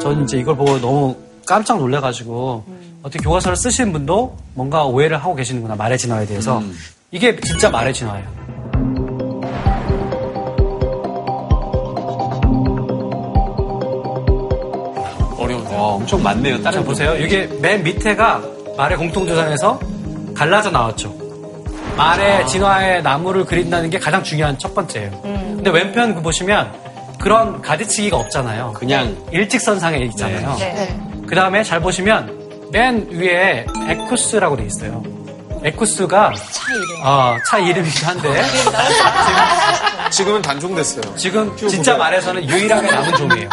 저는 0.00 0.24
이제 0.24 0.38
이걸 0.38 0.56
보고 0.56 0.80
너무 0.80 1.16
깜짝 1.46 1.78
놀래가지고 1.78 2.64
어떻게 3.06 3.22
교과서를 3.22 3.56
쓰시는 3.56 3.92
분도 3.92 4.36
뭔가 4.54 4.84
오해를 4.84 5.16
하고 5.18 5.36
계시는구나, 5.36 5.76
말의 5.76 5.96
진화에 5.96 6.26
대해서. 6.26 6.60
이게 7.12 7.38
진짜 7.38 7.70
말의 7.70 7.94
진화예요. 7.94 8.26
어려운데. 15.38 15.72
와, 15.72 15.82
엄청 15.94 16.20
많네요. 16.20 16.56
자, 16.56 16.64
다른 16.64 16.84
보세요. 16.84 17.14
이게 17.16 17.46
맨 17.60 17.84
밑에가 17.84 18.42
말의 18.76 18.98
공통조상에서 18.98 19.78
갈라져 20.34 20.72
나왔죠. 20.72 21.14
말의 21.96 22.48
진화의 22.48 23.04
나무를 23.04 23.44
그린다는 23.44 23.88
게 23.88 24.00
가장 24.00 24.24
중요한 24.24 24.58
첫 24.58 24.74
번째예요. 24.74 25.12
근데 25.22 25.70
왼편 25.70 26.16
그 26.16 26.22
보시면 26.22 26.72
그런 27.20 27.62
가지치기가 27.62 28.16
없잖아요. 28.16 28.72
그냥 28.72 29.16
일직선상에 29.30 29.98
있잖아요. 29.98 30.56
네. 30.58 31.00
그 31.24 31.36
다음에 31.36 31.62
잘 31.62 31.80
보시면 31.80 32.35
맨 32.70 33.08
위에 33.10 33.66
에쿠스라고 33.88 34.56
돼 34.56 34.64
있어요. 34.64 35.02
에쿠스가 35.62 36.32
차 36.52 36.72
이름. 36.72 36.86
어, 37.04 37.36
차 37.48 37.58
이름이긴 37.58 38.06
한데 38.06 38.42
지금은 40.10 40.42
단종됐어요. 40.42 41.16
지금 41.16 41.56
진짜 41.56 41.96
말에서는 41.96 42.48
유일하게 42.48 42.90
남은 42.90 43.14
종이에요. 43.16 43.48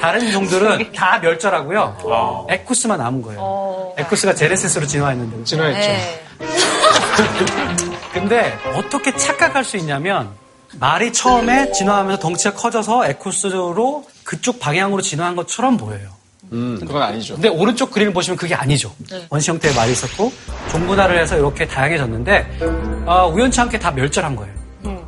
다른 0.00 0.30
종들은 0.30 0.92
다 0.96 1.18
멸절하고요. 1.18 2.46
에쿠스만 2.50 2.98
남은 2.98 3.22
거예요. 3.22 3.94
에쿠스가 3.96 4.34
제네시스로 4.34 4.86
진화했는데. 4.86 5.44
진화했죠. 5.44 5.88
네. 5.88 6.20
근데 8.12 8.56
어떻게 8.76 9.16
착각할 9.16 9.64
수 9.64 9.76
있냐면 9.78 10.30
말이 10.78 11.12
처음에 11.12 11.72
진화하면서 11.72 12.20
덩치가 12.20 12.54
커져서 12.54 13.06
에쿠스로 13.06 14.04
그쪽 14.24 14.60
방향으로 14.60 15.02
진화한 15.02 15.36
것처럼 15.36 15.76
보여요. 15.76 16.08
음, 16.54 16.78
그건 16.80 17.02
아니죠. 17.02 17.34
근데 17.34 17.48
오른쪽 17.48 17.90
그림을 17.90 18.12
보시면 18.12 18.36
그게 18.36 18.54
아니죠. 18.54 18.92
원시 19.28 19.50
형태의 19.50 19.74
말이 19.74 19.92
있었고 19.92 20.32
종분할을 20.70 21.18
해서 21.18 21.36
이렇게 21.36 21.66
다양해졌는데 21.66 22.58
아, 23.06 23.24
우연치 23.26 23.60
않게 23.60 23.78
다 23.78 23.90
멸절한 23.90 24.36
거예요. 24.36 24.52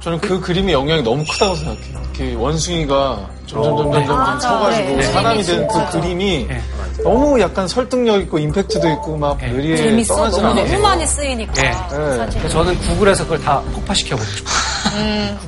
저는 0.00 0.20
그 0.20 0.40
그림의 0.40 0.72
영향이 0.74 1.02
너무 1.02 1.24
크다고 1.24 1.54
생각해요. 1.54 2.00
이렇게 2.16 2.34
원숭이가 2.34 3.28
점점 3.46 3.76
점점 3.76 3.92
점점 3.92 4.16
맞아. 4.18 4.48
서가지고 4.48 4.96
네. 4.96 5.02
사람이 5.02 5.42
된 5.42 5.66
그 5.68 5.90
그림이 5.90 6.46
네. 6.48 6.60
너무 7.02 7.38
약간 7.40 7.68
설득력 7.68 8.20
있고 8.22 8.38
임팩트도 8.38 8.88
있고 8.88 9.16
막 9.16 9.38
네. 9.38 9.48
뇌리에. 9.50 10.04
떠나지 10.04 10.40
너무, 10.40 10.52
않아요. 10.52 10.66
너무 10.66 10.82
많이 10.82 11.06
쓰이니까. 11.06 11.52
예. 11.58 11.70
네. 11.70 12.26
그래서 12.30 12.48
저는 12.48 12.78
구글에서 12.78 13.24
그걸 13.24 13.40
다 13.42 13.60
폭파시켜 13.74 14.16
버리죠. 14.16 14.44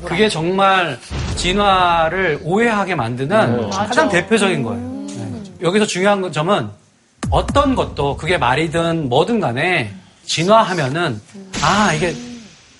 그게 0.05 0.28
정말 0.28 0.99
진화를 1.36 2.40
오해하게 2.44 2.94
만드는 2.94 3.70
가장 3.70 4.09
대표적인 4.09 4.62
거예요. 4.62 4.97
네. 5.59 5.66
여기서 5.66 5.86
중요한 5.86 6.30
점은 6.32 6.70
어떤 7.30 7.74
것도 7.74 8.16
그게 8.16 8.38
말이든 8.38 9.09
뭐든 9.09 9.40
간에 9.40 9.92
진화하면은 10.24 11.20
아 11.62 11.92
이게 11.92 12.14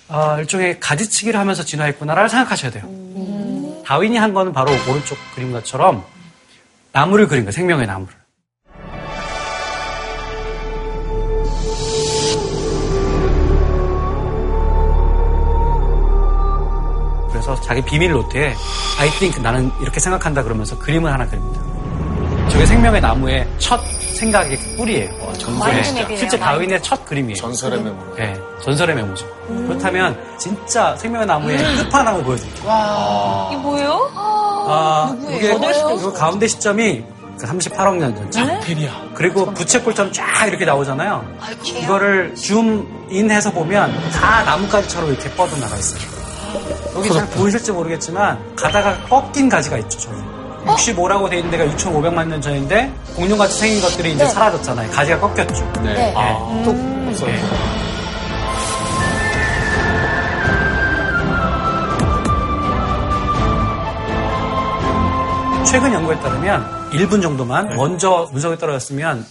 아, 0.09 0.39
일종의 0.39 0.81
가지치기를 0.81 1.39
하면서 1.39 1.63
진화했구나라를 1.65 2.29
생각하셔야 2.31 2.71
돼요. 2.71 2.85
다윈이 3.85 4.17
한 4.17 4.33
거는 4.35 4.53
바로 4.53 4.71
오른쪽 4.89 5.19
그림과처럼 5.35 6.05
나무를 6.93 7.27
그린 7.27 7.45
거예요. 7.45 7.53
생명의 7.53 7.87
나무를. 7.87 8.15
그래서 17.31 17.61
자기 17.61 17.83
비밀 17.83 18.11
노트에 18.13 18.55
I 18.99 19.11
think 19.19 19.43
나는 19.43 19.71
이렇게 19.81 20.01
생각한다 20.01 20.43
그러면서 20.43 20.79
그림을 20.79 21.13
하나 21.13 21.27
그립니다. 21.27 21.78
저게 22.51 22.67
생명의 22.67 23.01
나무의 23.01 23.47
첫 23.59 23.81
생각의 24.15 24.57
뿌리예요. 24.77 25.11
마인드 25.59 25.89
네. 25.89 25.93
map이네요, 25.93 26.07
실제 26.19 26.37
마인드. 26.37 26.39
다윈의 26.39 26.83
첫 26.83 27.05
그림이에요. 27.05 27.37
전설의 27.37 27.83
메모. 27.83 28.15
네, 28.17 28.37
전설의 28.65 28.97
메모죠. 28.97 29.27
그렇다면 29.67 30.19
진짜 30.39 30.97
생명의 30.97 31.27
나무의 31.27 31.59
끝판왕을 31.59 32.25
보여드릴게요. 32.25 33.49
이게 33.51 33.57
뭐예요? 33.63 34.11
아, 34.17 35.17
이게 35.31 35.55
그 35.55 36.13
가운데 36.13 36.47
시점이 36.49 37.05
38억 37.39 37.97
년 37.97 38.31
전. 38.33 38.61
박테리아. 38.61 38.91
그리고 39.15 39.47
부채꼴처럼 39.55 40.13
쫙 40.13 40.47
이렇게 40.49 40.65
나오잖아요. 40.65 41.25
이거를 41.83 42.35
zoom 42.35 42.74
in해서 42.74 43.53
보면 43.53 43.93
다 44.11 44.43
나뭇가지처럼 44.43 45.11
이렇게 45.11 45.31
뻗어나가 45.31 45.77
있어요. 45.77 46.01
여기 46.97 47.09
잘 47.13 47.29
보이실지 47.31 47.71
모르겠지만 47.73 48.57
가다가 48.57 48.99
꺾인 49.05 49.49
가지가 49.49 49.79
있죠, 49.79 49.99
저기. 50.01 50.17
65라고 50.69 51.29
돼 51.31 51.39
있는 51.39 51.51
데가 51.51 51.65
6,500만 51.67 52.29
년 52.29 52.41
전인데 52.41 52.93
공룡같이 53.17 53.59
생긴 53.59 53.81
것들이 53.81 54.13
이제 54.13 54.27
사라졌잖아요. 54.27 54.91
가지가 54.91 55.21
꺾였죠. 55.21 55.73
네. 55.83 55.95
네. 55.95 56.15
뚝 56.65 56.77
없어요. 57.09 57.31
네. 57.33 57.43
최근 65.65 65.93
연구에 65.93 66.19
따르면 66.21 66.91
1분 66.93 67.21
정도만 67.21 67.77
먼저 67.77 68.29
문성에 68.33 68.57
떨어졌으면 68.57 69.27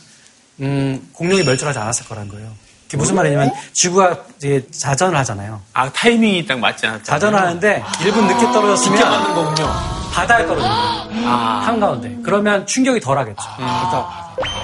음, 0.59 1.09
공룡이 1.13 1.43
멸종하지 1.43 1.79
않았을 1.79 2.05
거라는 2.07 2.29
거예요. 2.29 2.49
그게 2.85 2.97
무슨 2.97 3.15
말이냐면 3.15 3.51
지구가 3.73 4.17
이제 4.37 4.65
자전을 4.71 5.17
하잖아요. 5.19 5.59
아 5.73 5.89
타이밍이 5.91 6.45
딱 6.45 6.59
맞지 6.59 6.85
않았다. 6.85 7.03
자전을 7.03 7.39
하는데 7.39 7.83
1분 7.83 8.27
늦게 8.27 8.51
떨어졌으면 8.51 8.97
깊게 8.97 9.09
맞는 9.09 9.35
거군요. 9.35 10.06
바다에 10.17 10.47
떨어지는 10.47 10.75
거예요. 10.75 11.27
한가운데. 11.29 12.17
그러면 12.23 12.65
충격이 12.65 12.99
덜 12.99 13.19
하겠죠. 13.19 13.43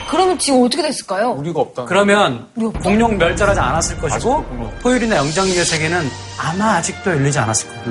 그러면 0.10 0.38
지금 0.40 0.64
어떻게 0.64 0.82
됐을까요? 0.82 1.30
우리가 1.32 1.60
없다. 1.62 1.86
그러면 1.86 2.48
공룡 2.82 3.18
멸절하지 3.20 3.60
않았을 3.60 4.00
것이고 4.00 4.46
토요일이나 4.82 5.18
영장류의 5.18 5.64
세계는 5.64 6.10
아마 6.40 6.78
아직도 6.78 7.12
열리지 7.12 7.38
않았을 7.38 7.70
거예요. 7.70 7.84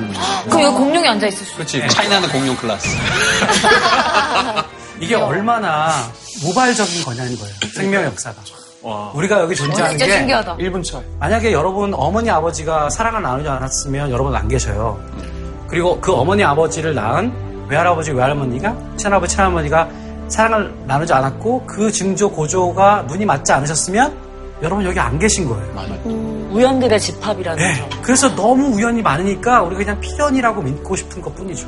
그럼 0.49 0.63
여기 0.65 0.77
공룡이 0.77 1.09
앉아 1.09 1.27
있을 1.29 1.47
수 1.47 1.55
그렇지. 1.55 1.87
차이나는 1.89 2.29
공룡 2.31 2.57
클래스. 2.57 2.89
이게 5.01 5.15
얼마나 5.15 5.91
모발적인 6.45 7.05
거냐는 7.05 7.37
거예요. 7.37 7.55
생명 7.75 8.03
역사가. 8.05 8.37
우리가 9.15 9.41
여기 9.41 9.55
존재하는 9.55 9.97
진짜 9.97 10.07
게 10.07 10.19
신기하다. 10.19 10.57
1분 10.57 10.85
차. 10.85 11.01
만약에 11.21 11.53
여러분 11.53 11.95
어머니 11.95 12.29
아버지가 12.29 12.91
사랑을 12.91 13.23
나누지 13.23 13.49
않았으면 13.49 14.11
여러분 14.11 14.35
안 14.35 14.49
계셔요. 14.49 15.01
그리고 15.69 16.01
그 16.01 16.13
어머니 16.13 16.45
아버지를 16.45 16.95
낳은 16.95 17.52
외할아버지 17.73 18.13
외할머니가 18.13 18.77
친할아버지 18.97 19.35
친할머니가 19.35 19.89
사랑을 20.29 20.73
나누지 20.87 21.13
않았고 21.13 21.65
그 21.67 21.91
증조 21.91 22.31
고조가 22.31 23.07
눈이 23.09 23.25
맞지 23.25 23.53
않으셨으면 23.53 24.15
여러분 24.63 24.85
여기 24.85 25.01
안 25.01 25.19
계신 25.19 25.49
거예요. 25.49 25.73
우연들의 26.53 27.01
집합이라는 27.01 27.63
네. 27.63 27.77
점. 27.77 28.03
그래서 28.03 28.33
너무 28.37 28.69
우연이 28.77 29.03
많으니까 29.03 29.63
우리가 29.63 29.79
그냥 29.79 30.01
필연이라고 30.01 30.63
믿고 30.63 30.95
싶은 30.95 31.21
것 31.21 31.35
뿐이죠. 31.35 31.67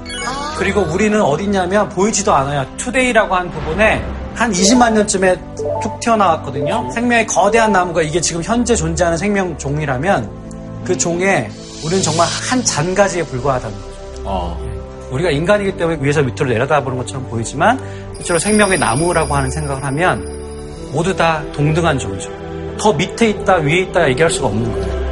그리고 0.59 0.83
우리는 0.83 1.21
어딨냐면 1.21 1.89
보이지도 1.89 2.33
않아요. 2.33 2.65
투데이라고 2.77 3.35
한 3.35 3.51
부분에 3.51 4.05
한 4.35 4.53
20만 4.53 4.93
년쯤에 4.93 5.37
툭 5.83 5.99
튀어나왔거든요. 6.01 6.91
생명의 6.93 7.27
거대한 7.27 7.73
나무가 7.73 8.03
이게 8.03 8.21
지금 8.21 8.43
현재 8.43 8.77
존재하는 8.77 9.19
생명 9.19 9.57
종이라면 9.59 10.85
그 10.85 10.97
종에 10.97 11.51
우리는 11.85 12.03
정말 12.03 12.29
한 12.49 12.63
잔가지에 12.63 13.25
불과하다는 13.25 13.77
거죠. 13.77 14.23
어. 14.25 14.74
우리가 15.15 15.31
인간이기 15.31 15.77
때문에 15.77 15.99
위에서 16.01 16.23
밑으로 16.23 16.47
내려다보는 16.51 16.99
것처럼 16.99 17.29
보이지만 17.29 17.79
실제로 18.17 18.39
생명의 18.39 18.79
나무라고 18.79 19.35
하는 19.35 19.49
생각을 19.49 19.85
하면 19.85 20.91
모두 20.93 21.15
다 21.15 21.43
동등한 21.53 21.99
종이죠. 21.99 22.31
더 22.79 22.93
밑에 22.93 23.31
있다 23.31 23.57
위에 23.57 23.81
있다 23.83 24.09
얘기할 24.09 24.31
수가 24.31 24.49
없는 24.49 24.73
거예요. 24.73 25.05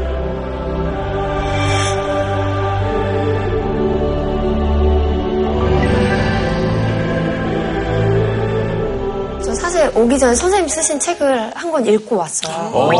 저 9.44 9.54
사실 9.54 9.90
오기 9.94 10.18
전에 10.18 10.34
선생님 10.34 10.68
쓰신 10.68 10.98
책을 11.00 11.50
한 11.56 11.72
권 11.72 11.86
읽고 11.86 12.16
왔어요. 12.16 12.90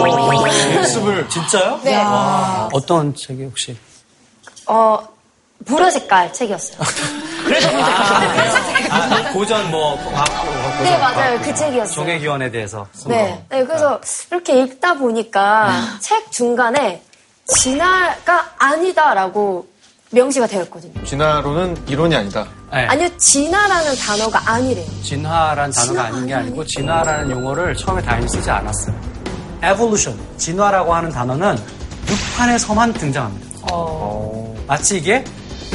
연습을 0.76 1.28
진짜요? 1.28 1.80
네. 1.84 1.94
어떤 2.72 3.14
책이 3.14 3.44
혹시? 3.44 3.76
어, 4.66 4.98
보라 5.64 5.90
색깔 5.90 6.32
책이었어요. 6.32 6.78
아, 8.90 9.32
고전 9.32 9.70
뭐 9.70 9.96
과학 10.12 10.82
네, 10.82 10.98
맞아요. 10.98 11.38
그 11.40 11.54
책이었어요. 11.54 11.94
종의 11.94 12.20
기원에 12.20 12.50
대해서. 12.50 12.86
쓴 12.92 13.10
네. 13.10 13.44
거. 13.48 13.56
네, 13.56 13.64
그래서 13.64 14.00
이렇게 14.30 14.62
읽다 14.62 14.94
보니까 14.94 15.70
책 16.00 16.30
중간에 16.30 17.02
진화가 17.46 18.52
아니다라고 18.58 19.66
명시가 20.10 20.46
되어 20.46 20.62
있거든요. 20.64 21.02
진화론은 21.04 21.84
이론이 21.88 22.14
아니다. 22.14 22.46
네. 22.70 22.86
아니요, 22.86 23.08
진화라는 23.16 23.96
단어가 23.96 24.42
아니래요. 24.44 24.86
진화라는 25.02 25.72
단어가 25.72 26.04
아닌 26.04 26.26
게 26.26 26.34
아니고 26.34 26.64
진화라는 26.66 27.30
용어를 27.30 27.74
처음에 27.74 28.02
다행히 28.02 28.28
쓰지 28.28 28.50
않았어요. 28.50 28.94
evolution, 29.64 30.18
진화라고 30.36 30.94
하는 30.94 31.10
단어는 31.10 31.58
육판에서만 32.08 32.92
등장합니다. 32.94 33.52
마치 34.66 34.98
이게 34.98 35.24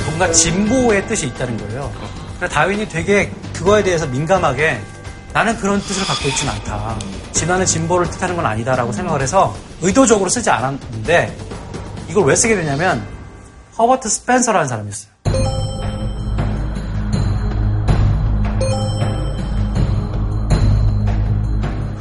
뭔가 0.08 0.32
진보의 0.32 1.06
뜻이 1.08 1.28
있다는 1.28 1.58
거예요. 1.58 1.92
그래서 2.38 2.54
다윈이 2.54 2.88
되게 2.90 3.32
그거에 3.54 3.84
대해서 3.84 4.08
민감하게 4.08 4.80
나는 5.34 5.56
그런 5.58 5.80
뜻을 5.82 6.06
갖고 6.06 6.28
있지는 6.30 6.54
않다. 6.54 6.98
진화는 7.34 7.66
진보를 7.66 8.10
뜻하는 8.10 8.36
건 8.36 8.46
아니다라고 8.46 8.92
생각을 8.92 9.22
해서 9.22 9.56
의도적으로 9.82 10.30
쓰지 10.30 10.50
않았는데 10.50 11.38
이걸 12.10 12.26
왜 12.26 12.36
쓰게 12.36 12.56
되냐면 12.56 13.06
허버트 13.78 14.10
스펜서라는 14.10 14.68
사람이 14.68 14.90
있어요. 14.90 15.12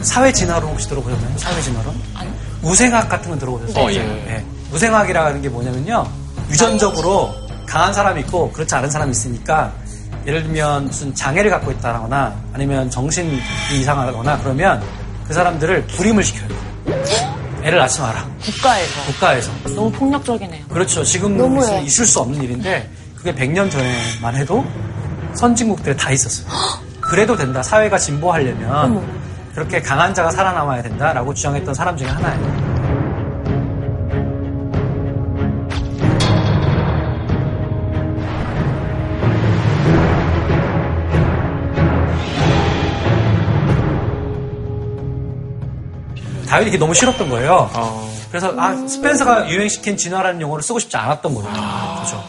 사회 0.00 0.32
진화론 0.32 0.70
혹시 0.70 0.88
들어보셨나요? 0.88 1.36
사회 1.36 1.60
진화론? 1.60 1.94
우생학 2.62 3.08
같은 3.08 3.30
건 3.30 3.38
들어보셨어요? 3.38 3.84
어, 3.84 3.92
예. 3.92 3.98
네. 3.98 4.46
우생학이라는 4.72 5.42
게 5.42 5.48
뭐냐면요. 5.48 6.06
유전적으로 6.48 7.34
강한 7.66 7.92
사람이 7.92 8.20
있고 8.22 8.50
그렇지 8.52 8.74
않은 8.74 8.90
사람이 8.90 9.10
있으니까 9.10 9.72
예를 10.26 10.42
들면 10.42 10.86
무슨 10.86 11.14
장애를 11.14 11.50
갖고 11.50 11.70
있다거나 11.70 12.34
아니면 12.52 12.90
정신이 12.90 13.40
이상하거나 13.74 14.38
그러면 14.38 14.82
그 15.26 15.34
사람들을 15.34 15.86
불임을 15.88 16.22
시켜요. 16.22 16.48
애를 17.62 17.78
낳지 17.78 18.00
마라. 18.00 18.24
국가에서. 18.40 19.02
국가에서. 19.06 19.50
너무 19.74 19.90
폭력적이네요. 19.90 20.66
그렇죠. 20.68 21.02
지금 21.02 21.36
너무해. 21.36 21.82
있을 21.82 22.06
수 22.06 22.20
없는 22.20 22.40
일인데 22.42 22.88
그게 23.16 23.34
100년 23.34 23.70
전에만 23.70 24.36
해도 24.36 24.64
선진국들에 25.34 25.96
다 25.96 26.10
있었어요. 26.12 26.46
그래도 27.02 27.36
된다. 27.36 27.62
사회가 27.62 27.98
진보하려면 27.98 29.04
그렇게 29.54 29.80
강한 29.80 30.12
자가 30.14 30.30
살아남아야 30.30 30.82
된다라고 30.82 31.32
주장했던 31.34 31.74
사람 31.74 31.96
중에 31.96 32.08
하나예요. 32.08 32.75
다윈이 46.56 46.70
이게 46.70 46.78
너무 46.78 46.94
싫었던 46.94 47.28
거예요. 47.28 47.70
그래서 48.30 48.52
아 48.58 48.74
스펜서가 48.88 49.50
유행시킨 49.50 49.96
진화라는 49.98 50.40
용어를 50.40 50.62
쓰고 50.62 50.78
싶지 50.78 50.96
않았던 50.96 51.34
거예요. 51.34 51.50
그죠. 52.02 52.24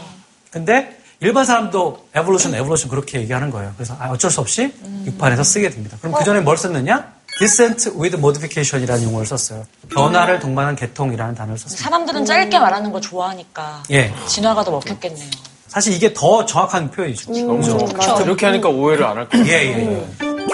근데 0.50 0.98
일반 1.20 1.44
사람도 1.46 2.08
evolution, 2.14 2.54
evolution 2.54 2.90
그렇게 2.90 3.20
얘기하는 3.20 3.50
거예요. 3.50 3.72
그래서 3.76 3.96
아, 3.98 4.10
어쩔 4.10 4.30
수 4.30 4.40
없이 4.40 4.70
육판에서 5.06 5.42
쓰게 5.42 5.70
됩니다. 5.70 5.96
그럼 6.00 6.14
그 6.18 6.24
전에 6.24 6.40
뭘 6.40 6.56
썼느냐? 6.58 7.12
Descent 7.40 7.90
with 7.98 8.16
modification이라는 8.18 9.04
용어를 9.04 9.26
썼어요. 9.26 9.64
변화를 9.90 10.40
동반한 10.40 10.76
계통이라는 10.76 11.34
단어를 11.34 11.58
썼어요. 11.58 11.78
사람들은 11.78 12.24
짧게 12.26 12.58
말하는 12.58 12.92
걸 12.92 13.00
좋아하니까 13.00 13.82
예. 13.92 14.12
진화가 14.26 14.64
더 14.64 14.70
먹혔겠네요. 14.72 15.30
사실 15.68 15.92
이게 15.94 16.12
더 16.12 16.44
정확한 16.44 16.90
표현이죠. 16.90 17.30
그죠? 17.32 17.78
이렇게 18.22 18.46
하니까 18.46 18.68
오해를 18.68 19.04
안 19.06 19.16
할 19.18 19.28
거예요. 19.28 19.46
예, 19.46 19.52
예, 19.52 19.78
예. 19.78 20.06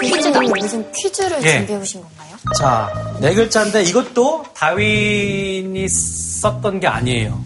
교수님 0.09 0.51
무슨 0.59 0.91
퀴즈를 0.91 1.41
예. 1.43 1.51
준비해 1.57 1.79
오신 1.79 2.01
건가요? 2.01 2.24
자, 2.57 2.91
네 3.19 3.33
글자인데 3.33 3.83
이것도 3.83 4.45
다윈이 4.55 5.87
썼던 5.89 6.79
게 6.79 6.87
아니에요. 6.87 7.43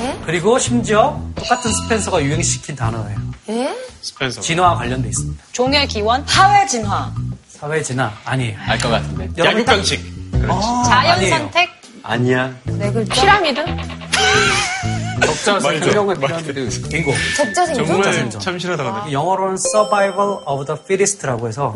예? 0.00 0.18
그리고 0.26 0.58
심지어 0.58 1.20
똑같은 1.36 1.70
스펜서가 1.72 2.22
유행시킨 2.22 2.74
단어예요. 2.76 3.18
예? 3.50 3.74
스펜서. 4.02 4.40
진화와 4.40 4.76
관련돼 4.76 5.08
있습니다. 5.08 5.44
종의 5.52 5.86
기원, 5.88 6.24
사회 6.26 6.66
진화. 6.66 7.12
사회 7.48 7.80
진화 7.82 8.12
아니에요. 8.24 8.56
알 8.66 8.78
것 8.78 8.88
같은데. 8.90 9.28
여러분 9.38 9.64
딱- 9.64 9.72
약육강식. 9.74 10.14
아, 10.48 10.82
자연 10.86 11.12
아니에요. 11.16 11.36
선택, 11.38 11.70
아니야. 12.02 12.54
네 12.64 12.90
글자? 12.92 13.14
피라미드? 13.14 13.64
적자 15.22 15.60
생명의 15.60 16.16
피라미드. 16.16 16.88
빙고. 16.88 17.12
적자 17.36 17.66
생존? 17.66 17.86
정말 17.86 18.12
생존. 18.12 18.40
참신하다고. 18.40 19.12
영어로는 19.12 19.56
survival 19.58 20.38
of 20.46 20.64
the 20.66 20.80
fittest라고 20.82 21.48
해서 21.48 21.74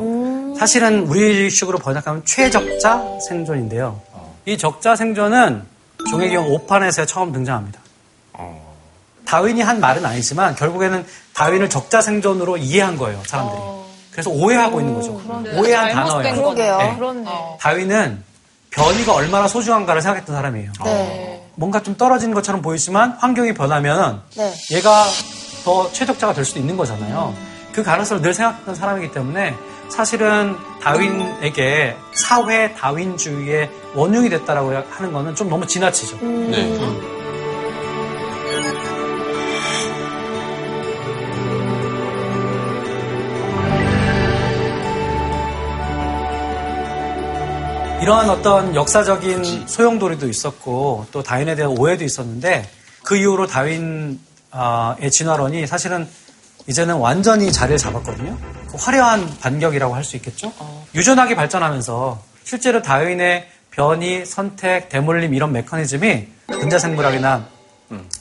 사실은 0.59 1.07
우리식으로 1.07 1.79
번역하면 1.79 2.25
최적자 2.25 3.03
생존인데요. 3.29 4.01
이 4.47 4.57
적자 4.57 4.97
생존은 4.97 5.63
종의 6.11 6.31
기원 6.31 6.49
5판에서 6.49 7.07
처음 7.07 7.33
등장합니다. 7.33 7.81
다윈이 9.27 9.61
한 9.61 9.79
말은 9.79 10.07
아니지만 10.07 10.55
결국에는 10.55 11.05
다윈을 11.35 11.69
적자 11.69 12.01
생존으로 12.01 12.57
이해한 12.57 12.97
거예요, 12.97 13.21
사람들이. 13.27 13.61
그래서 14.11 14.31
오해하고 14.31 14.81
있는 14.81 14.95
거죠. 14.95 15.21
오해한 15.55 15.93
단어예요. 15.93 16.35
그러게요. 16.35 16.79
네. 16.79 16.99
다윈은 17.61 18.25
변이가 18.71 19.15
얼마나 19.15 19.47
소중한가를 19.47 20.01
생각했던 20.01 20.35
사람이에요. 20.35 20.73
네. 20.85 21.48
뭔가 21.59 21.83
좀 21.83 21.97
떨어지는 21.97 22.35
것처럼 22.35 22.63
보이지만 22.63 23.11
환경이 23.19 23.53
변하면 23.53 24.23
네. 24.37 24.55
얘가 24.71 25.05
더 25.65 25.91
최적자가 25.91 26.33
될 26.33 26.45
수도 26.45 26.61
있는 26.61 26.77
거잖아요. 26.77 27.35
그 27.73 27.83
가능성을 27.83 28.23
늘 28.23 28.33
생각했던 28.33 28.77
사람이기 28.77 29.11
때문에 29.13 29.57
사실은 29.89 30.57
다윈에게 30.81 31.97
사회 32.13 32.73
다윈주의의 32.75 33.71
원흉이 33.95 34.31
됐다라고 34.31 34.73
하는 34.89 35.13
거는 35.13 35.35
좀 35.35 35.49
너무 35.49 35.67
지나치죠. 35.67 36.19
네. 36.21 37.18
이러한 48.01 48.31
어떤 48.31 48.75
역사적인 48.75 49.67
소용돌이도 49.67 50.29
있었고 50.29 51.07
또 51.11 51.23
다윈에 51.23 51.55
대한 51.57 51.77
오해도 51.77 52.05
있었는데 52.05 52.69
그 53.03 53.17
이후로 53.17 53.47
다윈의 53.49 54.19
진화론이 55.11 55.67
사실은 55.67 56.09
이제는 56.69 56.97
완전히 56.97 57.51
자리를 57.51 57.77
잡았거든요. 57.79 58.37
그 58.71 58.77
화려한 58.79 59.39
반격이라고 59.41 59.95
할 59.95 60.05
수 60.05 60.17
있겠죠. 60.17 60.53
유전하게 60.95 61.35
발전하면서 61.35 62.23
실제로 62.45 62.83
다윈의 62.83 63.49
변이, 63.71 64.25
선택, 64.25 64.89
대물림 64.89 65.35
이런 65.35 65.53
메커니즘이 65.53 66.29
근자생물학이나 66.49 67.47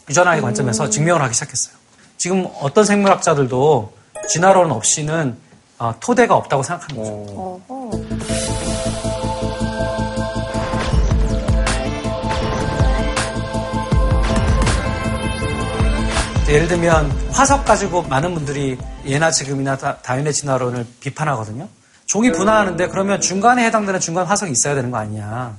유전학의 0.10 0.42
관점에서 0.42 0.90
증명을 0.90 1.22
하기 1.24 1.34
시작했어요. 1.34 1.76
지금 2.18 2.48
어떤 2.62 2.84
생물학자들도 2.86 3.94
진화론 4.30 4.72
없이는 4.72 5.38
어, 5.80 5.94
토대가 6.00 6.36
없다고 6.36 6.64
생각하는 6.64 7.04
거죠. 7.04 7.62
예를 16.50 16.68
들면 16.70 17.12
화석 17.32 17.66
가지고 17.66 18.04
많은 18.04 18.34
분들이 18.34 18.78
예나 19.06 19.32
지금이나 19.32 19.78
다, 19.78 19.98
다윈의 19.98 20.32
진화론을 20.32 20.86
비판하거든요. 21.02 21.68
종이 22.06 22.32
분화하는데 22.32 22.88
그러면 22.88 23.20
중간에 23.20 23.66
해당되는 23.66 24.00
중간 24.00 24.26
화석이 24.26 24.54
있어야 24.54 24.74
되는 24.74 24.90
거 24.90 24.98
아니냐. 24.98 25.58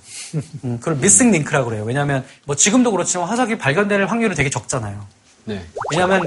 음, 0.65 0.79
그걸 0.79 0.97
미싱 0.97 1.31
링크라고 1.31 1.69
그래요. 1.69 1.85
왜냐하면 1.85 2.25
뭐 2.47 2.57
지금도 2.57 2.91
그렇지만 2.91 3.29
화석이 3.29 3.59
발견될 3.59 4.07
확률이 4.07 4.35
되게 4.35 4.49
적잖아요. 4.49 5.05
네. 5.45 5.63
왜냐하면 5.91 6.25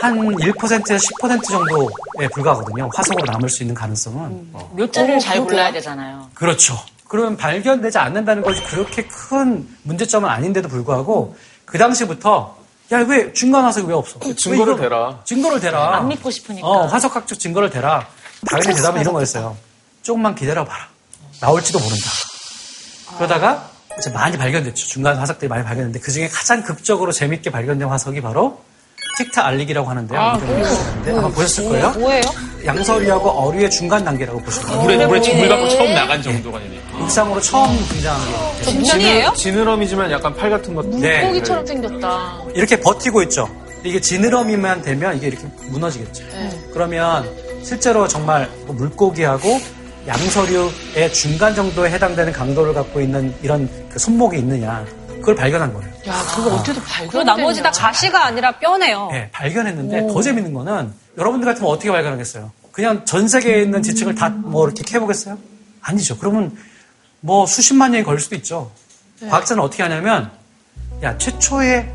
한 0.00 0.18
1%에서 0.18 1.06
10% 1.20 1.44
정도에 1.44 2.28
불과하거든요. 2.32 2.88
화석으로 2.94 3.30
남을 3.32 3.50
수 3.50 3.62
있는 3.62 3.74
가능성은. 3.74 4.48
어. 4.54 4.72
묘자를 4.76 5.18
잘 5.18 5.40
골라야 5.44 5.72
되잖아요. 5.72 6.30
그렇죠. 6.32 6.74
그러면 7.06 7.36
발견되지 7.36 7.98
않는다는 7.98 8.42
것이 8.42 8.62
그렇게 8.62 9.06
큰 9.06 9.68
문제점은 9.82 10.26
아닌데도 10.26 10.68
불구하고 10.70 11.36
그 11.66 11.76
당시부터 11.76 12.59
야 12.92 12.98
왜 13.02 13.32
중간 13.32 13.64
화석이 13.64 13.86
왜 13.86 13.94
없어? 13.94 14.18
증거를 14.34 14.72
왜 14.74 14.78
이거- 14.78 14.82
대라. 14.82 15.20
증거를 15.24 15.60
대라. 15.60 15.96
안 15.98 16.08
믿고 16.08 16.30
싶으니까. 16.30 16.66
어, 16.66 16.86
화석학적 16.86 17.38
증거를 17.38 17.70
대라. 17.70 18.06
당연히 18.48 18.74
대답은 18.76 19.00
이런 19.00 19.14
거였어요. 19.14 19.56
조금만 20.02 20.34
기다려봐라. 20.34 20.88
나올지도 21.40 21.78
모른다. 21.78 22.04
그러다가 23.16 23.70
이제 23.98 24.10
많이 24.10 24.36
발견됐죠. 24.36 24.86
중간 24.88 25.16
화석들이 25.18 25.48
많이 25.48 25.62
발견됐는데 25.62 26.00
그 26.00 26.10
중에 26.10 26.28
가장 26.28 26.62
극적으로 26.62 27.12
재밌게 27.12 27.50
발견된 27.50 27.86
화석이 27.88 28.20
바로 28.22 28.62
틱타 29.24 29.46
알릭이라고 29.46 29.88
하는데요. 29.88 30.18
아, 30.18 30.38
모르시는데 30.38 31.10
아마 31.12 31.28
보셨을 31.28 31.68
거예요. 31.68 31.90
뭐예요? 31.92 32.22
양서류하고 32.64 33.28
어류의 33.30 33.70
중간 33.70 34.04
단계라고 34.04 34.40
보시면 34.40 34.68
돼요. 34.68 34.82
물에, 34.82 35.06
물에, 35.06 35.34
물 35.34 35.48
밖으로 35.48 35.68
처음 35.68 35.94
나간 35.94 36.22
정도가 36.22 36.58
되네. 36.58 36.80
육상으로 37.00 37.40
처음 37.40 37.76
등장한 37.88 38.20
게 38.58 38.62
진짜이에요? 38.64 39.32
지느러미지만 39.34 40.10
약간 40.10 40.34
팔 40.34 40.50
같은 40.50 40.74
것. 40.74 40.86
네. 40.86 41.26
고기처럼 41.26 41.66
생겼다. 41.66 42.42
이렇게 42.54 42.78
버티고 42.80 43.22
있죠. 43.24 43.48
이게 43.82 44.00
지느러미만 44.00 44.82
되면 44.82 45.16
이게 45.16 45.28
이렇게 45.28 45.44
무너지겠죠. 45.68 46.24
그러면 46.72 47.28
실제로 47.62 48.06
정말 48.06 48.48
뭐 48.66 48.74
물고기하고 48.74 49.60
양서류의 50.06 51.12
중간 51.14 51.54
정도에 51.54 51.90
해당되는 51.90 52.32
강도를 52.32 52.74
갖고 52.74 53.00
있는 53.00 53.34
이런 53.42 53.68
그 53.90 53.98
손목이 53.98 54.38
있느냐. 54.38 54.84
그걸 55.20 55.34
발견한 55.34 55.72
거예요. 55.72 55.88
야, 56.08 56.22
그거 56.34 56.54
어떻게 56.54 56.80
발견? 56.80 57.24
나머지 57.24 57.62
다 57.62 57.70
가시가 57.70 58.24
아니라 58.26 58.52
뼈네요. 58.58 59.08
네, 59.12 59.30
발견했는데 59.30 60.06
더 60.12 60.20
재밌는 60.22 60.52
거는 60.54 60.92
여러분들 61.18 61.46
같으면 61.46 61.70
어떻게 61.70 61.90
발견하겠어요? 61.90 62.50
그냥 62.72 63.04
전 63.04 63.28
세계에 63.28 63.62
있는 63.62 63.82
지층을 63.82 64.14
다 64.14 64.28
뭐 64.30 64.64
이렇게 64.66 64.82
캐보겠어요? 64.84 65.36
아니죠. 65.82 66.16
그러면 66.18 66.56
뭐 67.20 67.46
수십만 67.46 67.92
년이 67.92 68.04
걸릴 68.04 68.20
수도 68.20 68.34
있죠. 68.36 68.70
과학자는 69.28 69.62
어떻게 69.62 69.82
하냐면 69.82 70.30
야 71.02 71.16
최초의 71.18 71.92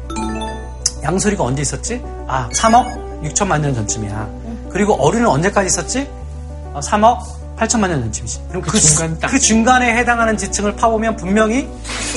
양서리가 1.03 1.43
언제 1.43 1.61
있었지? 1.61 2.01
아 2.27 2.49
3억 2.53 3.23
6천만 3.23 3.61
년 3.61 3.73
전쯤이야. 3.73 4.29
그리고 4.71 4.93
어류는 4.95 5.27
언제까지 5.27 5.67
있었지? 5.67 6.07
어, 6.73 6.79
3억 6.83 7.19
8천만 7.57 7.87
년 7.89 8.01
전쯤이지. 8.03 8.41
그럼 8.49 8.61
그, 8.61 8.79
중간 8.79 9.19
딱. 9.19 9.27
그 9.29 9.39
중간에 9.39 9.95
해당하는 9.97 10.37
지층을 10.37 10.75
파보면 10.75 11.15
분명히 11.15 11.67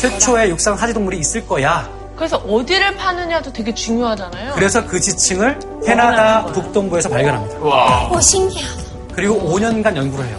최초의 0.01 0.51
육상 0.51 0.75
하지동물이 0.75 1.19
있을 1.19 1.47
거야. 1.47 1.89
그래서 2.17 2.37
어디를 2.39 2.97
파느냐도 2.97 3.53
되게 3.53 3.73
중요하잖아요. 3.73 4.55
그래서 4.55 4.85
그 4.85 4.99
지층을 5.01 5.59
캐나다 5.87 6.45
북동부에서 6.47 7.09
발견합니다. 7.09 7.59
와. 7.61 8.09
오, 8.11 8.21
신기하다. 8.21 8.83
그리고 9.15 9.35
5년간 9.53 9.97
연구를 9.97 10.27
해요. 10.27 10.37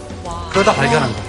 그러다 0.52 0.74
발견한 0.74 1.10
거예요. 1.10 1.24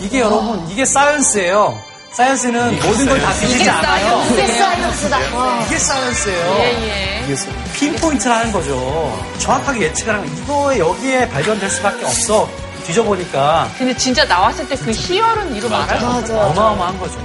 이게 0.00 0.20
여러분, 0.20 0.66
이게 0.70 0.84
사이언스예요. 0.86 1.78
사이언스는 2.12 2.76
모든 2.82 3.06
걸 3.08 3.20
다 3.20 3.32
뒤지지 3.32 3.70
않아요. 3.70 4.22
이게 4.32 4.46
사이언스다. 4.46 5.18
와. 5.36 5.64
이게 5.66 5.78
사이언스예요. 5.78 6.56
예, 6.58 7.22
예. 7.28 7.34
핀포인트를 7.74 8.34
하는 8.36 8.52
거죠. 8.52 9.18
정확하게 9.38 9.82
예측을 9.84 10.16
거. 10.18 10.24
이거에 10.24 10.78
여기에 10.78 11.28
발견될 11.30 11.70
수밖에 11.70 12.04
없어. 12.04 12.48
뒤져보니까 12.86 13.70
근데 13.78 13.96
진짜 13.96 14.24
나왔을 14.24 14.68
때 14.68 14.76
그 14.76 14.90
희열은 14.90 15.54
이루 15.54 15.68
말할 15.68 15.98
수 16.00 16.06
없어요. 16.06 16.36
맞아요. 16.38 16.50
어마어마한 16.50 16.98
거죠. 16.98 17.22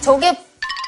저게 0.00 0.36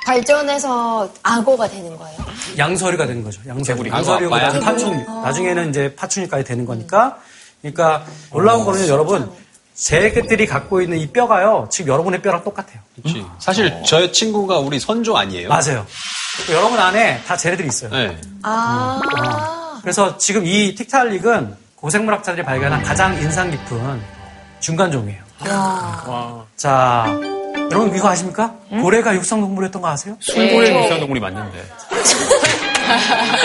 발전해서 0.07 1.11
악어가 1.23 1.69
되는 1.69 1.97
거예요. 1.97 2.19
양서류가 2.57 3.07
되는 3.07 3.23
거죠. 3.23 3.41
양서류. 3.47 3.65
개구리. 3.83 3.91
양서류가 3.91 4.37
아빠야? 4.37 4.47
나중에 4.49 4.65
파충류. 4.65 5.23
나중에는 5.23 5.71
이제 5.71 5.95
파충류까지 5.95 6.45
되는 6.45 6.65
거니까. 6.65 7.19
그러니까 7.61 8.05
놀라운 8.33 8.65
거는 8.65 8.89
여러분, 8.89 9.31
쟤들이 9.75 10.47
갖고 10.47 10.81
있는 10.83 10.99
이 10.99 11.07
뼈가요. 11.09 11.69
지금 11.71 11.93
여러분의 11.93 12.21
뼈랑 12.23 12.43
똑같아요. 12.43 12.81
그렇지. 12.97 13.25
사실 13.39 13.73
저 13.87 14.11
친구가 14.11 14.59
우리 14.59 14.81
선조 14.81 15.17
아니에요? 15.17 15.49
맞아요. 15.49 15.87
여러분 16.51 16.79
안에 16.81 17.23
다 17.27 17.37
쟤네들이 17.37 17.69
있어요. 17.69 17.91
네. 17.91 18.19
아. 18.43 19.01
그래서 19.83 20.17
지금 20.19 20.47
이 20.47 20.75
틱탈릭은 20.75 21.57
고생물학자들이 21.83 22.45
발견한 22.45 22.83
가장 22.85 23.13
인상 23.21 23.51
깊은 23.51 24.01
중간종이에요. 24.61 25.21
와. 25.49 26.45
자, 26.57 27.07
여러분 27.73 27.93
이거 27.97 28.09
아십니까? 28.09 28.55
고래가 28.81 29.13
육상동물이었던 29.17 29.83
거 29.83 29.89
아세요? 29.89 30.17
술고래 30.21 30.81
육상동물이 30.85 31.19
맞는데. 31.21 31.59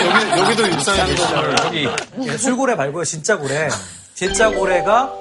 여기, 0.04 0.40
여기도 0.40 0.68
육상동물. 0.72 1.56
저기 1.56 1.88
예, 2.22 2.36
술고래 2.36 2.76
말고요, 2.76 3.04
진짜 3.04 3.36
고래. 3.36 3.68
진짜 4.14 4.50
고래가 4.50 5.12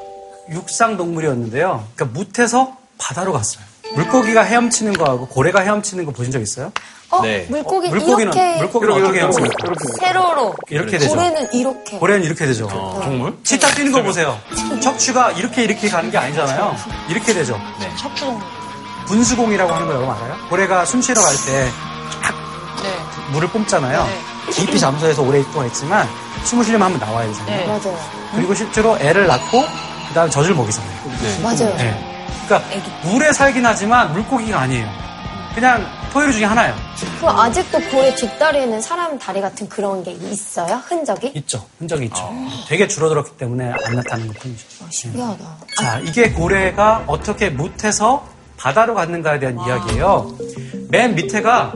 육상동물이었는데요. 0.52 1.88
그러니까 1.96 2.20
무태서 2.20 2.78
바다로 3.00 3.34
갔어요. 3.34 3.66
물고기가 3.96 4.44
헤엄치는 4.44 4.94
거하고 4.94 5.28
고래가 5.28 5.62
헤엄치는 5.62 6.06
거 6.06 6.12
보신 6.12 6.32
적 6.32 6.40
있어요? 6.40 6.72
어, 7.10 7.22
네. 7.22 7.46
물고기 7.50 7.90
물고기는 7.90 8.34
이렇게 8.34 8.58
물고기는 8.58 8.94
어떻게 9.04 9.20
헤엄칩니까? 9.20 9.56
세로로. 10.00 10.54
이렇게 10.70 10.98
되죠. 10.98 11.10
고래는 11.16 11.54
이렇게. 11.54 11.98
고래는 12.00 12.24
이렇게 12.26 12.46
되죠. 12.46 12.68
동물? 12.68 13.38
치타 13.44 13.70
뛰는 13.76 13.92
거 13.94 14.04
보세요. 14.04 14.38
척추가 14.82 15.32
이렇게 15.32 15.64
이렇게 15.64 15.88
가는 15.90 16.12
게 16.12 16.18
아니잖아요. 16.18 16.76
이렇게 17.10 17.34
되죠. 17.34 17.60
척추동. 17.98 18.40
분수공이라고 19.08 19.74
하는 19.74 19.88
거 19.88 19.94
여러분 19.94 20.14
알아요? 20.16 20.36
고래가 20.50 20.84
숨 20.86 21.02
쉬러 21.02 21.22
갈 21.22 21.34
때 21.46 21.64
네. 22.84 22.94
물을 23.32 23.48
뿜잖아요. 23.50 24.06
깊이 24.52 24.78
잠수해서 24.78 25.22
오래 25.22 25.40
있고 25.40 25.64
있지만 25.66 26.06
숨을 26.44 26.66
쉬려면 26.66 26.92
한번 26.92 27.08
나와야 27.08 27.26
되잖아요. 27.28 27.58
네. 27.58 27.66
맞아요. 27.68 27.98
그리고 28.36 28.54
실제로 28.54 28.98
애를 29.00 29.28
낳고 29.28 29.64
그다음 30.10 30.30
젖을 30.30 30.54
먹이잖아요. 30.54 30.92
맞아요. 31.42 31.74
네. 31.78 32.26
그러니까 32.46 32.70
물에 33.04 33.32
살긴 33.32 33.66
하지만 33.66 34.12
물고기가 34.12 34.60
아니에요. 34.60 34.90
그냥 35.56 35.86
포유류 36.12 36.34
중에 36.34 36.46
하나예요. 36.46 36.76
그 37.20 37.28
아직도 37.28 37.80
고래 37.90 38.14
뒷다리에는 38.16 38.82
사람 38.82 39.18
다리 39.20 39.42
같은 39.42 39.68
그런 39.70 40.04
게 40.04 40.12
있어요? 40.12 40.76
흔적이? 40.86 41.32
있죠. 41.36 41.66
흔적이 41.80 42.06
있죠. 42.06 42.30
되게 42.68 42.88
줄어들었기 42.88 43.38
때문에 43.38 43.72
안 43.86 43.96
나타나는 43.96 44.28
것 44.28 44.40
뿐이죠. 44.40 44.66
아, 44.84 44.88
신기하다. 44.90 45.58
자, 45.78 46.00
이게 46.00 46.32
고래가 46.32 47.04
어떻게 47.08 47.50
무태서 47.50 48.28
바다로 48.58 48.96
갔는가에 48.96 49.40
대한 49.40 49.58
이야기예요. 49.60 50.36
맨 50.90 51.16
밑에가 51.16 51.74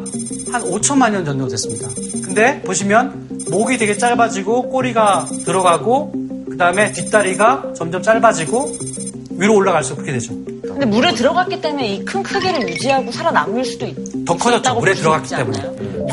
한 0.52 0.62
5천만 0.64 1.12
년 1.12 1.24
정도 1.26 1.48
됐습니다. 1.48 1.88
근데 2.24 2.62
보시면 2.64 3.46
목이 3.50 3.78
되게 3.78 3.98
짧아지고 3.98 4.70
꼬리가 4.70 5.28
들어가고 5.46 6.14
그 6.50 6.58
다음에 6.58 6.92
뒷다리가 6.92 7.74
점점 7.76 8.02
짧아지고 8.02 8.78
위로 9.42 9.56
올라갈수록 9.56 9.98
그렇게 9.98 10.14
되죠. 10.14 10.34
근데 10.62 10.86
물에 10.86 11.14
들어갔기 11.16 11.60
때문에 11.62 11.88
이 11.96 12.06
큰 12.06 12.22
크기를 12.22 12.70
유지하고 12.70 13.12
살아남을 13.12 13.66
수도 13.66 13.88
있, 13.88 13.96
더 14.26 14.38
커졌죠. 14.38 14.76
물에 14.76 14.94
들어갔기 14.94 15.36
때문에. 15.36 15.60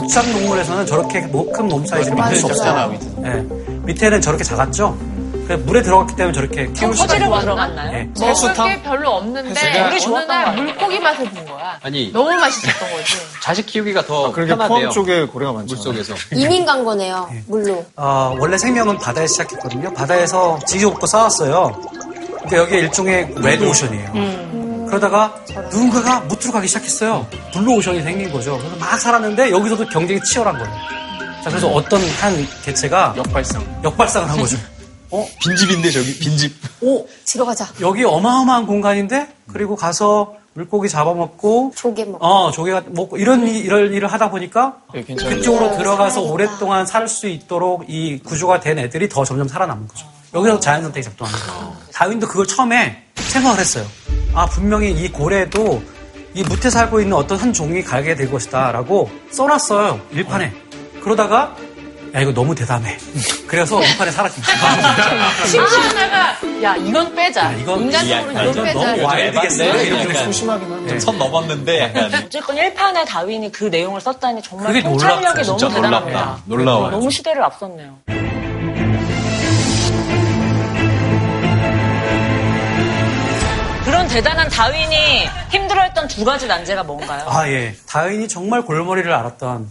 육상 0.00 0.32
동물에서는 0.32 0.86
저렇게 0.86 1.20
모- 1.22 1.50
큰몸 1.52 1.84
사이즈를 1.84 2.16
만들 2.16 2.38
수. 2.38 2.46
없어요. 2.46 2.98
네. 3.18 3.44
밑에는 3.84 4.20
저렇게 4.22 4.44
작았죠. 4.44 4.96
물에 5.64 5.80
들어갔기 5.82 6.14
때문에 6.14 6.34
저렇게 6.34 6.70
키울 6.74 6.94
수가 6.94 7.16
있는 7.16 7.40
들어갔나요? 7.40 7.90
네. 7.90 8.10
먹을 8.20 8.52
게 8.52 8.82
별로 8.82 9.10
없는데 9.12 9.58
해수가 9.58 10.16
어느 10.18 10.24
날? 10.26 10.54
물고기 10.56 10.98
맛을 11.00 11.24
본 11.30 11.46
거야. 11.46 11.78
아니. 11.82 12.12
너무 12.12 12.30
맛있었던 12.34 12.90
거지. 12.90 13.14
자식 13.42 13.64
키우기가 13.64 14.04
더 14.04 14.30
그러게 14.30 14.50
편하대요. 14.50 14.68
포항 14.78 14.90
쪽에 14.90 15.24
고래가 15.24 15.52
많죠. 15.54 15.74
물 15.74 15.82
속에서. 15.84 16.14
이민 16.36 16.66
간 16.66 16.84
거네요. 16.84 17.30
물로. 17.46 17.82
어, 17.96 18.36
원래 18.38 18.58
생명은 18.58 18.98
바다에 18.98 19.26
시작했거든요. 19.26 19.92
바다에서 19.94 20.58
지지고 20.66 20.86
볶고 20.86 21.06
살았어요. 21.06 21.80
그러니까 22.46 22.56
여기 22.58 22.76
일종의 22.76 23.34
레드 23.36 23.64
오션이에요. 23.64 24.86
그러다가 24.86 25.34
누군가가 25.70 26.20
뭍으로 26.20 26.52
가기 26.52 26.66
시작했어요. 26.68 27.26
블루 27.52 27.74
오션이 27.76 28.02
생긴 28.02 28.32
거죠. 28.32 28.56
그래서 28.58 28.76
막 28.76 28.98
살았는데 28.98 29.50
여기서도 29.50 29.86
경쟁이 29.88 30.20
치열한 30.22 30.58
거예요. 30.58 30.74
자, 31.44 31.50
그래서 31.50 31.68
어떤 31.68 32.00
한 32.20 32.46
개체가 32.64 33.14
역발상. 33.16 33.80
역발상을 33.84 34.28
한 34.30 34.38
거죠. 34.38 34.56
어? 35.10 35.26
빈집인데 35.40 35.90
저기 35.90 36.18
빈집. 36.18 36.54
오, 36.82 37.06
들어가자. 37.24 37.66
여기 37.80 38.04
어마어마한 38.04 38.66
공간인데 38.66 39.28
그리고 39.52 39.74
가서 39.76 40.34
물고기 40.54 40.88
잡아먹고 40.88 41.72
조개 41.76 42.04
먹. 42.04 42.18
어 42.22 42.50
조개가 42.50 42.84
먹고 42.88 43.16
이런 43.16 43.46
일, 43.46 43.64
이런 43.64 43.92
일을 43.92 44.10
하다 44.12 44.30
보니까 44.30 44.78
예. 44.94 45.02
그쪽으로 45.02 45.76
들어가서 45.76 46.22
오랫동안 46.22 46.84
살 46.84 47.06
수 47.08 47.28
있도록 47.28 47.84
이 47.88 48.18
구조가 48.18 48.60
된 48.60 48.78
애들이 48.78 49.08
더 49.08 49.24
점점 49.24 49.46
살아남은 49.48 49.86
거죠. 49.88 50.06
여기서 50.34 50.60
자연 50.60 50.82
선택이 50.82 51.04
작동하는 51.04 51.38
거예요. 51.40 51.76
다윈도 51.92 52.28
그걸 52.28 52.46
처음에 52.46 53.02
생각을 53.16 53.58
했어요. 53.58 53.84
아 54.34 54.46
분명히 54.46 54.90
이 54.92 55.08
고래도 55.10 55.82
이 56.34 56.42
무태 56.42 56.70
살고 56.70 57.00
있는 57.00 57.16
어떤 57.16 57.38
한 57.38 57.52
종이 57.52 57.82
가게 57.82 58.14
될 58.14 58.30
것이다 58.30 58.72
라고 58.72 59.10
써놨어요 59.30 60.00
일판에. 60.12 60.52
그러다가 61.02 61.56
야 62.14 62.20
이거 62.20 62.32
너무 62.32 62.54
대담해. 62.54 62.96
그래서 63.46 63.82
일판에 63.82 64.10
사라진 64.10 64.42
거예요. 64.42 65.46
심지어다가 65.46 66.36
야 66.62 66.76
이건 66.76 67.14
빼자. 67.14 67.52
이건 67.52 67.80
인간적으로 67.82 68.32
이건 68.50 68.64
빼자. 68.64 68.72
너무 68.84 69.02
와일드겠어요. 69.02 69.72
네, 69.72 69.82
이렇게 69.84 70.14
소심하긴 70.24 70.70
한데. 70.72 71.00
선 71.00 71.18
넘었는데 71.18 71.80
약간 71.80 72.14
어쨌건 72.24 72.56
1판에 72.56 73.06
다윈이 73.06 73.50
그 73.52 73.64
내용을 73.64 74.00
썼다니 74.00 74.42
정말 74.42 74.68
그게 74.68 74.82
통찰력이. 74.82 75.42
너무 75.42 75.58
대단합니다. 75.58 76.00
놀랍다. 76.00 76.38
놀라워요. 76.44 76.90
너무 76.90 77.10
시대를 77.10 77.42
앞섰네요. 77.44 77.98
그런 83.88 84.06
대단한 84.06 84.50
다윈이 84.50 85.26
힘들어했던 85.50 86.08
두 86.08 86.22
가지 86.22 86.46
난제가 86.46 86.82
뭔가요? 86.82 87.24
아, 87.26 87.48
예. 87.48 87.74
다윈이 87.86 88.28
정말 88.28 88.60
골머리를 88.60 89.10
앓았던 89.10 89.66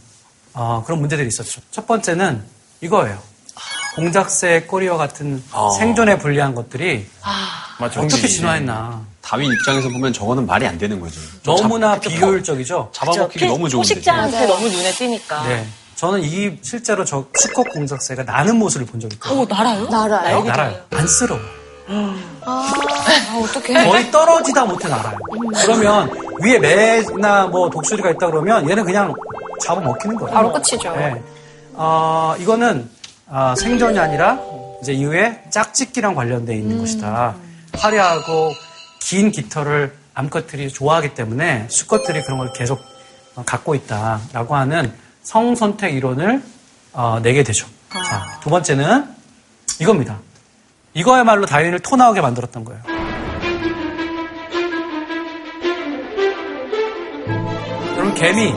어, 0.55 0.84
그런 0.84 0.99
문제들이 1.01 1.28
있었죠. 1.28 1.61
첫 1.70 1.86
번째는 1.86 2.43
이거예요. 2.82 3.20
공작새 3.95 4.61
꼬리와 4.63 4.97
같은 4.97 5.43
어. 5.51 5.70
생존에 5.70 6.18
불리한 6.18 6.55
것들이 6.55 7.07
맞죠. 7.80 8.01
어떻게 8.01 8.28
진화했나. 8.28 9.01
다윈 9.22 9.51
입장에서 9.51 9.88
보면 9.89 10.11
저거는 10.13 10.47
말이 10.47 10.65
안 10.65 10.80
되는 10.80 10.99
거죠. 10.99 11.22
저 11.43 11.51
너무나 11.55 11.93
잡- 11.99 12.09
비효율적이죠. 12.09 12.89
잡아먹히기 12.93 13.45
너무 13.45 13.70
좋은데. 13.70 13.88
포식자한테 13.93 14.47
너무 14.47 14.68
눈에 14.68 14.91
띄니까. 14.93 15.47
네. 15.47 15.68
저는 15.95 16.24
이 16.24 16.57
실제로 16.63 17.05
저 17.05 17.24
수컷 17.38 17.68
공작새가 17.72 18.24
나는 18.24 18.55
모습을 18.57 18.88
본 18.88 18.99
적이 18.99 19.13
있거든요. 19.15 19.45
날아요? 19.45 19.86
날아요? 19.89 20.43
날아요. 20.43 20.82
안쓰러워. 20.91 21.39
아, 21.89 23.39
어떡해. 23.43 23.85
거의 23.88 24.11
떨어지다 24.11 24.65
못해 24.65 24.88
날아요. 24.88 25.17
그러면 25.63 26.09
위에 26.41 26.59
매나 26.59 27.47
뭐 27.47 27.69
독수리가 27.69 28.11
있다 28.11 28.27
그러면 28.27 28.69
얘는 28.69 28.83
그냥 28.85 29.13
잡아먹히는 29.63 30.15
거예요. 30.17 30.33
바로 30.33 30.51
끝이죠. 30.53 30.93
네. 30.95 31.21
어, 31.73 32.35
이거는 32.39 32.89
아, 33.29 33.55
생존이 33.55 33.97
아니라 33.99 34.39
이제 34.81 34.93
이후에 34.93 35.43
짝짓기랑 35.49 36.15
관련돼 36.15 36.55
있는 36.55 36.77
것이다. 36.79 37.35
화려하고 37.77 38.51
긴 39.01 39.31
깃털을 39.31 39.95
암컷들이 40.13 40.69
좋아하기 40.69 41.13
때문에 41.13 41.67
수컷들이 41.69 42.21
그런 42.23 42.39
걸 42.39 42.51
계속 42.53 42.81
어, 43.35 43.43
갖고 43.45 43.75
있다라고 43.75 44.55
하는 44.55 44.91
성선택 45.23 45.93
이론을 45.95 46.41
어, 46.93 47.19
내게 47.21 47.43
되죠. 47.43 47.67
자, 47.91 48.39
두 48.41 48.49
번째는 48.49 49.05
이겁니다. 49.79 50.17
이거야말로 50.97 51.45
다윈을 51.45 51.79
토 51.81 51.95
나오게 51.95 52.21
만들었던 52.21 52.65
거예요. 52.65 52.81
여러분 57.93 58.13
개미, 58.15 58.51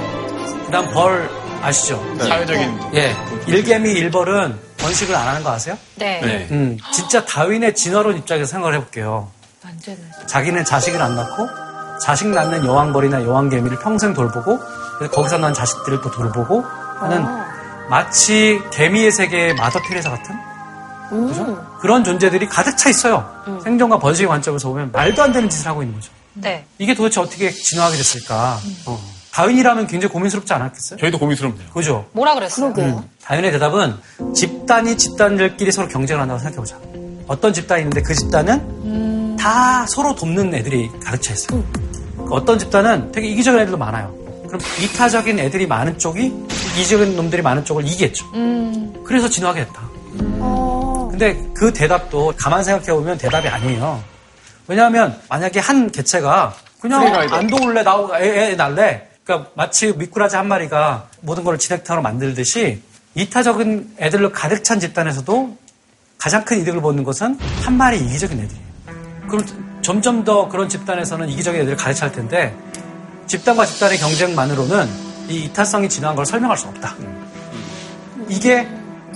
그다음 0.65 0.89
벌 0.91 1.29
아시죠? 1.61 2.03
사회적인 2.19 2.81
예, 2.95 3.15
일개미 3.47 3.93
일벌은 3.93 4.59
번식을 4.79 5.15
안 5.15 5.29
하는 5.29 5.43
거 5.43 5.51
아세요? 5.51 5.77
네. 5.97 6.21
네. 6.23 6.49
음, 6.51 6.79
진짜 6.95 7.23
다윈의 7.27 7.75
진화론 7.75 8.17
입장에서 8.17 8.47
생각을 8.53 8.75
해볼게요. 8.77 9.31
자기는 10.27 10.65
자식을 10.65 11.01
안 11.03 11.17
낳고 11.17 11.47
자식 12.03 12.29
낳는 12.29 12.65
여왕벌이나 12.65 13.23
여왕개미를 13.25 13.81
평생 13.81 14.15
돌보고 14.15 14.59
그래서 14.97 15.13
거기서 15.13 15.37
난 15.37 15.53
자식들을 15.53 16.01
또 16.01 16.11
돌보고 16.11 16.63
하는 17.01 17.23
마치 17.91 18.59
개미의 18.73 19.13
세계의 19.13 19.55
마더 19.57 19.81
테레사 19.83 20.09
같은 20.09 20.50
그죠? 21.11 21.67
그런 21.81 22.05
존재들이 22.05 22.47
가득 22.47 22.77
차 22.79 22.89
있어요. 22.89 23.29
생존과 23.65 23.99
번식의 23.99 24.29
관점에서 24.29 24.69
보면 24.69 24.93
말도 24.93 25.23
안 25.23 25.33
되는 25.33 25.49
짓을 25.51 25.67
하고 25.67 25.83
있는 25.83 25.97
거죠. 25.97 26.11
네. 26.35 26.65
이게 26.79 26.95
도대체 26.95 27.21
어떻게 27.21 27.51
진화하게 27.51 27.97
됐을까? 27.97 28.59
어. 28.87 29.01
다윈이라면 29.33 29.87
굉장히 29.87 30.13
고민스럽지 30.13 30.53
않았겠어요? 30.53 30.99
저희도 30.99 31.19
고민스럽네요. 31.19 31.69
그죠? 31.71 32.07
뭐라 32.13 32.35
그랬어요? 32.35 32.73
그러게요. 32.73 33.05
다윈의 33.25 33.53
대답은 33.53 33.95
집단이 34.35 34.97
집단들끼리 34.97 35.71
서로 35.71 35.89
경쟁을 35.89 36.21
한다고 36.21 36.39
생각해보자. 36.41 36.77
어떤 37.29 37.53
집단이 37.53 37.83
있는데 37.83 38.03
그 38.03 38.15
집단은 38.15 39.37
다 39.39 39.87
서로 39.87 40.15
돕는 40.15 40.53
애들이 40.55 40.91
가득 41.03 41.23
차 41.23 41.33
있어요. 41.33 41.63
그 42.17 42.35
어떤 42.35 42.59
집단은 42.59 43.13
되게 43.13 43.29
이기적인 43.29 43.61
애들도 43.61 43.79
많아요. 43.79 44.13
그럼 44.49 44.61
이타적인 44.83 45.39
애들이 45.39 45.67
많은 45.67 45.97
쪽이 45.97 46.33
이기적인 46.77 47.15
놈들이 47.15 47.41
많은 47.41 47.65
쪽을 47.65 47.87
이기겠죠. 47.87 48.27
그래서 49.05 49.29
진화하게 49.29 49.67
됐다. 49.67 49.81
근데 51.21 51.39
그 51.53 51.71
대답도 51.71 52.33
가만 52.39 52.65
생각해보면 52.65 53.19
대답이 53.19 53.47
아니에요. 53.47 54.03
왜냐하면 54.67 55.21
만약에 55.29 55.61
한 55.61 55.93
개체가 55.93 56.55
그냥 56.81 57.03
free 57.03 57.16
rider. 57.16 57.37
안 57.37 57.47
도울래 57.47 57.83
나오고 57.83 58.17
애, 58.17 58.53
애 58.53 58.55
날래 58.55 59.07
그러니까 59.23 59.51
마치 59.55 59.93
미꾸라지 59.93 60.37
한 60.37 60.49
마리가 60.49 61.09
모든 61.21 61.45
걸 61.45 61.59
진흙탕으로 61.59 62.03
만들듯이 62.03 62.81
이타적인 63.17 63.97
애들로 63.99 64.33
가득 64.33 64.65
찬 64.65 64.81
집단에서도 64.81 65.59
가장 66.17 66.43
큰 66.47 66.59
이득을 66.63 66.81
보는 66.81 67.05
것은 67.05 67.39
한 67.65 67.77
마리 67.77 67.99
이기적인 67.99 68.41
애들이에요. 68.41 69.29
그럼 69.29 69.45
점점 69.83 70.25
더 70.25 70.49
그런 70.49 70.71
집단에서는 70.71 71.29
이기적인 71.29 71.61
애들을 71.61 71.77
가득 71.77 71.99
찰 71.99 72.13
텐데 72.13 72.57
집단과 73.27 73.67
집단의 73.67 73.99
경쟁만으로는 73.99 74.89
이 75.29 75.45
이타성이 75.45 75.87
진화한 75.87 76.17
걸 76.17 76.25
설명할 76.25 76.57
수 76.57 76.67
없다. 76.69 76.95
이게 78.31 78.67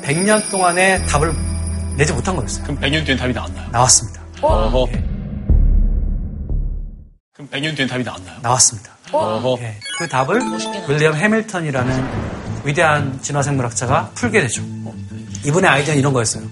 100년 0.03 0.51
동안의 0.51 1.07
답을 1.07 1.54
내지 1.97 2.13
못한 2.13 2.37
거였어요. 2.37 2.65
그럼 2.65 2.81
100년 2.81 3.05
뒤엔 3.07 3.19
답이 3.19 3.33
나왔나요? 3.33 3.69
나왔습니다. 3.71 4.21
어허. 4.43 4.89
예, 4.93 5.05
그럼 7.35 7.49
100년 7.51 7.77
뒤엔 7.77 7.89
답이 7.89 8.05
나왔나요? 8.05 8.39
나왔습니다. 8.43 8.91
어허. 9.13 9.59
예, 9.61 9.77
그 9.99 10.09
답을 10.09 10.41
윌리엄 10.89 11.15
해밀턴이라는 11.15 12.05
위대한 12.65 13.21
진화생물학자가 13.23 14.11
풀게 14.15 14.41
되죠. 14.43 14.63
이분의 15.45 15.69
아이디어는 15.71 16.01
이런 16.01 16.13
거였어요. 16.13 16.45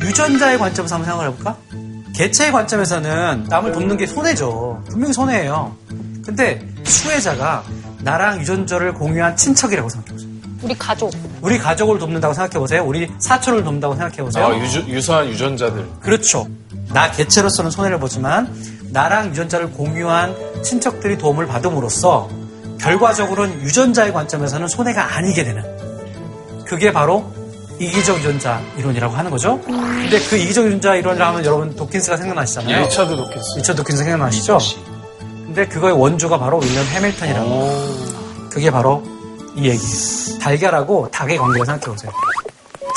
유전자의 0.00 0.58
관점에서 0.58 0.94
한번 0.94 1.10
생각을 1.10 1.30
해볼까? 1.32 1.56
개체의 2.14 2.52
관점에서는 2.52 3.44
남을 3.48 3.72
돕는 3.72 3.96
게 3.96 4.06
손해죠. 4.06 4.82
분명히 4.88 5.12
손해예요. 5.12 5.76
근데 6.24 6.66
수혜자가 6.84 7.64
나랑 8.02 8.40
유전자를 8.40 8.94
공유한 8.94 9.36
친척이라고 9.36 9.88
생각해보세요. 9.88 10.19
우리 10.62 10.74
가족. 10.76 11.12
우리 11.40 11.58
가족을 11.58 11.98
돕는다고 11.98 12.34
생각해보세요. 12.34 12.84
우리 12.84 13.10
사촌을 13.18 13.64
돕는다고 13.64 13.94
생각해보세요. 13.94 14.46
아, 14.46 14.56
유주, 14.58 14.80
유사한 14.88 15.28
유전자들. 15.28 15.86
그렇죠. 16.00 16.46
나 16.92 17.10
개체로서는 17.10 17.70
손해를 17.70 17.98
보지만 17.98 18.52
나랑 18.90 19.30
유전자를 19.30 19.70
공유한 19.70 20.34
친척들이 20.62 21.16
도움을 21.16 21.46
받음으로써 21.46 22.28
결과적으로는 22.80 23.62
유전자의 23.62 24.12
관점에서는 24.12 24.66
손해가 24.68 25.16
아니게 25.16 25.44
되는 25.44 25.62
그게 26.64 26.92
바로 26.92 27.30
이기적 27.78 28.18
유전자 28.18 28.60
이론이라고 28.76 29.14
하는 29.14 29.30
거죠. 29.30 29.60
근데 29.62 30.18
그 30.28 30.36
이기적 30.36 30.66
유전자 30.66 30.94
이론을 30.96 31.24
하면 31.24 31.44
여러분 31.44 31.74
도킨스가 31.74 32.16
생각나시잖아요. 32.18 32.82
리차드 32.82 33.16
도킨스. 33.16 33.56
리처드 33.58 33.76
도킨스 33.78 34.02
생각나시죠? 34.04 34.58
근데 35.46 35.66
그거의 35.66 35.94
원조가 35.94 36.38
바로 36.38 36.58
윌리엄 36.58 36.84
해밀턴이라고. 36.86 38.00
그게 38.50 38.70
바로 38.70 39.02
이 39.56 39.68
얘기예요. 39.68 40.38
달걀하고 40.40 41.10
닭의 41.10 41.38
관계를 41.38 41.66
생각해 41.66 41.86
보세요. 41.94 42.12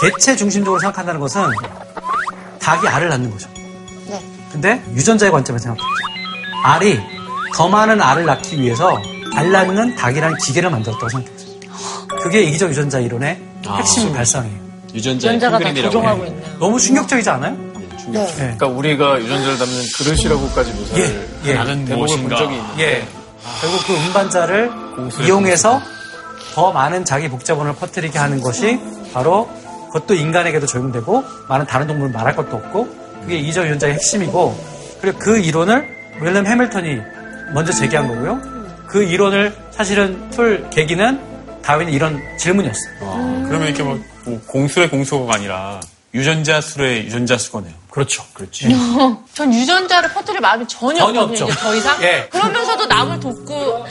개체 0.01 0.35
중심적으로 0.35 0.79
생각한다는 0.79 1.19
것은 1.19 1.43
닭이 2.59 2.87
알을 2.87 3.09
낳는 3.09 3.31
거죠. 3.31 3.49
네. 4.07 4.21
근데 4.51 4.83
유전자의 4.93 5.31
관점에서 5.31 5.63
생각해 5.63 5.79
보세요. 5.79 6.63
알이 6.63 6.99
더 7.55 7.67
많은 7.67 8.01
알을 8.01 8.25
낳기 8.25 8.61
위해서 8.61 8.99
알 9.35 9.51
낳는 9.51 9.95
닭이라는 9.95 10.37
기계를 10.37 10.69
만들었다고 10.69 11.09
생각해 11.09 11.31
보세요. 11.35 11.53
그게 12.21 12.43
이기적 12.43 12.69
유전자 12.69 12.99
이론의 12.99 13.41
아, 13.67 13.77
핵심 13.77 14.13
발상이에요. 14.13 14.63
유전자의 14.93 15.39
프로그램이라고 15.39 15.91
조종하고 15.91 16.23
해요. 16.25 16.33
있네요. 16.33 16.57
너무 16.59 16.79
충격적이지 16.79 17.29
않아요? 17.31 17.55
네. 18.07 18.25
네. 18.25 18.35
그러니까 18.35 18.67
우리가 18.67 19.19
유전자를 19.21 19.57
담는 19.57 19.75
그릇이라고까지 19.97 20.71
묘사를 20.73 21.29
예, 21.45 21.51
예. 21.51 21.55
하는 21.55 21.85
대목을 21.85 22.17
본. 22.17 22.29
적이 22.29 22.55
있는데 22.57 22.83
예. 22.83 23.07
결국 23.61 23.85
그 23.87 23.93
음반자를 23.93 24.71
이용해서 25.25 25.81
더 26.53 26.71
많은 26.71 27.03
자기 27.03 27.29
복잡원을 27.29 27.73
퍼뜨리게 27.75 28.19
하는 28.19 28.39
것이 28.39 28.79
바로 29.13 29.49
그것도 29.87 30.13
인간에게도 30.13 30.67
적용되고 30.67 31.23
많은 31.49 31.65
다른 31.65 31.87
동물은 31.87 32.11
말할 32.13 32.35
것도 32.35 32.55
없고 32.57 32.87
그게 33.21 33.37
이적 33.37 33.65
유전자의 33.65 33.93
핵심이고 33.95 34.55
그리고 35.01 35.19
그 35.19 35.39
이론을 35.39 35.87
윌럼 36.21 36.45
해밀턴이 36.45 36.99
먼저 37.53 37.71
제기한 37.73 38.07
거고요. 38.07 38.39
그 38.87 39.03
이론을 39.03 39.55
사실은 39.71 40.29
풀 40.29 40.69
계기는 40.69 41.61
다윈의 41.63 41.93
이런 41.93 42.21
질문이었어요. 42.37 43.45
그러면 43.47 43.67
이렇게 43.67 43.83
뭐, 43.83 43.99
뭐 44.25 44.39
공수의 44.47 44.89
공수가 44.89 45.33
아니라 45.33 45.79
유전자 46.13 46.61
수의 46.61 47.05
유전자 47.05 47.37
수거네요. 47.37 47.73
그렇죠. 47.93 48.23
그렇지. 48.33 48.75
전 49.35 49.53
유전자를 49.53 50.11
퍼뜨릴 50.13 50.41
마음이 50.41 50.67
전혀, 50.67 50.97
전혀 50.97 51.21
없거든요. 51.21 51.45
없죠. 51.45 51.59
더 51.59 51.75
이상. 51.75 52.01
예. 52.01 52.27
그러면서도 52.31 52.87
남을 52.87 53.19
돕고 53.19 53.85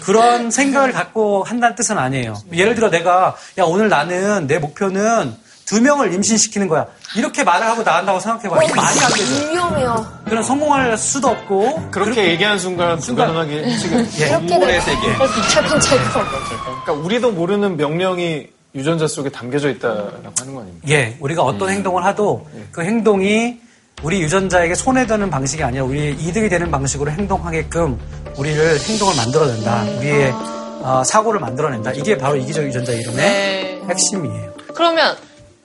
그런 0.00 0.50
생각을 0.50 0.90
갖고 0.90 1.44
한다는 1.44 1.76
뜻은 1.76 1.96
아니에요. 1.96 2.34
예를 2.52 2.74
들어 2.74 2.90
내가 2.90 3.36
야 3.56 3.62
오늘 3.62 3.88
나는 3.88 4.48
내 4.48 4.58
목표는 4.58 5.36
두 5.66 5.80
명을 5.80 6.12
임신시키는 6.14 6.66
거야. 6.66 6.86
이렇게 7.14 7.44
말을 7.44 7.64
하고 7.64 7.84
나간다고 7.84 8.18
생각해봐요. 8.18 8.74
말이 8.74 9.00
안 9.00 9.12
되죠. 9.12 9.52
위험해요. 9.52 10.20
그런 10.24 10.42
성공할 10.42 10.98
수도 10.98 11.28
없고 11.28 11.90
그렇게 11.92 12.30
얘기하는 12.30 12.58
순간 12.58 12.98
불가능하게 12.98 13.76
지금 13.76 13.98
예. 14.18 14.26
이렇게 14.30 14.80
세계. 14.80 15.16
빈찰빈찰 15.16 15.98
그러니까 16.10 16.92
우리도 16.92 17.30
모르는 17.30 17.76
명령이 17.76 18.48
유전자 18.78 19.06
속에 19.06 19.28
담겨져 19.30 19.68
있다라고 19.70 20.32
하는 20.38 20.54
거 20.54 20.60
아닙니까? 20.60 20.88
예, 20.88 21.16
우리가 21.20 21.42
어떤 21.42 21.70
행동을 21.70 22.04
하도 22.04 22.46
그 22.72 22.82
행동이 22.82 23.60
우리 24.02 24.20
유전자에게 24.22 24.74
손해되는 24.74 25.28
방식이 25.28 25.62
아니라 25.62 25.84
우리의 25.84 26.14
이득이 26.14 26.48
되는 26.48 26.70
방식으로 26.70 27.10
행동하게끔 27.10 27.98
우리를 28.36 28.80
행동을 28.80 29.16
만들어낸다. 29.16 29.82
우리의 29.98 30.32
어, 30.80 31.02
사고를 31.04 31.40
만들어낸다. 31.40 31.92
이게 31.92 32.16
바로 32.16 32.36
이기적 32.36 32.64
유전자 32.64 32.92
이론의 32.92 33.16
네. 33.16 33.82
핵심이에요. 33.88 34.52
그러면 34.74 35.16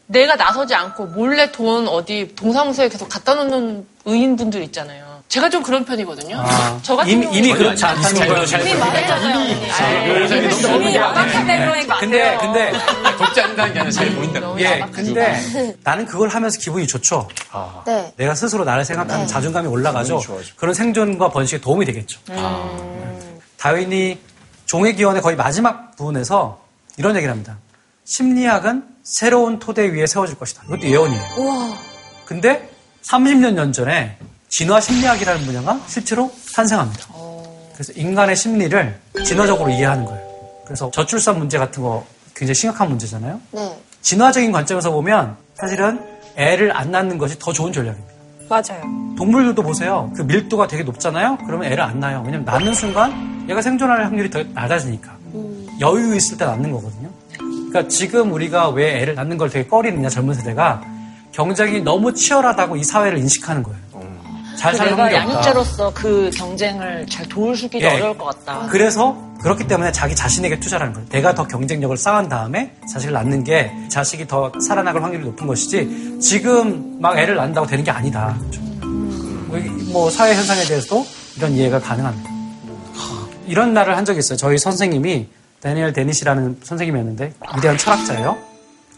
내가 0.07 0.35
나서지 0.35 0.73
않고 0.73 1.07
몰래 1.07 1.51
돈 1.51 1.87
어디 1.87 2.33
동사무소에 2.35 2.89
계속 2.89 3.07
갖다 3.09 3.35
놓는 3.35 3.85
의인분들 4.05 4.63
있잖아요. 4.63 5.12
제가 5.33 5.49
좀 5.49 5.63
그런 5.63 5.83
편이거든요. 5.83 6.39
아, 6.39 6.79
저 6.83 6.95
같은 6.95 7.11
이미, 7.11 7.23
경우는 7.23 7.43
이미 7.43 7.53
그렇지 7.53 7.83
않다는 7.83 8.27
거예요. 8.27 8.43
이미 8.43 8.75
말했잖아요. 8.75 10.75
이미 10.75 10.93
명확한 10.93 11.47
대로인 11.47 11.87
것 11.87 11.99
근데, 11.99 12.19
같아요. 12.19 12.39
근데, 12.39 12.71
돕지 13.17 13.41
않는다는 13.41 13.73
게 13.73 13.79
아니라 13.79 13.91
잘 13.91 14.13
보인다. 14.13 14.41
예, 14.59 14.85
근데 14.91 15.75
나는 15.83 16.05
그걸 16.05 16.29
하면서 16.29 16.59
기분이 16.59 16.85
좋죠. 16.85 17.27
네. 17.87 18.13
내가 18.15 18.35
스스로 18.35 18.63
나를 18.63 18.85
생각하는 18.85 19.25
자존감이 19.25 19.67
올라가죠. 19.67 20.21
그런 20.55 20.75
생존과 20.75 21.29
번식에 21.29 21.61
도움이 21.61 21.87
되겠죠. 21.87 22.19
다윈이 23.57 24.19
종의 24.67 24.95
기원의 24.95 25.23
거의 25.23 25.35
마지막 25.35 25.95
부분에서 25.95 26.61
이런 26.97 27.15
얘기를 27.15 27.31
합니다. 27.31 27.57
심리학은 28.05 28.83
새로운 29.01 29.57
토대 29.57 29.91
위에 29.91 30.05
세워질 30.05 30.37
것이다. 30.37 30.61
이것도 30.67 30.83
예언이에요. 30.83 31.23
근데 32.25 32.69
30년 33.01 33.53
년 33.53 33.73
전에 33.73 34.19
진화 34.53 34.79
심리학이라는 34.79 35.47
분야가 35.47 35.79
실제로 35.87 36.31
탄생합니다. 36.53 37.07
그래서 37.73 37.91
인간의 37.95 38.35
심리를 38.35 38.99
진화적으로 39.25 39.71
이해하는 39.71 40.05
거예요. 40.05 40.21
그래서 40.63 40.91
저출산 40.91 41.39
문제 41.39 41.57
같은 41.57 41.81
거 41.81 42.05
굉장히 42.35 42.53
심각한 42.53 42.89
문제잖아요. 42.89 43.41
네. 43.49 43.79
진화적인 44.03 44.51
관점에서 44.51 44.91
보면 44.91 45.37
사실은 45.55 45.99
애를 46.35 46.77
안 46.77 46.91
낳는 46.91 47.17
것이 47.17 47.39
더 47.39 47.51
좋은 47.51 47.73
전략입니다. 47.73 48.13
맞아요. 48.47 48.83
동물들도 49.17 49.63
보세요. 49.63 50.11
그 50.15 50.21
밀도가 50.21 50.67
되게 50.67 50.83
높잖아요. 50.83 51.39
그러면 51.47 51.71
애를 51.71 51.81
안 51.81 51.99
낳아요. 51.99 52.21
왜냐면 52.23 52.45
낳는 52.45 52.75
순간 52.75 53.47
얘가 53.49 53.59
생존할 53.59 54.05
확률이 54.05 54.29
더 54.29 54.43
낮아지니까. 54.43 55.17
여유 55.79 56.15
있을 56.15 56.37
때 56.37 56.45
낳는 56.45 56.71
거거든요. 56.73 57.09
그러니까 57.39 57.87
지금 57.87 58.31
우리가 58.31 58.69
왜 58.69 59.01
애를 59.01 59.15
낳는 59.15 59.39
걸 59.39 59.49
되게 59.49 59.67
꺼리느냐 59.67 60.09
젊은 60.09 60.35
세대가 60.35 60.83
경쟁이 61.31 61.81
너무 61.81 62.13
치열하다고 62.13 62.75
이 62.75 62.83
사회를 62.83 63.17
인식하는 63.17 63.63
거예요. 63.63 63.82
잘 64.57 64.75
사는 64.75 64.91
내가 64.91 65.03
확률이 65.03 65.21
없다. 65.21 65.31
양육자로서 65.33 65.93
그 65.93 66.29
경쟁을 66.33 67.05
잘 67.07 67.27
도울수기도 67.27 67.85
예. 67.85 67.95
어려울 67.95 68.17
것 68.17 68.25
같다. 68.25 68.67
그래서 68.69 69.15
그렇기 69.41 69.67
때문에 69.67 69.91
자기 69.91 70.15
자신에게 70.15 70.59
투자라는 70.59 70.93
거예요. 70.93 71.09
내가 71.09 71.35
더 71.35 71.45
경쟁력을 71.47 71.95
쌓은 71.97 72.29
다음에 72.29 72.73
자식을 72.91 73.13
낳는 73.13 73.43
게 73.43 73.71
자식이 73.89 74.27
더 74.27 74.51
살아나갈 74.65 75.03
확률이 75.03 75.25
높은 75.25 75.47
것이지 75.47 76.19
지금 76.21 76.97
막 77.01 77.17
애를 77.17 77.35
낳는다고 77.35 77.67
되는 77.67 77.83
게 77.83 77.91
아니다. 77.91 78.37
뭐 79.91 80.09
사회 80.09 80.33
현상에 80.33 80.63
대해서도 80.63 81.05
이런 81.37 81.51
이해가 81.51 81.79
가능합니다. 81.79 82.29
이런 83.45 83.73
날을 83.73 83.97
한 83.97 84.05
적이 84.05 84.19
있어요. 84.19 84.37
저희 84.37 84.57
선생님이 84.57 85.27
데니엘 85.61 85.93
데니시라는 85.93 86.59
선생님이었는데 86.63 87.33
위대한 87.55 87.77
철학자예요. 87.77 88.37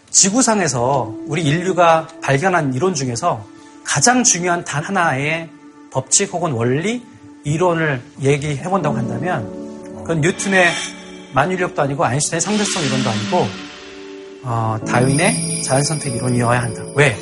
지구상에서 0.09 1.13
우리 1.27 1.43
인류가 1.43 2.07
발견한 2.21 2.73
이론 2.73 2.93
중에서 2.93 3.43
가장 3.85 4.23
중요한 4.23 4.65
단 4.65 4.83
하나의 4.83 5.49
법칙 5.91 6.33
혹은 6.33 6.51
원리, 6.51 7.01
이론을 7.45 8.01
얘기해 8.21 8.63
본다고 8.63 8.97
한다면 8.97 9.47
그건 9.97 10.21
뉴턴의 10.21 10.67
만유력도 11.33 11.81
아니고 11.81 12.03
아인슈타인의 12.03 12.41
상대성 12.41 12.83
이론도 12.83 13.09
아니고 13.09 13.47
어, 14.43 14.77
다윈의 14.87 15.63
자연 15.63 15.83
선택 15.83 16.15
이론이어야 16.15 16.61
한다. 16.61 16.83
왜? 16.95 17.17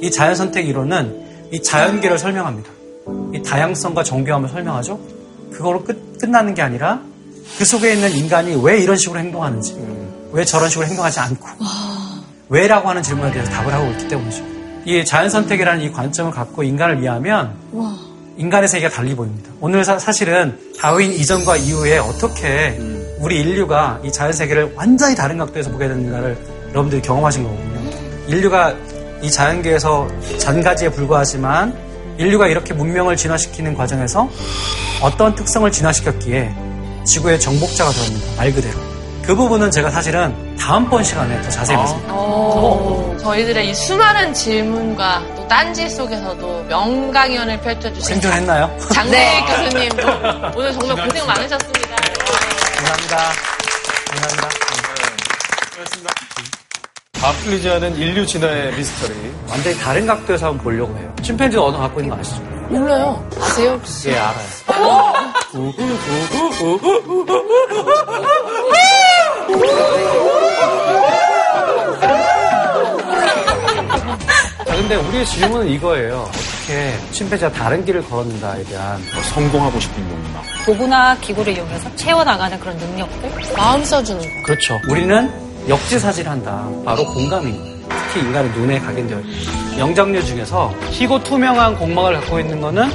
이 0.00 0.10
자연 0.10 0.34
선택 0.34 0.68
이론은 0.68 1.48
이 1.52 1.62
자연계를 1.62 2.18
설명합니다. 2.18 2.70
이 3.34 3.42
다양성과 3.42 4.02
정교함을 4.02 4.48
설명하죠. 4.48 5.00
그거로 5.52 5.84
끝, 5.84 6.18
끝나는 6.18 6.54
게 6.54 6.62
아니라 6.62 7.00
그 7.58 7.64
속에 7.64 7.92
있는 7.92 8.12
인간이 8.12 8.60
왜 8.62 8.78
이런 8.78 8.96
식으로 8.96 9.18
행동하는지, 9.18 9.76
왜 10.32 10.44
저런 10.44 10.68
식으로 10.68 10.86
행동하지 10.86 11.20
않고, 11.20 11.48
왜라고 12.48 12.88
하는 12.88 13.02
질문에 13.02 13.32
대해서 13.32 13.50
답을 13.50 13.72
하고 13.72 13.90
있기 13.92 14.08
때문이죠. 14.08 14.59
이 14.90 15.04
자연 15.04 15.30
선택이라는 15.30 15.82
이 15.82 15.92
관점을 15.92 16.32
갖고 16.32 16.64
인간을 16.64 17.00
이해하면 17.00 17.54
인간의 18.36 18.68
세계가 18.68 18.92
달리 18.92 19.14
보입니다. 19.14 19.48
오늘 19.60 19.84
사, 19.84 19.96
실은 20.10 20.58
다윈 20.80 21.12
이전과 21.12 21.58
이후에 21.58 21.98
어떻게 21.98 22.76
우리 23.20 23.38
인류가 23.38 24.00
이 24.02 24.10
자연 24.10 24.32
세계를 24.32 24.72
완전히 24.74 25.14
다른 25.14 25.38
각도에서 25.38 25.70
보게 25.70 25.86
되는가를 25.86 26.36
여러분들이 26.70 27.00
경험하신 27.02 27.44
거거든요. 27.44 27.90
인류가 28.26 28.74
이 29.22 29.30
자연계에서 29.30 30.08
잔가지에 30.38 30.88
불과하지만 30.90 31.72
인류가 32.18 32.48
이렇게 32.48 32.74
문명을 32.74 33.16
진화시키는 33.16 33.74
과정에서 33.76 34.28
어떤 35.02 35.36
특성을 35.36 35.70
진화시켰기에 35.70 36.52
지구의 37.04 37.38
정복자가 37.38 37.90
되었는가 37.92 38.26
말 38.36 38.52
그대로. 38.52 38.76
그 39.22 39.36
부분은 39.36 39.70
제가 39.70 39.88
사실은 39.90 40.56
다음번 40.56 41.04
시간에 41.04 41.40
더 41.42 41.48
자세히 41.48 41.76
말씀드릴게요. 41.76 42.16
오, 43.20 43.22
저희들의 43.22 43.68
이 43.70 43.74
수많은 43.74 44.32
질문과 44.32 45.22
또 45.36 45.46
딴지 45.46 45.88
속에서도 45.88 46.64
명강연을 46.64 47.60
펼쳐주신 47.60 48.02
생존했나요? 48.02 48.74
장대익 48.92 49.46
교수님도 49.46 50.02
오늘 50.56 50.72
정말 50.72 51.08
고생 51.08 51.26
많으셨습니다. 51.26 51.96
감사합니다. 52.76 53.16
감사합니다. 54.06 54.48
다 57.12 57.32
풀리지 57.32 57.68
않은 57.68 57.96
인류 57.96 58.24
진화의 58.26 58.72
미스터리. 58.72 59.14
완전히 59.48 59.78
다른 59.78 60.06
각도에서 60.06 60.46
한번 60.46 60.64
보려고 60.64 60.96
해요. 60.96 61.14
침팬지 61.22 61.58
언어 61.58 61.78
갖고 61.78 62.00
있는 62.00 62.14
거 62.14 62.20
아시죠? 62.20 62.40
몰라요. 62.70 63.28
아세요 63.38 63.72
혹시? 63.72 64.08
예, 64.10 64.16
알아요. 64.18 64.40
근데 74.90 75.06
우리의 75.06 75.24
질문은 75.24 75.68
이거예요. 75.68 76.28
어떻게 76.28 76.92
침팬지가 77.12 77.52
다른 77.52 77.84
길을 77.84 78.02
걸었는가에 78.08 78.64
대한 78.64 79.00
성공하고 79.32 79.78
싶은 79.78 80.02
욕망. 80.02 80.42
도구나 80.66 81.16
기구를 81.18 81.52
이용해서 81.52 81.94
채워나가는 81.94 82.58
그런 82.58 82.76
능력들? 82.76 83.30
마음 83.56 83.84
써주는 83.84 84.20
거. 84.20 84.42
그렇죠. 84.46 84.80
우리는 84.88 85.30
역지사지한다. 85.68 86.68
바로 86.84 87.04
공감인 87.04 87.56
거예요. 87.56 87.78
특히 88.08 88.26
인간의 88.26 88.50
눈에 88.50 88.80
각인되어 88.80 89.20
있는 89.20 89.78
영장류 89.78 90.24
중에서 90.24 90.74
희고 90.90 91.22
투명한 91.22 91.76
공망을 91.76 92.14
갖고 92.14 92.40
있는 92.40 92.60
거는 92.60 92.90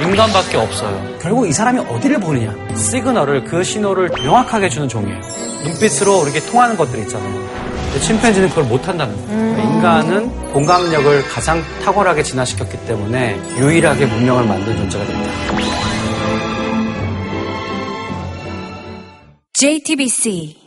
인간밖에 0.00 0.56
없어요. 0.56 1.18
결국 1.20 1.48
이 1.48 1.52
사람이 1.52 1.80
어디를 1.80 2.20
보느냐. 2.20 2.54
시그널을 2.76 3.42
그 3.42 3.64
신호를 3.64 4.10
명확하게 4.22 4.68
주는 4.68 4.88
종이에요. 4.88 5.20
눈빛으로 5.64 6.22
이렇게 6.28 6.38
통하는 6.48 6.76
것들이 6.76 7.02
있잖아요. 7.02 7.67
근데 7.88 8.00
침팬지는 8.00 8.48
그걸 8.50 8.64
못한다는 8.64 9.14
거예요. 9.16 9.28
그러니까 9.28 9.62
인간은 9.62 10.52
공감력을 10.52 11.24
가장 11.24 11.62
탁월하게 11.84 12.22
진화시켰기 12.22 12.86
때문에 12.86 13.40
유일하게 13.58 14.06
문명을 14.06 14.46
만든 14.46 14.76
존재가 14.76 15.04
됩니다. 15.06 15.32
JTBC 19.54 20.57